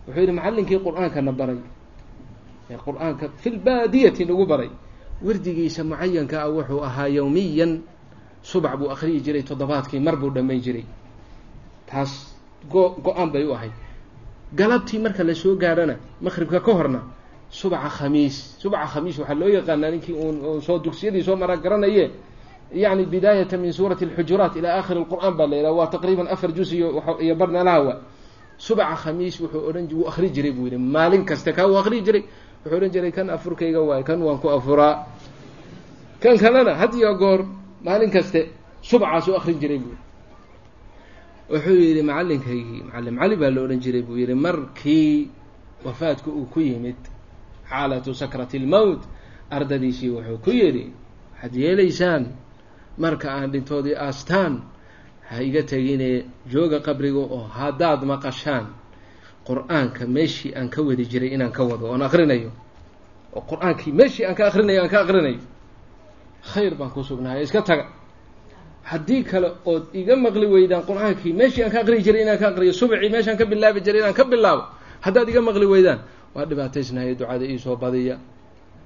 wuxuu 0.08 0.20
yidhi 0.20 0.34
macallinkii 0.34 0.80
qur'aankana 0.80 1.32
baray. 1.32 1.60
Ee 2.72 2.78
qur'aanka 2.80 3.32
fi 3.38 3.50
nagu 4.26 4.46
baray. 4.46 4.72
Wardigiisa 5.24 5.84
mucayanka 5.84 6.44
ah 6.44 6.52
wuxuu 6.52 6.84
ahaa 6.84 7.08
yowmiyan 7.08 7.93
subax 8.44 8.76
buu 8.78 8.90
akriyi 8.92 9.20
jiray 9.24 9.44
toddobaadkii 9.44 10.00
mar 10.00 10.16
buu 10.16 10.30
dhammayn 10.30 10.62
jiray. 10.62 10.86
Taas 11.88 12.36
go 12.70 12.96
go'aan 13.04 13.32
bay 13.32 13.46
u 13.46 13.54
ahayd. 13.54 13.72
Galabtii 14.56 15.00
marka 15.00 15.24
la 15.24 15.34
soo 15.34 15.56
gaarhana 15.56 15.96
maqribka 16.22 16.60
ka 16.60 16.72
horna 16.74 17.02
subaxa 17.50 17.90
khamiis. 17.90 18.56
Subaxa 18.60 18.88
khamiis 18.94 19.18
waxaa 19.20 19.36
loo 19.36 19.48
yaqaanaa 19.50 19.92
ninkii 19.92 20.14
uun 20.14 20.62
soo 20.62 20.80
dugsiyadii 20.80 21.24
soo 21.24 21.36
mara 21.36 21.58
garanaye 21.58 22.12
yani 22.74 23.06
bidaayata 23.06 23.58
min 23.58 23.72
suurati 23.72 24.06
alxujuraat 24.06 24.56
ilaa 24.56 24.78
aakhiri 24.80 25.00
lqur'aan 25.06 25.34
baa 25.38 25.48
la 25.48 25.56
yidhaha 25.58 25.74
waa 25.74 25.88
taqriiban 25.88 26.28
afar 26.28 26.52
juz 26.54 26.74
iyo 26.74 27.04
iyo 27.20 27.36
barnalahawa 27.36 28.02
subaxa 28.58 28.96
khamiis 28.96 29.40
wuxuu 29.42 29.68
odhan 29.70 29.88
wuu 29.94 30.08
akri 30.08 30.30
jiray 30.30 30.52
buu 30.52 30.66
yidhi 30.66 30.78
maalin 30.78 31.26
kaste 31.26 31.54
kaa 31.54 31.68
uu 31.68 31.78
akri 31.78 32.02
jiray. 32.02 32.24
Wuxuu 32.66 32.78
odhan 32.78 32.90
jiray 32.92 33.12
kan 33.12 33.30
afurkayga 33.30 33.82
waay 33.82 34.04
kan 34.04 34.22
waan 34.22 34.38
ku 34.40 34.50
afuraa. 34.50 35.06
Kan 36.20 36.38
kalena 36.38 36.74
had 36.76 36.94
iyo 36.96 37.14
goor 37.18 37.46
maalin 37.84 38.12
kaste 38.12 38.50
subcaasuu 38.82 39.36
akrin 39.38 39.60
jiray 39.60 39.80
buu 39.80 39.98
wuxuu 41.52 41.76
yidhi 41.86 42.02
macalinkaygii 42.10 42.84
macallim 42.88 43.16
cali 43.20 43.36
baa 43.36 43.50
la 43.56 43.62
odhan 43.62 43.80
jiray 43.80 44.02
buu 44.02 44.18
yidhi 44.18 44.36
markii 44.36 45.30
wafaadku 45.86 46.30
uu 46.32 46.46
ku 46.54 46.60
yimid 46.60 47.00
xaalatu 47.70 48.14
sakrati 48.16 48.60
lmowt 48.60 49.02
ardadiisii 49.52 50.10
wuxuu 50.10 50.38
ku 50.44 50.52
yidhi 50.52 50.86
waxaad 51.34 51.56
yeelaysaan 51.56 52.24
marka 52.98 53.28
aan 53.32 53.52
dhintoodii 53.52 53.96
aastaan 53.96 54.54
ha 55.30 55.42
iga 55.44 55.64
tegine 55.64 56.26
jooga 56.52 56.80
qabriga 56.80 57.20
oo 57.20 57.44
haddaad 57.58 58.04
maqashaan 58.12 58.66
qur'aanka 59.48 60.08
meeshii 60.08 60.56
aan 60.56 60.70
ka 60.70 60.82
wadi 60.82 61.06
jiray 61.06 61.34
inaan 61.36 61.52
ka 61.52 61.64
wado 61.64 61.86
oon 61.92 62.02
akrinayo. 62.02 62.52
Oo 63.36 63.42
qur'aankii 63.50 63.92
meeshii 63.92 64.26
aan 64.26 64.36
ka 64.36 64.48
akrinayo 64.48 64.82
aan 64.84 64.90
ka 64.90 65.00
akrinayo 65.04 65.40
khayr 66.52 66.76
baan 66.76 66.92
ku 66.92 67.02
sugnahay 67.04 67.44
iska 67.44 67.62
taga. 67.62 67.86
Haddii 68.84 69.24
kale 69.24 69.50
ood 69.66 69.84
iga 69.94 70.16
maqli 70.16 70.46
weydaan 70.48 70.84
qur'aankii 70.90 71.34
meeshii 71.34 71.64
aan 71.64 71.72
ka 71.72 71.80
aqriyi 71.84 72.04
jiray 72.04 72.22
inaan 72.24 72.38
ka 72.40 72.48
aqriyo 72.52 72.74
subcii 72.74 73.10
meeshaan 73.10 73.38
ka 73.38 73.46
bilaabi 73.46 73.80
jiray 73.86 74.02
inaan 74.04 74.14
ka 74.14 74.24
bilaabo 74.24 74.64
haddaad 75.06 75.30
iga 75.30 75.42
maqli 75.42 75.66
weydaan 75.66 76.00
waa 76.36 76.46
dhibaataysnahay 76.46 77.16
ducada 77.16 77.46
iisoo 77.46 77.76
badiya. 77.76 78.18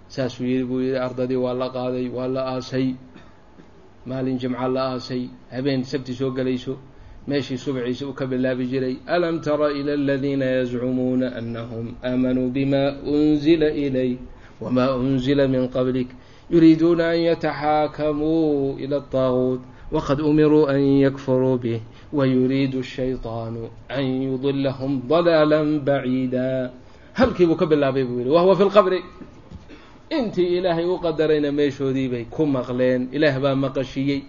Saasuu 0.07 0.45
yidhi 0.45 0.63
buu 0.69 0.79
yidhi 0.85 0.97
ardadii 0.97 1.35
waa 1.35 1.53
la 1.53 1.67
qaaday 1.69 2.07
waa 2.09 2.27
la 2.27 2.41
aasay. 2.55 2.95
Maalin 4.05 4.37
jimca 4.39 4.67
la 4.67 4.81
aasay. 4.93 5.29
Habeen 5.51 5.83
sabti 5.83 6.13
soo 6.13 6.31
gelayso. 6.31 6.77
Meeshii 7.27 7.57
subciisa 7.57 8.05
uu 8.07 8.13
ka 8.13 8.25
bilaabi 8.25 8.65
jiray. 8.71 8.95
Alam 9.07 9.41
tara 9.41 9.71
ila 9.73 9.93
aladiina 9.93 10.45
yazcumuuna 10.45 11.35
anahum 11.35 11.95
aamanuu 12.03 12.49
bima 12.49 12.95
unzila 13.03 13.67
ilay 13.73 14.17
wma 14.61 14.95
unzila 14.95 15.47
min 15.47 15.67
qablik 15.67 16.07
yuriiduuna 16.49 17.09
an 17.11 17.19
yataxaakamuu 17.19 18.77
ila 18.79 18.97
adaaguut 19.03 19.61
waqad 19.91 20.19
umiruu 20.21 20.67
an 20.67 20.79
yakfuruu 20.79 21.57
bih 21.57 21.81
wayuriidu 22.13 22.83
shayطaanu 22.83 23.69
an 23.89 24.03
yudilahum 24.03 25.01
dalaala 25.07 25.63
baciida 25.63 26.71
halkii 27.13 27.45
buu 27.45 27.55
ka 27.55 27.65
bilaabay 27.65 28.03
buu 28.03 28.19
yihi 28.19 28.29
wahuwa 28.29 28.55
fi 28.55 28.63
lqabri 28.63 28.99
intii 30.09 30.57
ilaahay 30.57 30.85
u 30.85 30.99
qadarayna 30.99 31.51
meeshoodiibay 31.51 32.25
ku 32.31 32.45
maqleen 32.45 33.09
ilaah 33.11 33.39
baa 33.39 33.55
maqashiiyey 33.55 34.23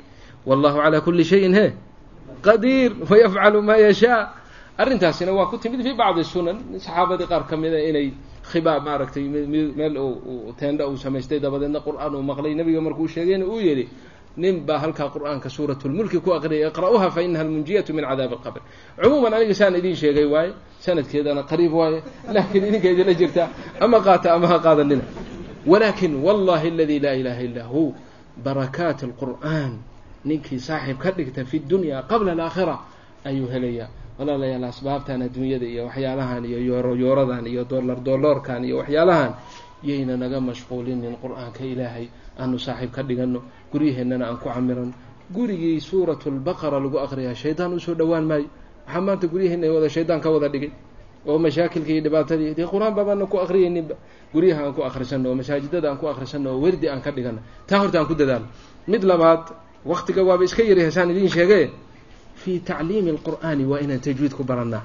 wallahu 0.47 0.83
calaa 0.83 1.01
kuli 1.01 1.25
shayin 1.25 1.55
he 1.55 1.73
qadiir 2.43 2.93
wayafcalu 3.11 3.63
maa 3.63 3.79
yashaa 3.79 4.35
arrintaasina 4.79 5.33
waa 5.33 5.47
ku 5.47 5.59
timid 5.59 5.83
fii 5.87 5.95
bacdi 5.95 6.25
sunan 6.25 6.59
saxaabadii 6.79 7.27
qaar 7.31 7.47
ka 7.47 7.57
mida 7.57 7.79
inay 7.79 8.11
khibaab 8.51 8.83
maaragtay 8.85 9.29
meel 9.29 9.95
teendha 10.59 10.89
uu 10.89 10.97
samaystay 10.97 11.41
dabadeedna 11.41 11.81
qur'aan 11.81 12.15
uu 12.15 12.23
maqlay. 12.23 12.55
Nebiga 12.55 12.81
markuu 12.81 13.09
sheegayna 13.09 13.45
uu 13.47 13.61
yidhi 13.61 13.89
nin 14.37 14.65
baa 14.67 14.79
halkaa 14.79 15.11
qur'aanka 15.11 15.49
suuratulmulki 15.51 16.21
ku 16.21 16.33
aqriyay 16.33 16.71
iqra'uha 16.71 17.11
fa 17.11 17.21
inaha 17.23 17.43
almunjiyatu 17.45 17.93
min 17.93 18.05
cadaabi 18.05 18.35
alqabr. 18.35 18.61
Cumuuman 19.03 19.35
aniga 19.35 19.55
saan 19.55 19.75
idiin 19.77 19.97
sheegay 19.97 20.25
waaye 20.25 20.53
sanadkeedana 20.81 21.43
qariib 21.43 21.73
waaye 21.73 22.03
laakiin 22.35 22.65
idinka 22.65 22.89
idinla 22.91 23.15
jirtaa 23.15 23.49
ama 23.81 24.01
qaata 24.01 24.35
ama 24.35 24.47
ha 24.47 24.59
qaadanina 24.59 25.03
walaakin 25.67 26.23
wallahi 26.23 26.69
aladi 26.71 27.01
laa 27.01 27.15
ilaha 27.15 27.41
illaa 27.43 27.67
hu 27.67 27.95
barakaat 28.45 29.03
alqur'aan 29.03 29.79
ninkii 30.25 30.59
saaxiib 30.59 30.99
ka 30.99 31.11
dhigta 31.11 31.45
fi 31.45 31.59
dunya 31.59 32.03
qabla 32.03 32.33
alaakhira 32.33 32.79
ayuu 33.25 33.49
helayaa 33.51 33.91
walaalayaal 34.19 34.65
asbaabtan 34.65 35.23
adduunyada 35.23 35.67
iyo 35.67 35.83
waxyaalahan 35.89 36.45
iyo 36.45 36.59
yooro 36.59 36.93
yooradan 36.97 37.47
iyo 37.47 37.65
dollar 37.65 37.99
dolloorkan 38.03 38.65
iyo 38.65 38.77
waxyaalahan 38.83 39.33
yayna 39.83 40.17
naga 40.17 40.41
mashquulinin 40.41 41.15
qur'aanka 41.23 41.63
ilaahay 41.63 42.07
aanu 42.39 42.59
saaxiib 42.59 42.91
ka 42.91 43.03
dhigano 43.03 43.41
guryaheennana 43.73 44.27
aan 44.27 44.37
ku 44.43 44.49
camirano 44.51 44.93
gurigii 45.31 45.79
suuratu 45.81 46.31
lbaqara 46.31 46.81
lagu 46.83 46.99
aqriyaa 46.99 47.35
shaydaan 47.35 47.75
u 47.77 47.81
soo 47.81 47.95
dhowaan 47.95 48.25
maayo. 48.27 48.49
Waxaa 48.87 49.01
maanta 49.01 49.27
guryaheena 49.29 49.67
wada 49.71 49.89
shaydaan 49.89 50.21
ka 50.21 50.31
wada 50.31 50.49
dhigay. 50.49 50.73
Oo 51.29 51.39
mashaakilka 51.39 51.91
iyo 51.93 52.03
dhibaatadii 52.03 52.55
dee 52.57 52.67
qur'aan 52.67 52.95
baabana 52.97 53.27
ku 53.27 53.37
aqriyayninba 53.39 53.95
guryaha 54.35 54.65
aan 54.67 54.75
ku 54.75 54.83
akrisano 54.83 55.29
oo 55.31 55.35
masaajidada 55.37 55.91
aan 55.95 55.99
ku 56.01 56.09
akrisano 56.09 56.51
oo 56.57 56.61
werdi 56.65 56.89
aan 56.89 57.01
ka 57.05 57.11
dhigano 57.13 57.39
taa 57.69 57.79
horta 57.79 58.01
aan 58.01 58.07
ku 58.09 58.15
dadaalo. 58.19 58.47
Mid 58.89 59.03
labaad 59.05 59.53
waktiga 59.85 60.25
waaba 60.25 60.43
iska 60.45 60.63
yari 60.65 60.83
hasaan 60.89 61.11
idiin 61.13 61.29
sheege 61.29 61.71
fi 62.49 62.61
tacliimi 62.65 63.11
alqur'aani 63.13 63.65
waa 63.69 63.81
inaan 63.85 64.01
tajwiid 64.01 64.33
ku 64.33 64.41
barannaa 64.45 64.85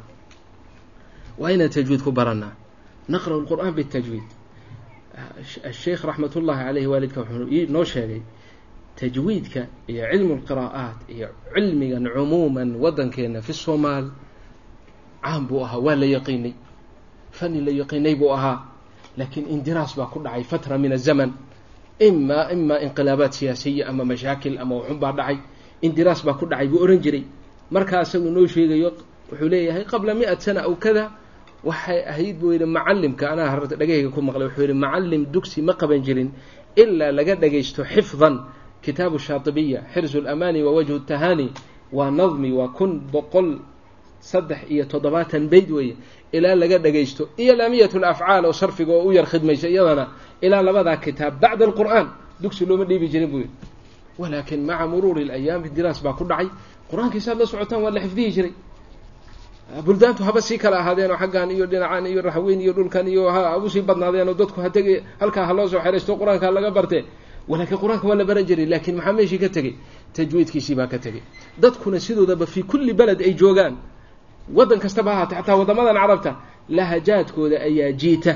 waa 1.39 1.51
inaan 1.55 1.69
tajwiid 1.71 2.03
ku 2.03 2.11
barannaa 2.11 2.51
naqra'u 3.07 3.39
lqur'aan 3.47 3.71
bitajwiid 3.71 4.27
asheikh 5.63 6.03
raxmat 6.03 6.35
ullahi 6.35 6.59
caleyhi 6.67 6.87
waalidka 6.91 7.21
wuxuu 7.23 7.71
noo 7.71 7.85
sheegay 7.87 8.21
tajwiidka 8.99 9.61
iyo 9.87 10.03
cilmu 10.11 10.33
lqiraa'aat 10.43 10.99
iyo 11.07 11.27
cilmigan 11.55 12.03
cumuuman 12.15 12.75
waddankeena 12.83 13.39
fi 13.41 13.53
somaal 13.55 14.11
caan 15.23 15.47
buu 15.47 15.63
ahaa 15.63 15.79
waa 15.79 15.95
la 15.95 16.05
yaqiinay 16.05 16.53
fani 17.31 17.63
la 17.63 17.71
yaqiinay 17.71 18.15
buu 18.19 18.35
ahaa 18.35 18.59
laakiin 19.17 19.47
indiraas 19.55 19.95
baa 19.95 20.11
ku 20.11 20.19
dhacay 20.19 20.43
fatra 20.43 20.75
min 20.77 20.91
azaman 20.91 21.31
ima 21.99 22.51
ima 22.51 22.75
inqilaabaat 22.83 23.33
siyaasiya 23.39 23.87
ama 23.87 24.03
mashaakil 24.03 24.59
ama 24.59 24.75
waxun 24.83 24.99
baa 24.99 25.15
dhacay 25.15 25.37
indiraas 25.81 26.19
baa 26.27 26.35
ku 26.35 26.43
dhacay 26.45 26.67
buu 26.67 26.83
ohan 26.83 26.99
jiray 26.99 27.23
markaa 27.75 28.01
isagu 28.05 28.29
noo 28.35 28.47
sheegayo 28.53 28.89
wuxuu 29.31 29.49
leeyahay 29.53 29.83
qabla 29.91 30.11
mi-at 30.19 30.39
sana 30.45 30.61
aw 30.67 30.73
kada 30.85 31.03
waxay 31.69 31.99
ahayd 32.11 32.35
buu 32.39 32.51
yidhi 32.53 32.65
macalimka 32.77 33.25
anaa 33.33 33.49
harta 33.53 33.75
dhagahayga 33.79 34.09
ku 34.15 34.21
maqlay 34.27 34.47
wuxuu 34.47 34.61
yidhi 34.65 34.73
macalim 34.85 35.21
dugsi 35.33 35.59
ma 35.67 35.73
qaban 35.81 36.01
jirin 36.05 36.29
ilaa 36.81 37.11
laga 37.17 37.33
dhagaysto 37.43 37.81
xifdan 37.93 38.35
kitaabu 38.83 39.17
shaatibiya 39.25 39.79
xirsu 39.93 40.17
lamaani 40.27 40.59
wa 40.65 40.71
wajhu 40.77 40.99
tahani 41.09 41.47
waa 41.97 42.11
nadmi 42.19 42.49
waa 42.59 42.67
kun 42.77 42.91
boqol 43.13 43.49
saddex 44.31 44.61
iyo 44.73 44.83
toddobaatan 44.91 45.43
bayd 45.51 45.69
weeye 45.71 45.95
ilaa 46.35 46.55
laga 46.61 46.77
dhagaysto 46.85 47.23
iyo 47.43 47.53
laamiyat 47.59 47.93
lafcaal 48.03 48.45
oo 48.45 48.53
sarfiga 48.61 48.93
oo 48.93 49.07
u 49.07 49.11
yar 49.17 49.25
khidmaysa 49.31 49.67
iyadana 49.73 50.05
ilaa 50.45 50.61
labadaa 50.67 50.97
kitaab 51.05 51.33
bacda 51.41 51.63
alqur'aan 51.69 52.07
dugsi 52.43 52.65
looma 52.65 52.83
dhiibi 52.89 53.07
jirin 53.13 53.29
buu 53.31 53.39
yidhi. 53.43 53.55
Walaakin 54.19 54.61
maca 54.69 54.85
muruuri 54.91 55.23
alayaam 55.25 55.63
diraas 55.75 55.99
baa 56.05 56.13
ku 56.19 56.23
dhacay 56.31 56.47
qur'aankiisaad 56.93 57.37
la 57.41 57.45
socotaan 57.45 57.81
waa 57.83 57.91
la 57.91 57.99
xifdihi 58.05 58.31
jiray. 58.35 58.53
Buldaantu 59.85 60.23
haba 60.23 60.41
sii 60.41 60.57
kala 60.57 60.77
ahaadeenoo 60.79 61.17
xaggan 61.17 61.49
iyo 61.51 61.65
dhinacan 61.65 62.05
iyo 62.05 62.21
raxweyn 62.21 62.61
iyo 62.61 62.73
dhulkan 62.73 63.07
iyo 63.07 63.29
ha 63.31 63.57
u 63.57 63.69
sii 63.69 63.81
badnaadeenoo 63.81 64.33
dadku 64.33 64.61
hatege 64.61 65.03
halkaa 65.19 65.45
ha 65.47 65.53
loo 65.53 65.67
soo 65.67 65.79
xeraysto 65.85 66.13
qur'aanka 66.19 66.51
laga 66.51 66.71
barte 66.71 66.99
walaakiin 67.49 67.79
qur'aanka 67.81 68.05
waa 68.09 68.15
la 68.15 68.25
baran 68.25 68.45
jiray 68.45 68.65
laakiin 68.65 68.95
maxaa 68.97 69.13
meeshii 69.13 69.39
ka 69.39 69.49
tegey? 69.49 69.73
Tajwiidkiisii 70.13 70.75
baa 70.75 70.87
ka 70.87 70.97
tegey. 70.99 71.21
Dadkuna 71.57 71.99
sidoodaba 71.99 72.45
fii 72.45 72.63
kulli 72.63 72.93
beled 72.93 73.21
ay 73.21 73.33
joogaan. 73.33 73.75
Waddan 74.53 74.79
kastaba 74.79 75.11
ahaatee 75.11 75.35
xataa 75.41 75.55
waddamadan 75.57 75.95
carabta 75.95 76.31
lahajaadkooda 76.69 77.57
ayaa 77.67 77.91
jiita. 78.01 78.33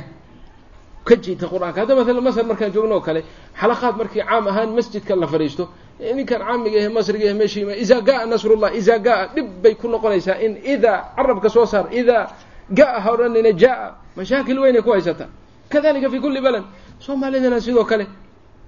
Ka 1.08 1.16
jiita 1.16 1.46
qur'aanka. 1.48 1.80
Hadda 1.82 1.96
maala 1.96 2.22
masr 2.22 2.46
markaan 2.46 2.72
joogno 2.74 2.96
oo 2.96 3.02
kale 3.02 3.22
xalaqaad 3.60 3.96
markii 3.98 4.24
caam 4.24 4.48
ahaan 4.48 4.70
masjidka 4.78 5.16
la 5.16 5.28
fadhiisto 5.28 5.64
ninkan 6.00 6.40
caamiga 6.42 6.78
ahe 6.80 6.90
masriga 6.90 7.32
ah 7.32 7.34
meeshii 7.34 7.66
idaa 7.84 8.02
gaa 8.02 8.26
nasrullah 8.26 8.70
idaa 8.76 9.00
gaa 9.00 9.28
dhib 9.36 9.48
bay 9.64 9.74
ku 9.76 9.88
noqonaysaa 9.88 10.38
in 10.46 10.58
idaa 10.64 11.14
carabka 11.16 11.50
soo 11.50 11.66
saar 11.66 11.88
idaa 11.92 12.28
gaa 12.70 13.00
ha 13.00 13.12
odhanina 13.12 13.52
jaa. 13.54 13.96
Mashaakil 14.16 14.60
weynay 14.60 14.82
ku 14.82 14.92
haysataa 14.92 15.30
kadalika 15.70 16.10
fi 16.10 16.20
kulli 16.20 16.42
baled 16.42 16.64
soomaalidana 17.00 17.60
sidoo 17.62 17.84
kale 17.86 18.06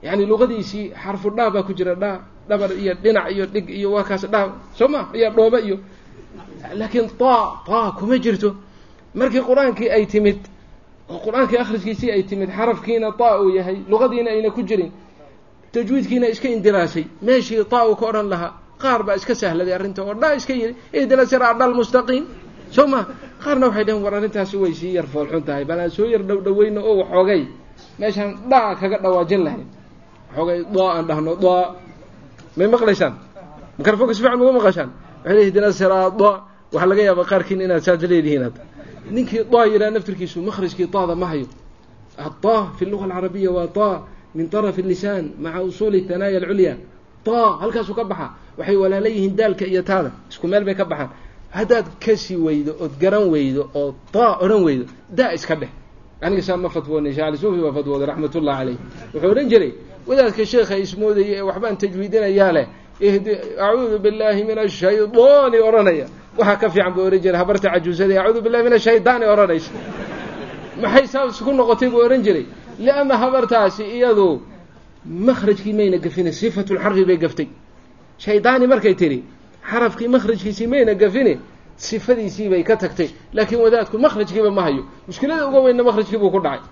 yani 0.04 0.26
luqadiisii 0.26 0.92
xarfu 1.04 1.30
dhaa 1.30 1.50
baa 1.50 1.64
ku 1.64 1.74
jira 1.74 1.96
dhaa 1.96 2.20
dhabar 2.50 2.72
iyo 2.74 2.94
dhinac 3.04 3.32
iyo 3.32 3.46
dhig 3.46 3.70
iyo 3.70 3.92
waa 3.92 4.04
kaas 4.04 4.26
dhaa 4.26 4.50
soo 4.78 4.88
ma 4.88 5.10
iyo 5.14 5.30
dhooba 5.30 5.60
iyo. 5.62 5.78
Laakiin 6.74 7.10
taa 7.18 7.62
taa 7.68 7.92
kuma 7.98 8.18
jirto. 8.18 8.56
Markii 9.16 9.42
qur'aankii 9.42 9.90
ay 9.90 10.06
timid 10.06 10.40
oo 11.10 11.18
qur'aankii 11.26 11.58
akhriskiisii 11.58 12.12
ay 12.12 12.24
timid 12.24 12.50
xarafkiina 12.50 13.12
taa 13.12 13.38
uu 13.42 13.50
yahay 13.58 13.78
luqadiina 13.90 14.30
ayna 14.32 14.50
ku 14.50 14.62
jirin 14.64 14.92
tajwiidkiina 15.74 16.28
iska 16.34 16.47
indiraasay. 16.55 17.05
Meeshii 17.22 17.63
taa 17.72 17.86
uu 17.89 17.95
ka 17.95 18.05
odhan 18.11 18.30
lahaa 18.30 18.51
qaar 18.82 19.03
baa 19.03 19.15
iska 19.15 19.36
sahladay 19.36 19.74
arrinta 19.74 20.01
oo 20.03 20.13
dhaa 20.22 20.34
iska 20.39 20.53
yiri 20.53 20.76
ihdina 20.93 21.26
sira 21.26 21.53
dhal 21.59 21.74
mustaqiim. 21.80 22.26
Soo 22.76 22.88
ma 22.88 23.05
qaarna 23.43 23.65
waxay 23.67 23.84
dhaheen 23.86 24.03
war 24.03 24.13
arrintaasi 24.13 24.55
way 24.57 24.74
sii 24.74 24.93
yar 24.97 25.05
foolxun 25.13 25.43
tahay 25.47 25.65
bal 25.65 25.89
soo 25.91 26.05
yar 26.05 26.22
dhow 26.30 26.39
dhaweyno 26.45 26.82
oo 26.89 26.95
waxoogay 27.01 27.41
meeshaan 27.99 28.32
dhaa 28.51 28.76
kaga 28.76 28.97
dhawaajin 29.03 29.41
lahayn. 29.45 29.67
Waxoogay 30.30 30.59
daa 30.76 30.89
aan 30.97 31.05
dhahno 31.09 31.36
daa 31.36 31.76
may 32.57 32.67
maqlaysaan? 32.67 33.13
Mikrafoonka 33.78 34.13
si 34.13 34.22
fiican 34.22 34.41
uga 34.41 34.51
maqashaan? 34.59 34.89
Waxay 35.24 35.34
leeyihiin 35.36 35.49
ihdina 35.49 35.72
sira 35.80 36.09
daa 36.22 36.36
waxaa 36.74 36.88
laga 36.91 37.01
yaabaa 37.07 37.26
qaarkiin 37.32 37.61
inaad 37.65 37.82
saas 37.86 38.01
leedihiin 38.11 38.43
hadda 38.47 38.61
ninkii 39.15 39.43
daa 39.53 39.65
yidhaha 39.72 39.91
naftirkiisu 39.95 40.38
makhrajkii 40.47 40.88
daada 40.93 41.15
ma 41.22 41.28
hayo. 41.32 41.47
Adaa 42.17 42.61
fi 42.78 42.86
luga 42.86 43.05
alcarabiya 43.05 43.51
waa 43.57 43.67
daa 43.78 43.95
min 44.35 44.47
طaraf 44.55 44.77
الlisaan 44.79 45.25
maca 45.45 45.61
usuuli 45.62 46.01
hanaaya 46.11 46.39
alculya 46.43 46.75
taa 47.27 47.49
halkaasuu 47.62 47.95
ka 47.99 48.05
baxa 48.05 48.27
waxay 48.59 48.77
walaala 48.83 49.09
yihiin 49.09 49.37
daalka 49.37 49.64
iyo 49.72 49.83
taada 49.83 50.11
isku 50.31 50.47
meel 50.49 50.64
bay 50.64 50.75
ka 50.75 50.85
baxaan 50.85 51.11
haddaad 51.57 51.87
kasi 52.05 52.37
weydo 52.37 52.72
ood 52.85 52.93
garan 53.03 53.27
weydo 53.35 53.62
oo 53.75 53.95
taa 54.12 54.39
odhan 54.45 54.62
weydo 54.66 54.85
daa 55.18 55.33
iska 55.37 55.55
dheh 55.61 55.70
aniga 56.25 56.43
saa 56.43 56.57
ma 56.57 56.68
fatwoonay 56.68 57.12
sheekh 57.16 57.27
ali 57.29 57.39
suufi 57.43 57.61
baa 57.64 57.72
fatwooday 57.79 58.07
raxmat 58.11 58.35
ullahi 58.35 58.59
caleyh 58.59 58.79
wuxuu 59.14 59.31
odhan 59.33 59.49
jiray 59.53 59.72
wadaadka 60.09 60.43
sheekha 60.53 60.75
ismoodaya 60.85 61.35
ee 61.39 61.43
waxbaan 61.49 61.77
tajwiidinayaa 61.83 62.53
leh 62.57 62.66
ihdi 63.09 63.31
acuudu 63.66 63.99
billahi 64.05 64.41
min 64.49 64.59
ashaydaani 64.66 65.59
odhanaya 65.68 66.07
waxaa 66.39 66.57
ka 66.62 66.66
fiican 66.75 66.93
buu 66.95 67.03
ohan 67.09 67.20
jiray 67.25 67.39
habarta 67.43 67.68
cajuusada 67.75 68.14
acuudu 68.22 68.41
billahi 68.45 68.62
min 68.66 68.72
ashaydaani 68.79 69.25
odhanaysa 69.33 69.70
maxay 70.83 71.07
saas 71.07 71.39
ku 71.45 71.51
noqotay 71.59 71.89
buu 71.93 72.03
odhan 72.07 72.22
jiray 72.27 72.45
lianna 72.86 73.16
habartaasi 73.24 73.84
iyadu 73.98 74.28
makhrajkii 75.28 75.74
mayna 75.80 75.98
gafine 76.06 76.32
sifatulxarfi 76.40 77.04
bay 77.10 77.18
gaftay 77.24 77.48
shaydaani 78.26 78.66
markay 78.74 78.96
tidhi 79.02 79.20
xarafkii 79.72 80.08
makhrajkiisii 80.16 80.68
mayna 80.74 80.94
gafine 81.02 81.34
sifadiisii 81.88 82.50
bay 82.50 82.64
ka 82.64 82.76
tagtay 82.84 83.10
laakiin 83.34 83.62
wadaadku 83.66 83.98
makhrajkiiba 84.06 84.52
ma 84.58 84.62
hayo 84.68 84.84
mushkilada 85.08 85.48
uga 85.50 85.60
weynna 85.66 85.84
makhrajkii 85.84 86.18
buu 86.22 86.32
ku 86.36 86.40
dhacay 86.46 86.68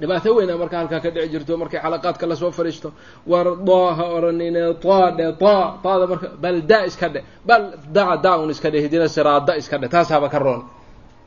dhibaato 0.00 0.34
weyna 0.36 0.56
marka 0.62 0.76
halkaa 0.78 1.00
ka 1.00 1.10
dhici 1.10 1.28
jirto 1.32 1.56
markay 1.56 1.80
xalaqaadka 1.80 2.26
la 2.26 2.36
soo 2.36 2.50
fadhiisto 2.50 2.92
war 3.26 3.46
daa 3.68 3.88
ha 3.98 4.04
odhanine 4.16 4.62
taa 4.84 5.10
dhe 5.18 5.26
taa 5.42 5.62
taada 5.82 6.06
marka 6.06 6.28
bal 6.42 6.56
daa 6.70 6.84
iska 6.86 7.08
dhe 7.08 7.20
bal 7.46 7.62
daa 7.96 8.16
daa 8.24 8.36
un 8.42 8.50
iska 8.50 8.70
dhe 8.70 8.78
hidina 8.84 9.08
siraada 9.08 9.56
iska 9.56 9.78
dhe 9.78 9.88
taasaaba 9.88 10.28
ka 10.28 10.38
roon 10.38 10.62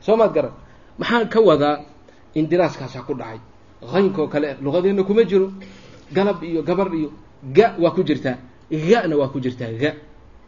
soo 0.00 0.16
maad 0.16 0.32
garan 0.36 0.52
maxaan 0.98 1.28
ka 1.28 1.40
wadaa 1.40 1.76
indiraaskaasaa 2.34 3.02
ku 3.08 3.14
dhacay 3.14 3.40
qaynkaoo 3.82 4.28
kale 4.28 4.56
luqadeenna 4.62 5.02
kuma 5.04 5.24
jiro. 5.24 5.52
Galab 6.12 6.42
iyo 6.44 6.62
gabar 6.62 6.88
iyo 6.94 7.10
ga 7.54 7.74
waa 7.78 7.90
ku 7.90 8.02
jirtaa. 8.02 8.36
Ga-na 8.70 9.16
waa 9.16 9.28
ku 9.28 9.40
jirtaa 9.40 9.72
ga. 9.78 9.94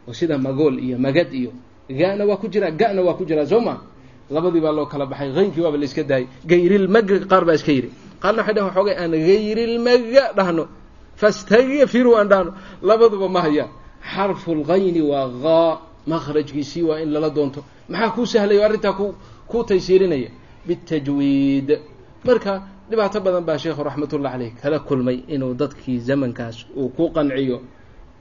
Oo 0.07 0.13
sida 0.13 0.37
magool 0.37 0.79
iyo 0.79 0.97
magad 0.99 1.33
iyo 1.33 1.51
ga-na 1.89 2.25
waa 2.25 2.37
ku 2.37 2.47
jiraa 2.47 2.71
ga-na 2.71 3.01
waa 3.01 3.13
ku 3.15 3.25
jiraa 3.25 3.45
soo 3.45 3.59
ma? 3.61 3.81
Labadii 4.29 4.59
baa 4.61 4.71
loo 4.71 4.85
kala 4.85 5.05
baxay 5.05 5.31
qaynkii 5.33 5.61
waaba 5.61 5.77
la 5.77 5.85
iska 5.85 6.03
daayay. 6.03 6.27
Gayrilmaga 6.45 7.19
qaar 7.27 7.45
baa 7.45 7.55
iska 7.55 7.71
yidhi. 7.71 7.89
Qaarna 8.21 8.39
waxay 8.41 8.53
dhahan 8.55 8.67
waxoogay 8.69 8.95
aan 8.97 9.11
gayrilmaga 9.11 10.33
dhahno. 10.35 10.67
Fastagfiruu 11.15 12.15
aan 12.15 12.27
dhahno. 12.27 12.51
Labaduba 12.81 13.27
ma 13.29 13.41
hayaan. 13.41 13.69
Xarfulgayni 14.03 15.01
waa 15.01 15.27
gaa 15.43 15.79
makhrajkiisii 16.07 16.83
waa 16.83 16.99
in 16.99 17.11
lala 17.11 17.29
doonto. 17.29 17.63
Maxaa 17.89 18.09
kuu 18.15 18.25
sahlaya? 18.25 18.65
Arrintaa 18.65 18.93
ku 18.93 19.15
ku 19.47 19.63
taysiirinaya. 19.63 20.29
Bitajwiid. 20.67 21.79
Marka 22.25 22.61
dhibaato 22.89 23.19
badan 23.25 23.43
baa 23.47 23.57
sheekhu 23.63 23.81
raxmatullah 23.83 24.31
caleyh 24.33 24.51
kala 24.61 24.79
kulmay 24.79 25.17
inuu 25.35 25.53
dadkii 25.61 25.99
zamankaas 26.07 26.57
uu 26.79 26.89
ku 26.97 27.03
qanciyo. 27.15 27.57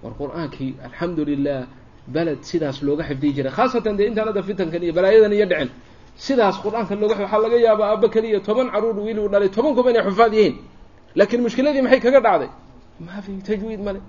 War 0.03 0.13
qur'aankii 0.21 0.71
alxamdu 0.87 1.23
lilah 1.31 1.67
beled 2.15 2.41
sidaas 2.51 2.77
looga 2.87 3.03
xifdiyi 3.09 3.33
jiray. 3.37 3.53
Khaasatan 3.59 3.95
dee 3.99 4.07
intaan 4.11 4.27
hadda 4.31 4.43
fitankan 4.49 4.83
iyo 4.83 4.93
balaayadan 4.99 5.33
iyo 5.39 5.47
dhicin 5.51 5.71
sidaas 6.27 6.57
qur'aanka 6.65 6.95
looga 7.03 7.15
waxaa 7.23 7.41
laga 7.45 7.57
yaabaa 7.67 7.89
aaba 7.93 8.09
keliya 8.15 8.41
toban 8.41 8.67
carruur 8.73 8.97
wiil 9.07 9.19
uu 9.23 9.29
dhalay 9.33 9.49
toban 9.57 9.73
kuba 9.77 9.91
inay 9.91 10.03
xufaad 10.09 10.33
yihiin. 10.35 10.55
Laakiin 11.19 11.41
mushkiladii 11.47 11.83
maxay 11.87 12.01
kaga 12.07 12.21
dhacday? 12.27 12.51
Maafi 13.07 13.33
tajwiid 13.49 13.81
male 13.87 14.01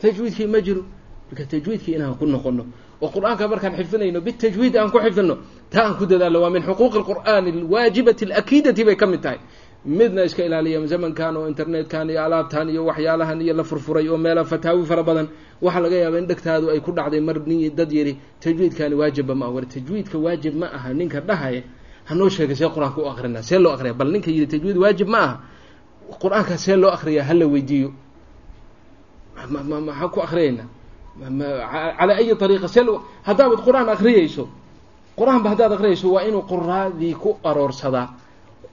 tajwiidkii 0.00 0.46
ma 0.46 0.60
jiro. 0.66 0.82
Marka 1.28 1.44
tajwiidkii 1.52 1.94
inaan 1.96 2.14
ku 2.18 2.24
noqono 2.26 2.64
oo 3.02 3.08
qur'aanka 3.08 3.48
markaan 3.48 3.74
xifdinayno 3.76 4.20
bitajwiid 4.20 4.76
aan 4.76 4.90
ku 4.90 4.98
xifdino 5.00 5.34
taa 5.70 5.84
aan 5.86 5.94
ku 5.98 6.06
dadaalno 6.06 6.40
waa 6.40 6.50
min 6.50 6.62
xuquuqi 6.62 6.96
alqur'aani 7.00 7.50
alwaajibati 7.50 8.24
alakiidati 8.24 8.84
bay 8.84 8.96
ka 8.96 9.06
mid 9.06 9.20
tahay. 9.22 9.38
Midna 9.84 10.24
iska 10.24 10.44
ilaaliya 10.44 10.86
zamankan 10.86 11.36
oo 11.36 11.48
internetkan 11.48 12.10
iyo 12.10 12.20
alaabtan 12.24 12.68
iyo 12.68 12.84
waxyaalahan 12.84 13.40
iyo 13.40 13.54
la 13.54 13.64
furfuray 13.64 14.08
oo 14.08 14.18
meela 14.18 14.44
fataawi 14.44 14.84
fara 14.86 15.02
badan. 15.02 15.28
Waxaa 15.62 15.80
laga 15.80 15.96
yaaba 15.96 16.18
in 16.18 16.26
dhegtaadu 16.26 16.68
ay 16.70 16.80
ku 16.80 16.92
dhacday 16.92 17.20
mar 17.20 17.40
nin 17.46 17.72
dad 17.74 17.90
yidhi 17.92 18.18
tajwiidkani 18.40 18.94
waajibba 18.94 19.34
ma 19.34 19.46
ah 19.46 19.50
war 19.50 19.64
tajwiidka 19.64 20.18
waajib 20.18 20.54
ma 20.60 20.66
aha 20.68 20.92
ninka 20.92 21.20
dhahaya 21.20 21.62
hanoo 22.04 22.28
sheegay 22.28 22.56
see 22.56 22.68
qur'aanka 22.68 23.00
u 23.00 23.08
akrinaa 23.08 23.42
see 23.42 23.58
loo 23.58 23.72
akriya 23.72 23.94
bal 23.94 24.08
ninka 24.12 24.30
yidhi 24.30 24.46
tajwiid 24.46 24.76
waajib 24.76 25.08
ma 25.08 25.18
aha 25.18 25.40
qur'aankaa 26.20 26.58
see 26.58 26.76
loo 26.76 26.90
akriyaa 26.92 27.24
hala 27.24 27.46
weydiiyo. 27.46 27.90
Maxaan 29.36 30.10
ku 30.12 30.20
akriyaynaa 30.20 30.68
calaa 31.18 32.16
ayi 32.16 32.32
ariiqa 32.40 32.68
see 32.68 32.84
haddaabad 33.24 33.58
qur'aan 33.66 33.88
akriyayso 33.88 34.48
qur'aanba 35.16 35.50
haddaad 35.50 35.72
akriyayso 35.72 36.12
waa 36.12 36.24
inuu 36.28 36.42
quraadii 36.42 37.14
ku 37.14 37.36
aroorsadaa 37.44 38.08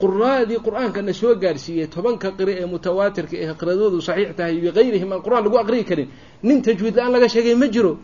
quraadii 0.00 0.58
qur'aankana 0.66 1.12
soo 1.12 1.34
gaarsiiyey 1.34 1.86
tobanka 1.88 2.30
qiri 2.38 2.52
ee 2.62 2.66
mutawaatirka 2.66 3.36
ee 3.36 3.54
qiradoodu 3.60 4.00
saxiix 4.00 4.36
tahay 4.36 4.60
bikayrihim 4.60 5.12
aan 5.12 5.22
qur'aan 5.26 5.44
lagu 5.44 5.58
aqriyi 5.58 5.84
karin 5.84 6.08
nin 6.42 6.62
tajwiid 6.62 6.94
la'aan 6.96 7.12
laga 7.12 7.28
sheegay 7.28 7.54
ma 7.54 7.66
jiro 7.74 7.98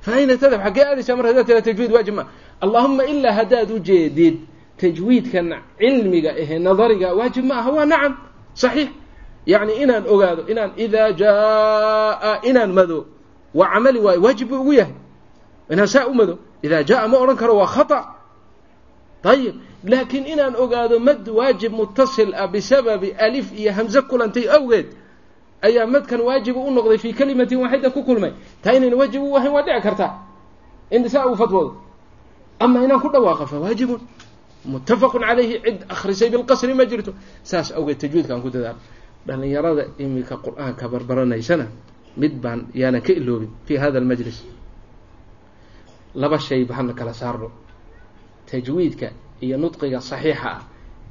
fa 0.00 0.12
ayna 0.14 0.36
tadab 0.38 0.60
xaggee 0.64 0.84
aadaysaa 0.84 1.16
mar 1.16 1.26
haddaad 1.26 1.46
tira 1.46 1.60
tajwiid 1.62 1.90
waajib 1.92 2.14
ma 2.14 2.24
allahuma 2.64 3.02
ilaa 3.12 3.32
haddaad 3.40 3.68
ujeedid 3.70 4.36
tajwiidkan 4.80 5.46
cilmiga 5.78 6.30
ahe 6.42 6.58
nadariga 6.58 7.14
waajib 7.18 7.44
ma 7.44 7.54
aha 7.60 7.70
waa 7.76 7.86
nacam 7.92 8.12
saxiix 8.54 8.88
yacni 9.46 9.72
inaan 9.82 10.04
ogaado 10.06 10.42
inaan 10.52 10.70
idaa 10.76 11.08
jaa 11.20 12.40
inaan 12.48 12.72
mado 12.72 13.06
waa 13.54 13.68
camali 13.72 13.98
waayo 14.00 14.20
waajib 14.22 14.48
buu 14.48 14.60
ugu 14.60 14.72
yahay. 14.72 14.94
Inaan 15.70 15.86
saa 15.88 16.06
u 16.06 16.14
mado 16.14 16.38
idaa 16.62 16.82
jaa 16.82 17.08
ma 17.08 17.16
odhan 17.18 17.36
karo 17.36 17.56
waa 17.56 17.66
khata. 17.66 17.98
Ayib 19.24 19.54
laakiin 19.84 20.26
inaan 20.26 20.54
ogaado 20.56 20.98
mad 20.98 21.28
waajib 21.28 21.72
mutasil 21.72 22.34
ah 22.34 22.46
bisababi 22.48 23.12
alif 23.18 23.52
iyo 23.52 23.72
hamze 23.72 24.00
kulantay 24.02 24.48
awgeed 24.48 24.86
ayaa 25.62 25.86
madkan 25.86 26.20
waajiba 26.20 26.60
u 26.60 26.70
noqday 26.70 26.98
fii 26.98 27.12
kalimatin 27.12 27.58
waaxida 27.60 27.90
ku 27.90 28.02
kulmay. 28.04 28.32
Taa 28.62 28.72
inayna 28.74 28.96
waajib 28.96 29.22
u 29.22 29.36
ahayn 29.36 29.52
waa 29.52 29.62
dhici 29.62 29.80
kartaa 29.82 30.12
in 30.90 31.08
saa 31.08 31.26
uu 31.26 31.36
fatwoodo. 31.36 31.76
Ama 32.60 32.84
inaan 32.84 33.00
ku 33.00 33.08
dhawaaqa 33.08 33.46
fa 33.46 33.56
waajibun. 33.60 34.00
Muttafaqun 34.64 35.20
calayhi 35.24 35.60
cid 35.64 35.84
akhrisay 35.88 36.28
bilqasri 36.30 36.74
ma 36.74 36.84
jirto. 36.84 37.12
Saas 37.42 37.72
awgeed 37.72 37.98
tajwiidka 37.98 38.34
aan 38.34 38.42
ku 38.42 38.50
dadaalo. 38.50 38.78
Dhalinyarada 39.26 39.84
iminka 39.98 40.36
qur'aanka 40.36 40.88
barbaranaysana 40.88 41.66
mid 42.16 42.34
baan 42.42 42.66
yaanan 42.74 43.02
ka 43.02 43.12
iloobin 43.12 43.50
fi 43.66 43.76
hada 43.76 43.98
almajlis 43.98 44.38
laba 46.14 46.38
shayba 46.38 46.74
hana 46.74 46.92
kala 46.92 47.12
saarno. 47.14 47.50
Tajwiidka 48.46 49.08
iyo 49.44 49.56
nudqiga 49.58 50.00
saxiixa 50.00 50.48
ah 50.50 50.62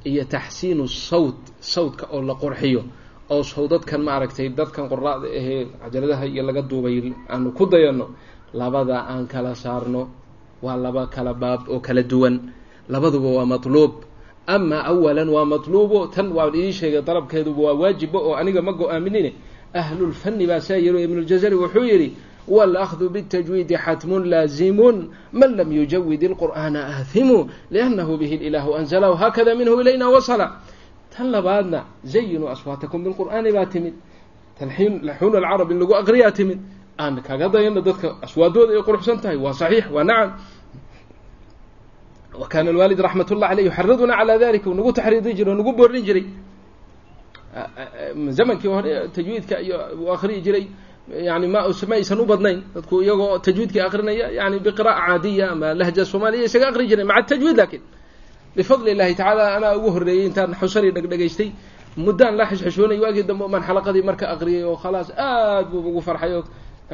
iyo 0.04 0.24
taxsiinu 0.24 0.84
sawt 0.88 1.40
sawtka 1.60 2.04
oo 2.12 2.20
la 2.22 2.34
qurxiyo 2.34 2.82
oo 3.30 3.42
sawdadkan 3.42 4.00
maaragtay 4.08 4.48
dadkan 4.58 4.88
quraada 4.88 5.26
ahee 5.38 5.66
cajaladaha 5.82 6.24
iyo 6.26 6.42
laga 6.48 6.62
duubay 6.62 7.12
aanu 7.32 7.52
ku 7.56 7.64
dayano 7.66 8.06
labada 8.52 8.96
aan 9.08 9.26
kala 9.26 9.54
saarno 9.54 10.02
waa 10.62 10.76
laba 10.76 11.06
kala 11.06 11.32
baab 11.34 11.68
oo 11.68 11.80
kala 11.80 12.02
duwan. 12.02 12.52
Labaduba 12.90 13.28
waa 13.38 13.46
matluub. 13.46 13.92
Ama 14.46 14.82
awalan 14.84 15.28
waa 15.30 15.44
matluubo 15.44 16.06
tan 16.14 16.28
waa 16.36 16.48
idiin 16.50 16.72
sheegay 16.72 17.02
dalabkeeduba 17.02 17.60
waa 17.62 17.74
waajiba 17.80 18.18
oo 18.18 18.34
aniga 18.34 18.60
ma 18.62 18.72
go'aaminine 18.72 19.32
ahlulfani 19.73 20.47
baa 20.47 20.59
saa 20.59 20.77
yiri 20.77 21.03
ibnuljazari 21.03 21.55
wuxuu 21.55 21.83
yidhi 21.83 22.09
wاlأkhdu 22.47 23.09
bالتajwiidi 23.09 23.75
xatmu 23.77 24.19
laazimu 24.19 25.09
man 25.33 25.55
lam 25.55 25.71
yujawid 25.71 26.23
الqur'ana 26.23 26.79
ahimu 27.01 27.49
لأnnahu 27.71 28.17
bih 28.17 28.31
اlilahu 28.37 28.77
anzlahu 28.77 29.15
hakada 29.17 29.55
minhu 29.55 29.81
ilayna 29.81 30.09
wasla 30.09 30.61
tan 31.09 31.31
labaadna 31.31 31.85
zayinuu 32.05 32.47
aswaatakum 32.49 33.03
biاlqur'aani 33.03 33.49
baa 33.53 33.65
timid 33.65 33.93
talxuun 34.59 35.35
alcarab 35.35 35.71
in 35.71 35.79
lagu 35.79 35.93
aqriyaa 35.95 36.31
timid 36.31 36.59
aan 36.99 37.21
kaga 37.21 37.49
dayano 37.49 37.81
dadka 37.81 38.15
aswaadooda 38.21 38.77
ay 38.77 38.81
quruxsan 38.87 39.17
tahay 39.21 39.37
waa 39.37 39.53
صaxiix 39.53 39.89
waa 39.91 40.03
nacam 40.03 40.37
wa 42.39 42.47
kana 42.47 42.69
alwaalid 42.69 42.99
raxmat 42.99 43.29
اllah 43.31 43.49
aleyh 43.49 43.65
yuxariduna 43.69 44.13
calى 44.19 44.39
dalika 44.39 44.69
u 44.69 44.73
nagu 44.75 44.91
taxriidin 44.93 45.33
jiray 45.35 45.53
o 45.53 45.57
nagu 45.57 45.71
boorin 45.73 46.03
jiray 46.05 46.25
zamankii 48.38 48.68
hore 48.68 49.08
tajwiidka 49.14 49.56
iyo 49.60 49.76
u 50.04 50.12
akriyi 50.12 50.40
jiray 50.44 50.64
yani 51.28 51.46
ma 51.48 51.60
ma 51.88 51.94
aysan 51.94 52.20
u 52.20 52.24
badnayn. 52.26 52.62
Dadku 52.74 53.02
iyagoo 53.02 53.38
tajwiidkii 53.38 53.80
akrinaya 53.80 54.26
yani 54.38 54.58
biqira'a 54.64 54.94
caadiya 55.06 55.50
ama 55.52 55.74
lahja 55.74 56.04
soomaaliya 56.04 56.44
isaga 56.48 56.68
akri 56.70 56.84
jireen 56.90 57.06
maca 57.06 57.26
tajwiid 57.34 57.56
laakiin 57.60 57.82
bifadli 58.56 58.90
illahi 58.94 59.14
tacaala 59.14 59.44
anaa 59.56 59.76
ugu 59.78 59.90
horreeyey 59.94 60.26
intaan 60.28 60.54
xusari 60.60 60.90
dhegdhegaystay 60.96 61.48
muddaan 62.04 62.34
la 62.38 62.44
xishxishoonay 62.50 62.98
waagii 63.04 63.22
dambe 63.30 63.46
maan 63.52 63.62
xalaqadii 63.68 64.02
marka 64.08 64.26
aqriyay 64.34 64.64
oo 64.70 64.76
khalaas 64.82 65.08
aad 65.16 65.66
buu 65.70 65.80
ugu 65.90 66.00
farxay 66.08 66.32
oo 66.38 66.44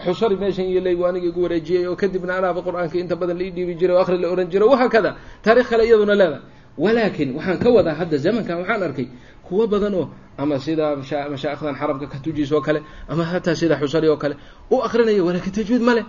xusari 0.07 0.37
meeshan 0.43 0.65
yelay 0.77 0.95
buu 0.97 1.07
aniga 1.11 1.27
igu 1.31 1.41
wareejiyey 1.45 1.87
oo 1.91 1.97
kadibna 1.97 2.33
anaaba 2.39 2.61
qur'aanka 2.67 2.97
inta 3.03 3.15
badan 3.21 3.37
lai 3.41 3.51
dhiibi 3.51 3.75
jiray 3.81 3.97
oo 3.97 4.01
akri 4.03 4.19
la 4.23 4.29
ohan 4.33 4.49
jiray. 4.53 4.69
Wahaakada 4.73 5.11
taarikh 5.45 5.69
kale 5.71 5.85
iyaduna 5.89 6.15
leedahay 6.15 6.41
walaakin 6.79 7.35
waxaan 7.35 7.59
ka 7.59 7.71
wadaa 7.71 7.95
hadda 7.95 8.19
zamankan 8.19 8.59
waxaan 8.61 8.83
arkay 8.83 9.09
kuwo 9.49 9.67
badan 9.67 9.95
oo 9.95 10.11
ama 10.39 10.59
sida 10.59 10.97
mashaa'ikhdan 10.97 11.75
xarabka 11.75 12.07
ka 12.07 12.19
tujiis 12.19 12.53
oo 12.53 12.61
kale 12.61 12.83
ama 13.09 13.25
hataa 13.25 13.55
sida 13.55 13.77
xusari 13.81 14.09
oo 14.09 14.17
kale 14.17 14.37
u 14.71 14.83
akrinaya 14.83 15.25
walaakin 15.25 15.53
tajwiid 15.53 15.83
ma 15.83 15.95
leh. 15.95 16.05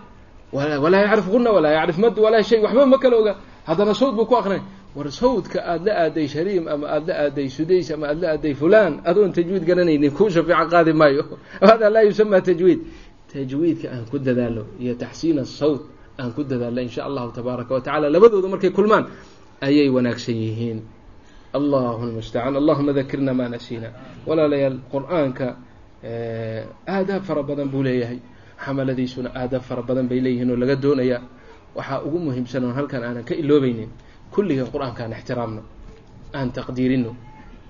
Walaa 0.51 1.01
yacrif 1.01 1.27
guna 1.29 1.51
walaa 1.51 1.71
yacrif 1.71 1.97
mad 1.97 2.17
walaa 2.19 2.43
shay 2.43 2.59
waxba 2.59 2.85
ma 2.85 2.97
kala 2.97 3.17
oga. 3.17 3.35
Haddana 3.67 3.93
sawd 3.93 4.15
buu 4.15 4.25
ku 4.25 4.35
akrinay. 4.35 4.61
War 4.95 5.11
sawdka 5.11 5.59
aada 5.61 5.85
la 5.85 5.93
aaday 6.03 6.27
shariim 6.27 6.67
ama 6.67 6.87
aada 6.87 7.13
la 7.13 7.19
aaday 7.27 7.49
sudays 7.49 7.91
ama 7.91 8.07
aada 8.07 8.21
la 8.21 8.27
aaday 8.33 8.53
fulan 8.53 9.01
adoon 9.05 9.31
tajwiid 9.31 9.63
garanaynin 9.65 10.11
kuu 10.17 10.29
shafeeco 10.29 10.67
qaadi 10.71 10.93
maayo. 10.93 11.37
Hada 11.61 11.89
laa 11.89 12.01
yusama 12.01 12.41
tajwiid. 12.41 12.79
Tajwiidka 13.31 13.87
aan 13.91 14.05
ku 14.11 14.19
dadaalo 14.19 14.79
iyo 14.79 14.95
taxsiin 14.95 15.39
asawt 15.39 15.83
aan 16.19 16.31
ku 16.33 16.43
dadaalo 16.43 16.81
in 16.81 16.89
sha 16.89 17.05
allahu 17.05 17.31
tabaaraka 17.31 17.73
wa 17.75 18.09
labadooda 18.09 18.47
markay 18.47 18.71
kulmaan 18.71 19.05
ayay 19.61 19.89
wanaagsan 19.89 20.35
yihiin. 20.35 20.79
Allahu 21.53 22.05
lmustacaan 22.11 22.55
allahuma 22.55 22.93
dakirna 22.93 23.33
maa 23.33 23.49
nasiina 23.49 23.89
walaalayaal 24.27 24.77
qur'aanka 24.91 25.47
aadaab 26.87 27.23
fara 27.23 27.43
badan 27.43 27.69
buu 27.71 27.83
leeyahay. 27.83 28.19
Xamaladiisuna 28.57 29.29
aadaab 29.35 29.61
fara 29.63 29.81
badan 29.81 30.07
bay 30.09 30.19
leeyihiin 30.21 30.51
oo 30.51 30.57
laga 30.57 30.75
doonayaa. 30.75 31.21
Waxaa 31.75 32.01
ugu 32.05 32.19
muhiimsan 32.19 32.63
oon 32.63 32.73
halkan 32.75 33.03
aanan 33.03 33.23
ka 33.23 33.33
iloobeynin 33.35 33.89
kulliga 34.33 34.65
qur'aanka 34.65 35.03
aan 35.05 35.13
ixtiraamno 35.13 35.61
aan 36.33 36.51
taqdiirino 36.51 37.11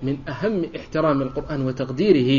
min 0.02 0.16
ahami 0.26 0.66
ixtiraami 0.78 1.22
alqur'aan 1.28 1.60
wa 1.66 1.72
taqdiirihi. 1.72 2.38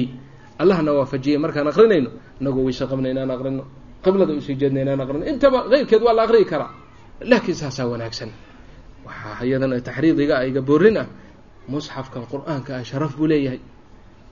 Allahna 0.60 0.92
waafajiyey 0.94 1.38
markaan 1.40 1.68
aqrinayno 1.72 2.10
inagoo 2.42 2.64
weyse 2.68 2.84
qabna 2.92 3.08
inaan 3.14 3.32
aqrino 3.32 3.64
qiblada 4.04 4.34
u 4.34 4.42
sii 4.42 4.56
jeedna 4.60 4.82
inaan 4.84 5.02
aqrino 5.02 5.24
intaba 5.26 5.64
keyrkeed 5.72 6.02
waa 6.04 6.14
la 6.14 6.24
aqriyi 6.28 6.46
karaa 6.52 6.72
laakiin 7.24 7.56
saasaa 7.56 7.88
wanaagsan 7.88 8.30
waxaa 9.06 9.46
iyadana 9.46 9.82
taxriidiga 9.82 10.38
a 10.38 10.46
iga 10.46 10.62
boorin 10.62 10.98
ah. 10.98 11.08
Musxafkan 11.68 12.26
qur'aanka 12.32 12.72
ah 12.80 12.84
sharaf 12.84 13.16
buu 13.18 13.28
leeyahay. 13.28 13.60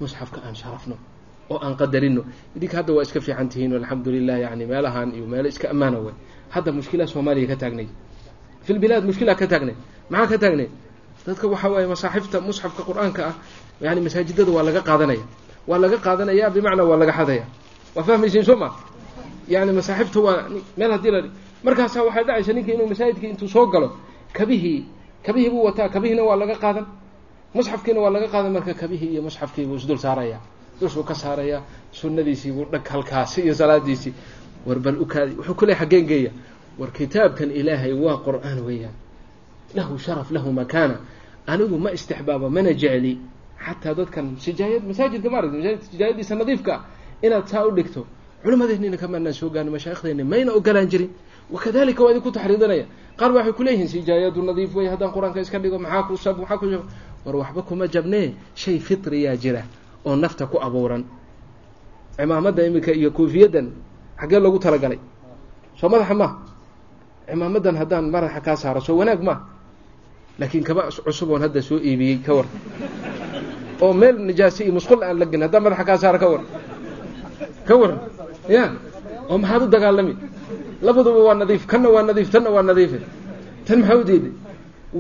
Musxafka 0.01 0.41
aan 0.45 0.55
sharafno 0.55 0.95
oo 1.49 1.59
aan 1.61 1.75
qadarino 1.77 2.25
idinka 2.55 2.77
hadda 2.77 2.93
waa 2.93 3.03
iska 3.03 3.21
fiican 3.21 3.49
tihiin 3.49 3.73
alxamdu 3.73 4.11
lilah 4.11 4.39
yani 4.39 4.65
meelahan 4.65 5.13
iyo 5.15 5.25
meelo 5.27 5.47
iska 5.47 5.69
ammaana 5.69 5.99
way. 5.99 6.13
Hadda 6.49 6.71
mushkilaa 6.71 7.07
soomaaliya 7.07 7.47
ka 7.47 7.55
taagnay. 7.55 7.87
Fi 8.65 8.73
lbilaad 8.73 9.03
ka 9.37 9.47
taagnay. 9.47 9.75
Maxaa 10.09 10.27
ka 10.27 10.37
taagnay? 10.37 10.69
Dadka 11.25 11.47
waxa 11.47 11.69
waaye 11.69 11.87
masaaxifta 11.87 12.41
musxafka 12.41 12.83
qur'aanka 12.83 13.21
ah 13.31 13.35
yani 13.81 14.01
masaajidada 14.01 14.51
waa 14.51 14.63
laga 14.63 14.81
qaadanaya. 14.81 15.23
Waa 15.67 15.77
laga 15.79 15.97
qaadanaya 15.97 16.49
bimacnaa 16.49 16.85
waa 16.85 16.97
laga 16.97 17.13
xadaya. 17.13 17.45
Waa 17.95 18.03
fahmaysiin 18.03 18.43
soo 18.43 18.55
ma? 18.55 18.75
Yani 19.47 19.71
masaaxifta 19.71 20.19
waa 20.19 20.49
meel 20.77 20.91
haddii 20.91 21.11
la 21.11 21.19
markaasaa 21.63 22.03
waxay 22.03 22.23
dhacaysa 22.23 22.53
ninka 22.53 22.71
inuu 22.73 22.87
masaajidka 22.87 23.27
intuu 23.27 23.47
soo 23.47 23.65
galo 23.67 23.95
kabihii 24.33 24.85
kabihii 25.25 25.49
buu 25.49 25.63
wataa 25.63 25.89
kabihiina 25.89 26.23
waa 26.23 26.35
laga 26.35 26.55
qaadan. 26.55 26.85
Musxafkiina 27.53 27.99
waa 27.99 28.09
laga 28.09 28.27
qaadan 28.27 28.51
marka 28.53 28.73
kabihii 28.73 29.11
iyo 29.13 29.21
musxafkii 29.21 29.65
buu 29.65 29.75
isdul 29.75 29.97
saaraya. 29.97 30.39
Dushuu 30.81 31.03
ka 31.03 31.15
saaraya 31.15 31.61
sunadiisii 31.91 32.51
buu 32.51 32.65
dhag 32.65 32.87
halkaasi 32.87 33.41
iyo 33.41 33.55
salaadiisii. 33.55 34.13
War 34.65 34.79
bal 34.79 34.97
ukaadi 35.01 35.35
wuxuu 35.35 35.53
ku 35.55 35.65
leey 35.65 35.75
xaggeen 35.75 36.05
geeya 36.05 36.31
war 36.79 36.91
kitaabkan 36.91 37.51
ilaahay 37.51 37.93
waa 37.93 38.17
qur'aan 38.23 38.59
weeyaan. 38.65 38.93
Lahu 39.75 39.97
sharaf 39.99 40.31
lahu 40.31 40.51
makaana. 40.53 40.99
Anigu 41.47 41.77
ma 41.77 41.91
istixbaabo 41.91 42.49
mana 42.49 42.73
jecli. 42.73 43.17
Xataa 43.57 43.93
dadkan 43.93 44.37
sijaayad 44.39 44.83
masaajidka 44.87 45.29
maaragta 45.29 45.57
masaajidka 45.57 45.85
sijaayadiisa 45.91 46.35
nadiifka 46.35 46.81
inaad 47.21 47.47
saa 47.47 47.65
u 47.65 47.71
dhigto 47.71 48.05
culimadeennina 48.43 48.97
kamaanaan 48.97 49.33
soo 49.33 49.49
gaarno 49.49 49.71
mashaaikhdeena 49.71 50.23
mayna 50.23 50.53
ogolaan 50.53 50.89
jirin. 50.89 51.09
Wakadalika 51.51 52.03
waa 52.03 52.11
idinku 52.11 52.31
taxriidinaya 52.31 52.85
qaar 53.17 53.31
ba 53.31 53.39
waxay 53.39 53.53
kuleeyihiin 53.53 53.87
sijaayadu 53.89 54.41
nadiif 54.41 54.75
wey 54.75 54.87
haddaan 54.87 55.11
qur'aanka 55.11 55.39
iska 55.41 55.59
dhigo 55.59 55.79
maxaa 55.79 56.03
ku 56.03 56.17
sab 56.17 56.37
maxaa 56.37 56.57
ku 56.57 56.65
war 57.25 57.35
waxba 57.35 57.61
kuma 57.61 57.87
jabnee 57.87 58.35
shay 58.55 58.79
fitriyaa 58.79 59.35
jira 59.35 59.63
oo 60.05 60.15
nafta 60.15 60.45
ku 60.45 60.59
abuuran. 60.59 61.05
Cimaamadda 62.17 62.67
iminka 62.67 62.91
iyo 62.91 63.11
koofiyaddan 63.11 63.71
xaggee 64.19 64.39
loogu 64.39 64.59
talagalay. 64.59 64.99
Soo 65.79 65.89
madaxa 65.89 66.13
maaha 66.13 66.35
cimaamadan 67.27 67.75
haddaan 67.75 68.11
madaxa 68.11 68.41
kaa 68.41 68.55
saaro 68.55 68.81
soo 68.81 68.97
wanaag 68.97 69.21
maaha 69.23 69.41
laakiin 70.39 70.63
kaba 70.63 70.91
cusub 70.91 71.31
oon 71.31 71.41
hadda 71.41 71.61
soo 71.61 71.79
iibiyey 71.79 72.19
ka 72.21 72.33
war. 72.33 72.45
Oo 73.81 73.93
meel 73.93 74.19
nijaasi 74.19 74.63
iyo 74.63 74.73
musqul 74.73 75.03
aan 75.03 75.19
la 75.19 75.25
gelin 75.25 75.47
haddaan 75.47 75.63
madaxa 75.63 75.83
kaa 75.85 75.97
saaro 75.97 76.19
ka 76.19 76.27
war. 76.29 76.43
Ka 77.67 77.75
waran 77.75 78.16
ya. 78.55 78.63
Oo 79.29 79.37
maxaad 79.37 79.61
u 79.63 79.67
dagaalami. 79.67 80.13
Labaduba 80.81 81.19
waa 81.27 81.35
nadiif 81.41 81.63
kanna 81.71 81.89
waa 81.89 82.03
nadiif 82.09 82.29
tanna 82.33 82.49
waa 82.55 82.63
nadiife 82.69 82.99
tan 83.65 83.79
maxaa 83.81 83.97
u 83.97 84.03
diiday 84.03 84.31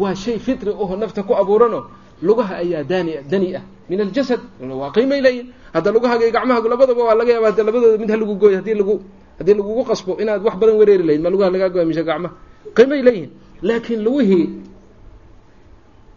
waa 0.01 0.15
shay 0.15 0.37
fitri 0.39 0.71
oho 0.83 0.95
nafta 1.01 1.23
ku 1.23 1.33
abuuranoo 1.41 1.83
lugaha 2.21 2.55
ayaa 2.63 2.83
dani 2.83 3.13
dani 3.31 3.55
ah. 3.55 3.63
Min 3.89 4.01
aljasad 4.01 4.41
waa 4.81 4.91
qiimay 4.95 5.21
leeyihiin 5.21 5.47
hadda 5.73 5.89
lugahaga 5.95 6.23
iyo 6.25 6.33
gacmahagu 6.35 6.67
labadaba 6.67 7.01
waa 7.07 7.15
laga 7.19 7.31
yaaba 7.33 7.47
hadda 7.51 7.63
labadooda 7.63 7.97
mid 8.01 8.09
ha 8.11 8.17
lagu 8.21 8.33
gooyo 8.41 8.57
haddii 8.59 8.75
lagu 8.81 8.95
haddii 9.39 9.53
lagugu 9.59 9.83
qasbo 9.89 10.11
inaad 10.21 10.41
wax 10.43 10.55
badan 10.59 10.75
wareeri 10.81 11.03
lahayd 11.07 11.21
ma 11.25 11.29
lugaha 11.29 11.49
lagaa 11.53 11.69
gooya 11.73 11.85
mise 11.85 12.03
gacmaha? 12.03 12.33
Qiimay 12.75 13.01
leeyihiin 13.07 13.31
laakiin 13.67 14.01
lugihii 14.03 14.45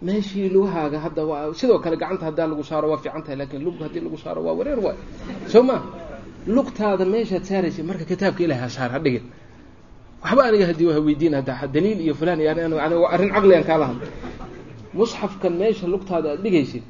meeshii 0.02 0.48
lugahaaga 0.54 0.98
hadda 1.04 1.22
waa 1.30 1.54
sidoo 1.54 1.78
kale 1.84 1.96
gacanta 1.96 2.24
haddaa 2.28 2.46
lagu 2.50 2.64
saaro 2.64 2.86
waa 2.90 2.98
fiican 3.02 3.22
tahay 3.22 3.36
laakiin 3.40 3.62
lug 3.66 3.76
haddii 3.84 4.00
lagu 4.06 4.16
saaro 4.24 4.40
waa 4.46 4.54
wareer 4.58 4.80
waay 4.80 4.96
soo 5.52 5.62
ma 5.62 5.76
lugtaada 6.46 7.04
meeshaad 7.04 7.44
saaraysa 7.44 7.82
marka 7.88 8.04
kitaabka 8.10 8.42
ilahi 8.44 8.60
ha 8.64 8.68
saar 8.68 8.90
ha 8.94 8.98
dhigin. 9.04 9.24
Waxba 10.22 10.42
aniga 10.48 10.66
haddii 10.70 10.86
waa 10.90 11.00
weydiin 11.06 11.34
hadda 11.38 11.66
daliil 11.74 12.00
iyo 12.00 12.14
fulan 12.14 12.40
iyo 12.40 12.50
arrin 13.14 13.30
caqli 13.34 13.54
aan 13.56 13.64
kaala 13.70 13.84
hadla 13.90 14.06
musxafkan 14.98 15.52
meesha 15.60 15.86
lugtaada 15.92 16.28
aad 16.32 16.40
dhigaysid 16.44 16.82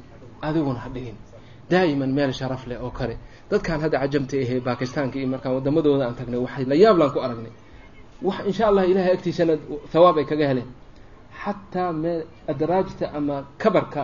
adiguna 0.47 0.79
ha 0.85 0.89
dhigin. 0.95 1.17
Daa'iman 1.71 2.11
meel 2.17 2.31
sharaf 2.39 2.63
leh 2.67 2.77
oo 2.83 2.91
kale 2.99 3.15
dadkaan 3.51 3.79
hadda 3.83 3.97
cajamta 4.03 4.35
ahee 4.43 4.59
bakistaanka 4.67 5.15
iyo 5.19 5.27
markaan 5.33 5.53
wadamadooda 5.57 6.03
aan 6.07 6.15
tagnay 6.19 6.39
waxay 6.45 6.65
la 6.71 6.75
yaablaan 6.83 7.11
ku 7.13 7.19
aragnay. 7.25 7.53
Wax 8.27 8.37
insha 8.49 8.63
allah 8.69 8.83
ilahay 8.91 9.11
agtiisana 9.17 9.53
thawaab 9.91 10.17
ay 10.21 10.25
kaga 10.31 10.45
heleen. 10.51 10.69
Xataa 11.43 11.91
meel 12.03 12.21
adraajta 12.51 13.05
ama 13.17 13.35
kabarka 13.61 14.03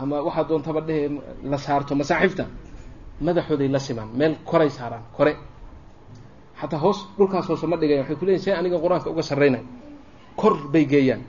ama 0.00 0.16
waxaa 0.26 0.44
doontaba 0.48 0.80
dhehe 0.88 1.04
la 1.50 1.58
saarto 1.58 1.94
masaaxifta 2.00 2.44
madaxooday 3.22 3.68
la 3.68 3.78
simaan 3.78 4.08
meel 4.14 4.36
koray 4.44 4.70
saaraan 4.70 5.04
kore. 5.16 5.36
Xataa 6.60 6.78
hoos 6.78 6.98
dhulkaas 7.16 7.46
hoose 7.48 7.66
ma 7.66 7.76
dhigayan 7.76 8.02
waxay 8.02 8.16
kuleyihin 8.16 8.42
see 8.44 8.52
aniga 8.52 8.78
qur'aanka 8.78 9.10
uga 9.10 9.22
sarreynay 9.22 9.62
kor 10.36 10.54
bay 10.72 10.84
geeyaan. 10.86 11.22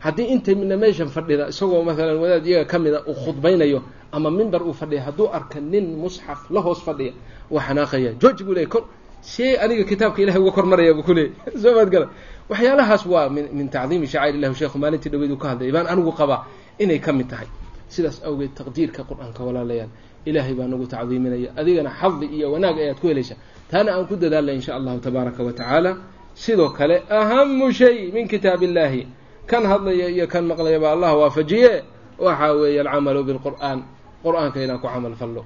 Haddii 0.00 0.28
inta 0.34 0.54
mina 0.54 0.76
meeshan 0.76 1.08
fadhida 1.08 1.48
isagoo 1.48 1.82
maalan 1.84 2.18
wadaad 2.20 2.46
iyaga 2.46 2.64
ka 2.66 2.78
mida 2.78 2.98
uu 3.08 3.14
khudbaynayo 3.24 3.82
ama 4.12 4.30
mimber 4.30 4.62
uu 4.62 4.72
fadhiya 4.72 5.02
hadduu 5.06 5.28
arka 5.32 5.60
nin 5.60 5.96
musxaf 5.96 6.50
la 6.50 6.60
hoos 6.60 6.80
fadhiya 6.84 7.12
waa 7.50 7.62
xanaaqaya 7.66 8.12
georgi 8.20 8.44
buu 8.44 8.54
leeyay 8.54 8.68
kor 8.68 8.84
see 9.20 9.56
aniga 9.56 9.84
kitaabka 9.84 10.22
ilahay 10.22 10.40
uga 10.40 10.52
kor 10.52 10.66
maraya 10.66 10.92
buu 10.94 11.02
kuleeyay 11.02 11.32
soo 11.62 11.74
maad 11.74 11.90
gala. 11.90 12.08
Waxyaalahaas 12.48 13.06
waa 13.06 13.28
min 13.28 13.48
min 13.52 13.68
tacdiimi 13.68 14.06
shacair 14.06 14.34
illahi 14.36 14.54
sheekhu 14.54 14.78
maalintii 14.78 15.10
dhaweyd 15.10 15.30
uu 15.30 15.40
ka 15.40 15.48
hadlay 15.48 15.72
baan 15.72 15.86
anigu 15.86 16.12
qabaa 16.12 16.44
inay 16.78 16.98
ka 17.00 17.12
mid 17.12 17.28
tahay 17.28 17.48
sidaas 17.94 18.18
awgeed 18.28 18.52
taqdiirka 18.58 19.00
qur'aanka 19.10 19.40
walaalayaal 19.48 19.90
ilaahay 20.28 20.54
baa 20.58 20.66
nagu 20.72 20.86
tacdiiminaya. 20.94 21.48
Adigana 21.60 21.90
xadi 22.00 22.26
iyo 22.36 22.46
wanaag 22.54 22.76
ayaad 22.82 22.98
ku 23.00 23.06
helaysaa. 23.10 23.36
Taana 23.70 23.90
aan 23.94 24.06
ku 24.08 24.14
dadaalna 24.16 24.52
in 24.56 24.60
sha 24.66 24.72
allahu 24.78 24.98
tabaaraka 25.06 25.40
wa 25.46 25.52
tacaala. 25.52 25.90
Sidoo 26.34 26.70
kale 26.78 26.96
ahamu 27.10 27.70
shay 27.72 28.10
min 28.14 28.26
kitaab 28.28 28.62
illahi 28.62 29.06
kan 29.46 29.62
hadlaya 29.70 30.08
iyo 30.10 30.26
kan 30.26 30.44
maqlayaba 30.50 30.92
allah 30.94 31.12
waafajiye. 31.20 31.72
Waxa 32.18 32.48
weeye 32.60 32.80
alcamalu 32.80 33.20
bilqur'aan. 33.28 33.78
Qur'aanka 34.24 34.58
inaan 34.64 34.80
ku 34.80 34.88
camal 34.88 35.14
fallo. 35.14 35.42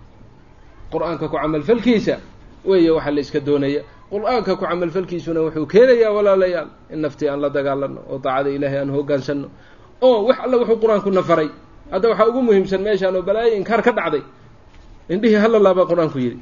Qur'aanka 0.92 1.28
ku 1.28 1.36
camalfalkiisa 1.36 2.16
weeye 2.64 2.90
waxaa 2.90 3.10
la 3.16 3.20
iska 3.20 3.40
doonaya. 3.40 3.82
Qur'aanka 4.12 4.56
ku 4.56 4.64
camalfalkiisuna 4.64 5.40
wuxuu 5.42 5.66
keenayaa 5.66 6.12
walaalayaal 6.16 6.68
in 6.94 7.00
naftii 7.02 7.28
aan 7.28 7.40
la 7.40 7.48
dagaalano 7.50 8.00
oo 8.10 8.18
daacada 8.18 8.48
ilaahay 8.50 8.78
aan 8.78 8.90
hogaansano 8.96 9.48
oo 10.06 10.24
wax 10.28 10.38
alla 10.44 10.56
wuxuu 10.62 10.78
qur'aanku 10.82 11.10
na 11.10 11.22
faray 11.22 11.48
hadda 11.92 12.06
waxaa 12.10 12.28
ugu 12.30 12.40
muhiimsan 12.42 12.80
meeshaan 12.86 13.16
oo 13.16 13.22
balaayo 13.22 13.54
inkaar 13.60 13.82
ka 13.82 13.92
dhacday. 13.92 14.22
Indhihii 15.08 15.40
hala 15.42 15.58
laaba 15.58 15.82
qur'aanku 15.90 16.18
yidhi. 16.18 16.40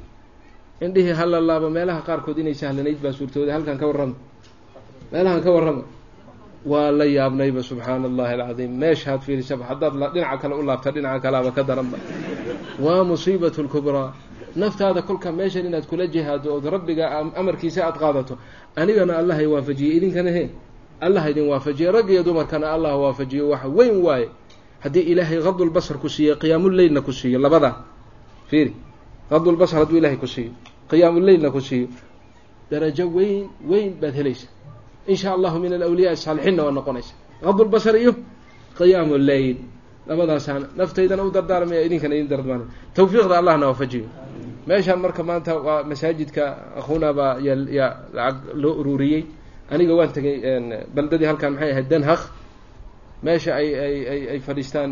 Indhihii 0.84 1.14
hala 1.20 1.40
laaba 1.40 1.68
meelaha 1.70 2.00
qaarkood 2.08 2.38
inay 2.38 2.54
sahlanayd 2.54 2.98
baa 3.02 3.12
suurtooday. 3.12 3.52
Halkan 3.54 3.78
ka 3.78 3.86
warrama. 3.86 4.14
Meelahan 5.12 5.40
ka 5.44 5.50
warrama. 5.50 5.82
Waa 6.66 6.90
la 6.90 7.04
yaabnayba 7.06 7.62
subxaana 7.62 8.06
allahi 8.10 8.32
alcadiim. 8.34 8.72
Meeshaad 8.82 9.20
fiirisaba. 9.22 9.64
Haddaad 9.70 9.94
dhinaca 10.14 10.36
kale 10.42 10.54
u 10.58 10.62
laabta 10.66 10.90
dhinaca 10.90 11.20
kaleaba 11.22 11.50
ka 11.54 11.62
daranba 11.62 11.98
waa 12.80 13.04
musiibatu 13.04 13.62
lkubraa 13.62 14.12
naftaada 14.56 15.02
kolka 15.02 15.32
meeshan 15.32 15.64
inaad 15.66 15.86
kula 15.86 16.06
jihaado 16.06 16.48
ood 16.56 16.64
rabbiga 16.74 17.04
amarkiisa 17.40 17.80
aada 17.86 17.98
qaadato 17.98 18.34
anigana 18.76 19.16
allah 19.20 19.36
ay 19.38 19.46
waafajiyey 19.46 19.96
idinkana 19.96 20.30
he 20.36 20.44
allah 21.00 21.24
idin 21.30 21.48
waafajiye 21.48 21.88
rag 21.92 22.08
iyo 22.10 22.22
dumarkana 22.22 22.66
allah 22.74 22.92
waafajiyo 23.00 23.48
waxa 23.48 23.68
weyn 23.68 23.96
waaye 24.04 24.28
haddii 24.84 25.04
ilaahay 25.12 25.38
qadulbasar 25.42 25.96
ku 26.02 26.08
siiyo 26.08 26.36
qiyaamuleylna 26.42 27.00
ku 27.00 27.12
siiyo 27.12 27.38
labadaa 27.38 27.74
fiiri. 28.50 28.72
Qadulbasar 29.30 29.78
hadduu 29.82 29.98
ilahay 29.98 30.16
ku 30.16 30.26
siiyo 30.26 30.52
qiyaamuleylna 30.90 31.50
ku 31.50 31.60
siiyo 31.60 31.88
darajo 32.70 33.04
weyn 33.16 33.46
weyn 33.70 33.92
baad 34.00 34.14
helaysa 34.14 34.46
in 35.06 35.16
sha 35.16 35.32
allahu 35.36 35.58
min 35.58 35.72
alawliyaa 35.78 36.16
saalixiinna 36.16 36.62
waa 36.66 36.72
noqonaysa. 36.78 37.14
Qadulbasar 37.42 37.94
iyo 37.96 38.12
qiyaamu 38.78 39.18
leyl 39.18 39.56
labadaasaan 40.08 40.62
naftaydana 40.76 41.22
u 41.24 41.30
dardaarmaya 41.30 41.82
idinkana 41.86 42.14
idin 42.14 42.28
dardaarmaya. 42.28 42.70
Tawfiiqda 42.94 43.38
allahna 43.38 43.66
waafajiyo 43.70 44.06
meeshaan 44.66 45.00
marka 45.04 45.22
maanta 45.22 45.52
waa 45.66 45.82
masaajidka 45.90 46.42
akhuna 46.78 47.12
baa 47.12 47.38
yaa 47.38 47.90
lacag 48.14 48.36
loo 48.54 48.74
ururiyey. 48.80 49.22
Aniga 49.70 49.94
waan 49.98 50.12
tegay 50.14 50.36
baldadii 50.94 51.26
halkan 51.26 51.52
maxay 51.54 51.70
ahayd 51.72 51.88
denhakh 51.90 52.22
meesha 53.26 53.50
ay 53.60 53.68
ay 53.84 54.20
ay 54.32 54.38
fadhiistaan 54.46 54.90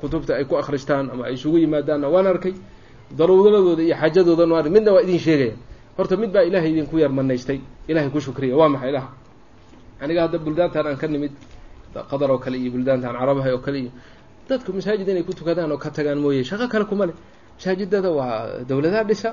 kutubta 0.00 0.32
ay 0.38 0.44
ku 0.48 0.54
akristaan 0.62 1.10
ama 1.12 1.22
ay 1.28 1.34
isugu 1.38 1.58
yimaadaanna 1.62 2.08
waan 2.14 2.26
arkay. 2.32 2.54
Daruuradooda 3.18 3.82
iyo 3.82 3.94
xaajadoodana 4.00 4.52
waan 4.56 4.68
midna 4.72 4.90
waa 4.96 5.02
idin 5.04 5.18
sheegaya. 5.18 5.54
Horta 5.96 6.16
mid 6.16 6.30
baa 6.32 6.42
ilaahay 6.48 6.70
idinku 6.72 6.96
yar 6.98 7.10
manaystay. 7.12 7.60
Ilahay 7.88 8.08
ku 8.10 8.20
shukriya. 8.20 8.56
Waa 8.56 8.68
maxay 8.74 8.90
ilaha 8.92 9.08
aniga 10.02 10.20
hadda 10.26 10.38
buldaantan 10.38 10.86
aan 10.86 10.96
ka 10.96 11.06
nimid 11.06 11.32
qatar 12.10 12.30
oo 12.32 12.38
kale 12.38 12.56
iyo 12.58 12.70
buldaantan 12.74 13.12
carabaha 13.14 13.50
oo 13.54 13.60
kale 13.66 13.78
iyo 13.86 13.90
dadku 14.48 14.72
masaajid 14.72 15.08
inay 15.08 15.22
ku 15.22 15.32
tukadaan 15.32 15.70
oo 15.72 15.78
ka 15.78 15.90
tagaan 15.90 16.18
mooye 16.18 16.42
shaqo 16.44 16.66
kale 16.72 16.84
kuma 16.90 17.06
leh. 17.06 17.14
Masaajidada 17.58 18.10
waa 18.10 18.64
dawladaha 18.68 19.04
dhisa 19.04 19.30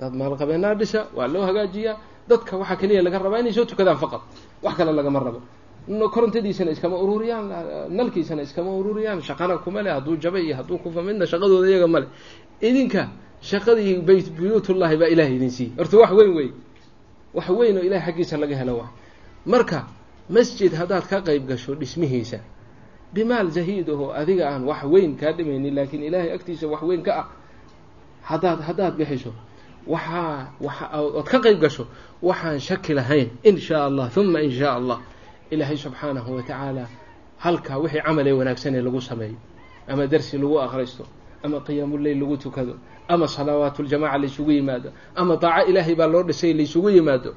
dad 0.00 0.12
maalqabeenaa 0.14 0.74
dhisa 0.80 1.00
waa 1.16 1.26
loo 1.26 1.42
hagaajiyaa. 1.48 1.96
Dadka 2.28 2.54
waxaa 2.60 2.76
keliya 2.80 3.02
laga 3.02 3.18
rabaa 3.18 3.40
inay 3.42 3.52
soo 3.56 3.64
tukadaan 3.64 3.96
faqad 3.98 4.20
wax 4.62 4.74
kale 4.78 4.92
lagama 4.92 5.18
rabo 5.26 5.40
korontadiisana 5.88 6.70
iskama 6.70 6.96
ururiyaan 6.96 7.46
nalkiisana 7.90 8.42
iskama 8.42 8.70
ururiyaan 8.70 9.20
shaqana 9.22 9.58
kuma 9.58 9.82
leh 9.82 9.92
hadduu 9.92 10.16
jabay 10.16 10.42
iyo 10.46 10.56
hadduu 10.56 10.78
kufa 10.78 11.02
midna 11.02 11.26
shaqadooda 11.26 11.68
iyaga 11.68 11.86
male 11.88 12.06
idinka 12.60 13.08
shaqadii 13.42 13.98
bayt 14.06 14.30
buyuutullahi 14.36 14.96
baa 14.96 15.06
ilahay 15.08 15.34
idin 15.36 15.50
siiyey. 15.50 15.72
Horta 15.78 15.96
wax 15.98 16.10
weyn 16.12 16.34
wey 16.36 16.50
wax 17.34 17.48
weyn 17.48 17.76
oo 17.78 17.82
ilahay 17.82 18.06
xaggiisa 18.12 18.36
laga 18.38 18.56
helo 18.56 18.76
waa. 18.78 18.90
Marka 19.46 19.86
masjid 20.30 20.72
haddaad 20.72 21.02
ka 21.10 21.20
qayb 21.20 21.46
gasho 21.48 21.74
dhismihiisa 21.74 22.38
bimaal 23.14 23.50
zahiid 23.50 23.90
aho 23.90 24.12
adiga 24.14 24.48
aan 24.54 24.64
wax 24.64 24.84
weyn 24.84 25.16
kaa 25.16 25.32
dhimaynin 25.32 25.74
laakiin 25.74 26.02
ilaahay 26.02 26.32
agtiisa 26.32 26.68
wax 26.68 26.82
weyn 26.82 27.02
ka 27.02 27.12
ah 27.20 27.26
haddaad 28.22 28.60
haddaad 28.62 28.94
bixiso 28.96 29.32
waxaa 29.86 30.54
waxa 30.60 30.86
ood 31.02 31.26
ka 31.26 31.38
qayb 31.40 31.58
gasho 31.60 31.86
waxaan 32.22 32.60
shaki 32.60 32.94
lahayn 32.94 33.28
in 33.42 33.58
shaa 33.58 33.84
allah 33.90 34.08
uma 34.16 34.40
in 34.40 34.50
shaa 34.50 34.74
allah 34.78 35.00
ilaahay 35.52 35.76
subxaanahu 35.84 36.30
wa 36.36 36.42
tacaala 36.42 36.84
halkaa 37.44 37.78
wixii 37.82 38.02
camalee 38.06 38.32
wanaagsanee 38.40 38.80
lagu 38.86 39.00
sameeyo 39.00 39.36
ama 39.88 40.06
darsi 40.06 40.38
lagu 40.38 40.56
akhristo 40.60 41.04
ama 41.44 41.60
qiyaamuleyl 41.66 42.18
lagu 42.22 42.36
tukado 42.36 42.74
ama 43.08 43.26
salawaatuljamaca 43.28 44.18
laysugu 44.22 44.50
yimaado 44.56 44.90
ama 45.14 45.36
daaco 45.36 45.68
ilaahay 45.70 45.94
baa 45.94 46.06
loo 46.12 46.22
dhisay 46.22 46.52
laysugu 46.58 46.90
yimaado 46.90 47.34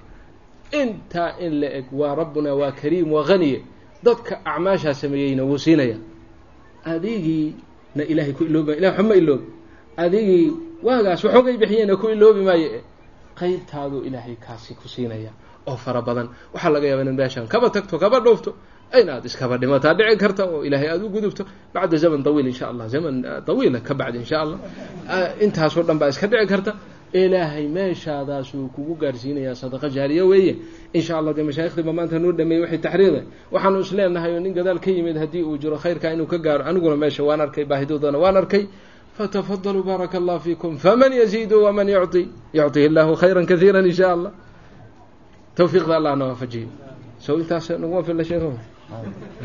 intaa 0.81 1.29
in 1.45 1.53
la 1.61 1.67
eg 1.79 1.85
waa 1.99 2.15
rabbuna 2.15 2.53
waa 2.59 2.71
kariim 2.71 3.11
waa 3.13 3.25
haniye 3.29 3.59
dadka 4.03 4.33
acmaashaa 4.45 4.93
sameeyeyna 4.93 5.43
wuu 5.43 5.57
siinaya. 5.57 5.97
Adigiina 6.83 8.03
ilaahay 8.07 8.33
ku 8.33 8.43
iloobi 8.43 8.71
ilahay 8.73 8.97
waxba 8.97 9.03
ma 9.09 9.15
iloobi. 9.15 9.47
Adigii 9.97 10.51
waagaas 10.83 11.23
waxoogay 11.23 11.57
bixiyeyna 11.57 11.95
ku 11.97 12.09
iloobi 12.09 12.41
maayo 12.45 12.69
qaybtaaduu 13.39 14.03
ilaahay 14.07 14.35
kaasi 14.35 14.73
ku 14.75 14.87
siinaya 14.87 15.31
oo 15.67 15.75
fara 15.77 16.01
badan. 16.01 16.27
Waxaa 16.53 16.69
laga 16.75 16.87
yaaba 16.87 17.01
inaad 17.05 17.17
meeshaan 17.21 17.47
kaba 17.47 17.67
tagto 17.75 17.95
kaba 18.03 18.17
dhoofto 18.25 18.51
inaad 19.01 19.23
iskaba 19.25 19.57
dhimataa 19.61 19.93
dhici 19.97 20.17
karta 20.23 20.43
oo 20.45 20.63
ilaahay 20.67 20.89
aada 20.93 21.05
u 21.05 21.09
gudubto. 21.09 21.43
Bacda 21.73 21.97
zaman 21.97 22.23
dawiil 22.23 22.47
insha 22.47 22.65
allah. 22.71 22.85
Zaman 22.87 23.15
dawiila 23.47 23.79
ka 23.87 23.93
bacdi 23.93 24.17
insha 24.23 24.37
allah. 24.43 24.59
Intaasoo 25.45 25.83
dhan 25.87 25.97
baa 25.99 26.09
iska 26.13 26.27
dhici 26.27 26.47
karta. 26.47 26.71
Ilaahay 27.13 27.67
meeshaadaasuu 27.67 28.67
kugu 28.75 28.95
gaarsiinayaa 29.01 29.55
sadaqa 29.55 29.87
jaariya 29.95 30.25
weeye. 30.25 30.53
Insha 30.93 31.13
allah 31.17 31.33
dee 31.37 31.43
mashaaikhdiiba 31.49 31.93
maanta 31.97 32.19
noo 32.19 32.31
dhameeyey 32.39 32.61
waxay 32.63 32.79
taxriiday 32.85 33.23
waxaanu 33.53 33.79
isleenahay 33.85 34.31
oo 34.35 34.39
nin 34.43 34.53
gadaal 34.53 34.79
ka 34.83 34.89
yimid 34.91 35.17
haddii 35.17 35.43
uu 35.43 35.57
jiro 35.57 35.77
khayrkaa 35.83 36.11
inuu 36.15 36.27
ka 36.27 36.37
gaaro 36.37 36.63
aniguna 36.69 36.95
meesha 37.03 37.23
waan 37.23 37.41
arkay 37.41 37.65
baahidoodana 37.65 38.17
waan 38.23 38.37
arkay. 38.41 38.63
Fatafadaluu 39.17 39.83
baaraka 39.83 40.17
allah 40.17 40.39
fiikum. 40.39 40.77
Faman 40.77 41.13
yaziidu 41.13 41.63
waman 41.63 41.87
yucطi 41.87 42.27
yucطihi 42.53 42.85
illahu 42.89 43.15
khayra 43.15 43.45
kaiira 43.45 43.79
in 43.79 43.93
sha 43.93 44.11
allah 44.11 44.31
tawfiiqda 45.55 45.95
allah 45.97 46.15
na 46.15 46.25
waafajiyo 46.25 46.67
sow 47.19 47.39
intaas 47.39 47.69
naguma 47.69 48.03
filla 48.03 48.23
sheeko 48.23 48.53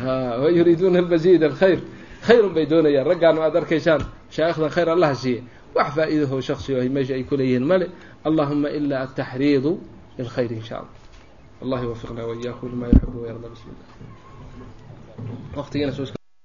ha 0.03 0.37
wayuriiduuna 0.43 0.99
almasiid 0.99 1.43
alkhayr 1.43 1.79
khayrun 2.27 2.53
bay 2.53 2.65
doonayaan 2.65 3.07
raggaanu 3.07 3.41
aad 3.41 3.55
arkaysaan 3.55 4.01
shaa'ikhdan 4.29 4.69
khayr 4.69 4.89
allaha 4.89 5.15
siiye 5.15 5.43
wax 5.75 5.87
faa'iidaho 5.95 6.41
shaksi 6.41 6.75
o 6.75 6.89
meesha 6.89 7.13
ay 7.15 7.23
kuleeyihiin 7.23 7.65
male 7.65 7.85
allahuma 8.27 8.69
ila 8.69 9.01
ataxriidu 9.05 9.79
lilkhayr 10.17 10.51
in 10.51 10.63
sha 10.63 10.75
allah 10.83 10.93
allah 11.63 11.79
yuwafiqna 11.83 12.21
waiyakum 12.27 12.69
lima 12.69 12.85
yuxibu 12.87 13.17
wayarda 13.23 13.47
bismi 13.49 13.71
llah 13.73 15.57
waqtigiina 15.57 16.20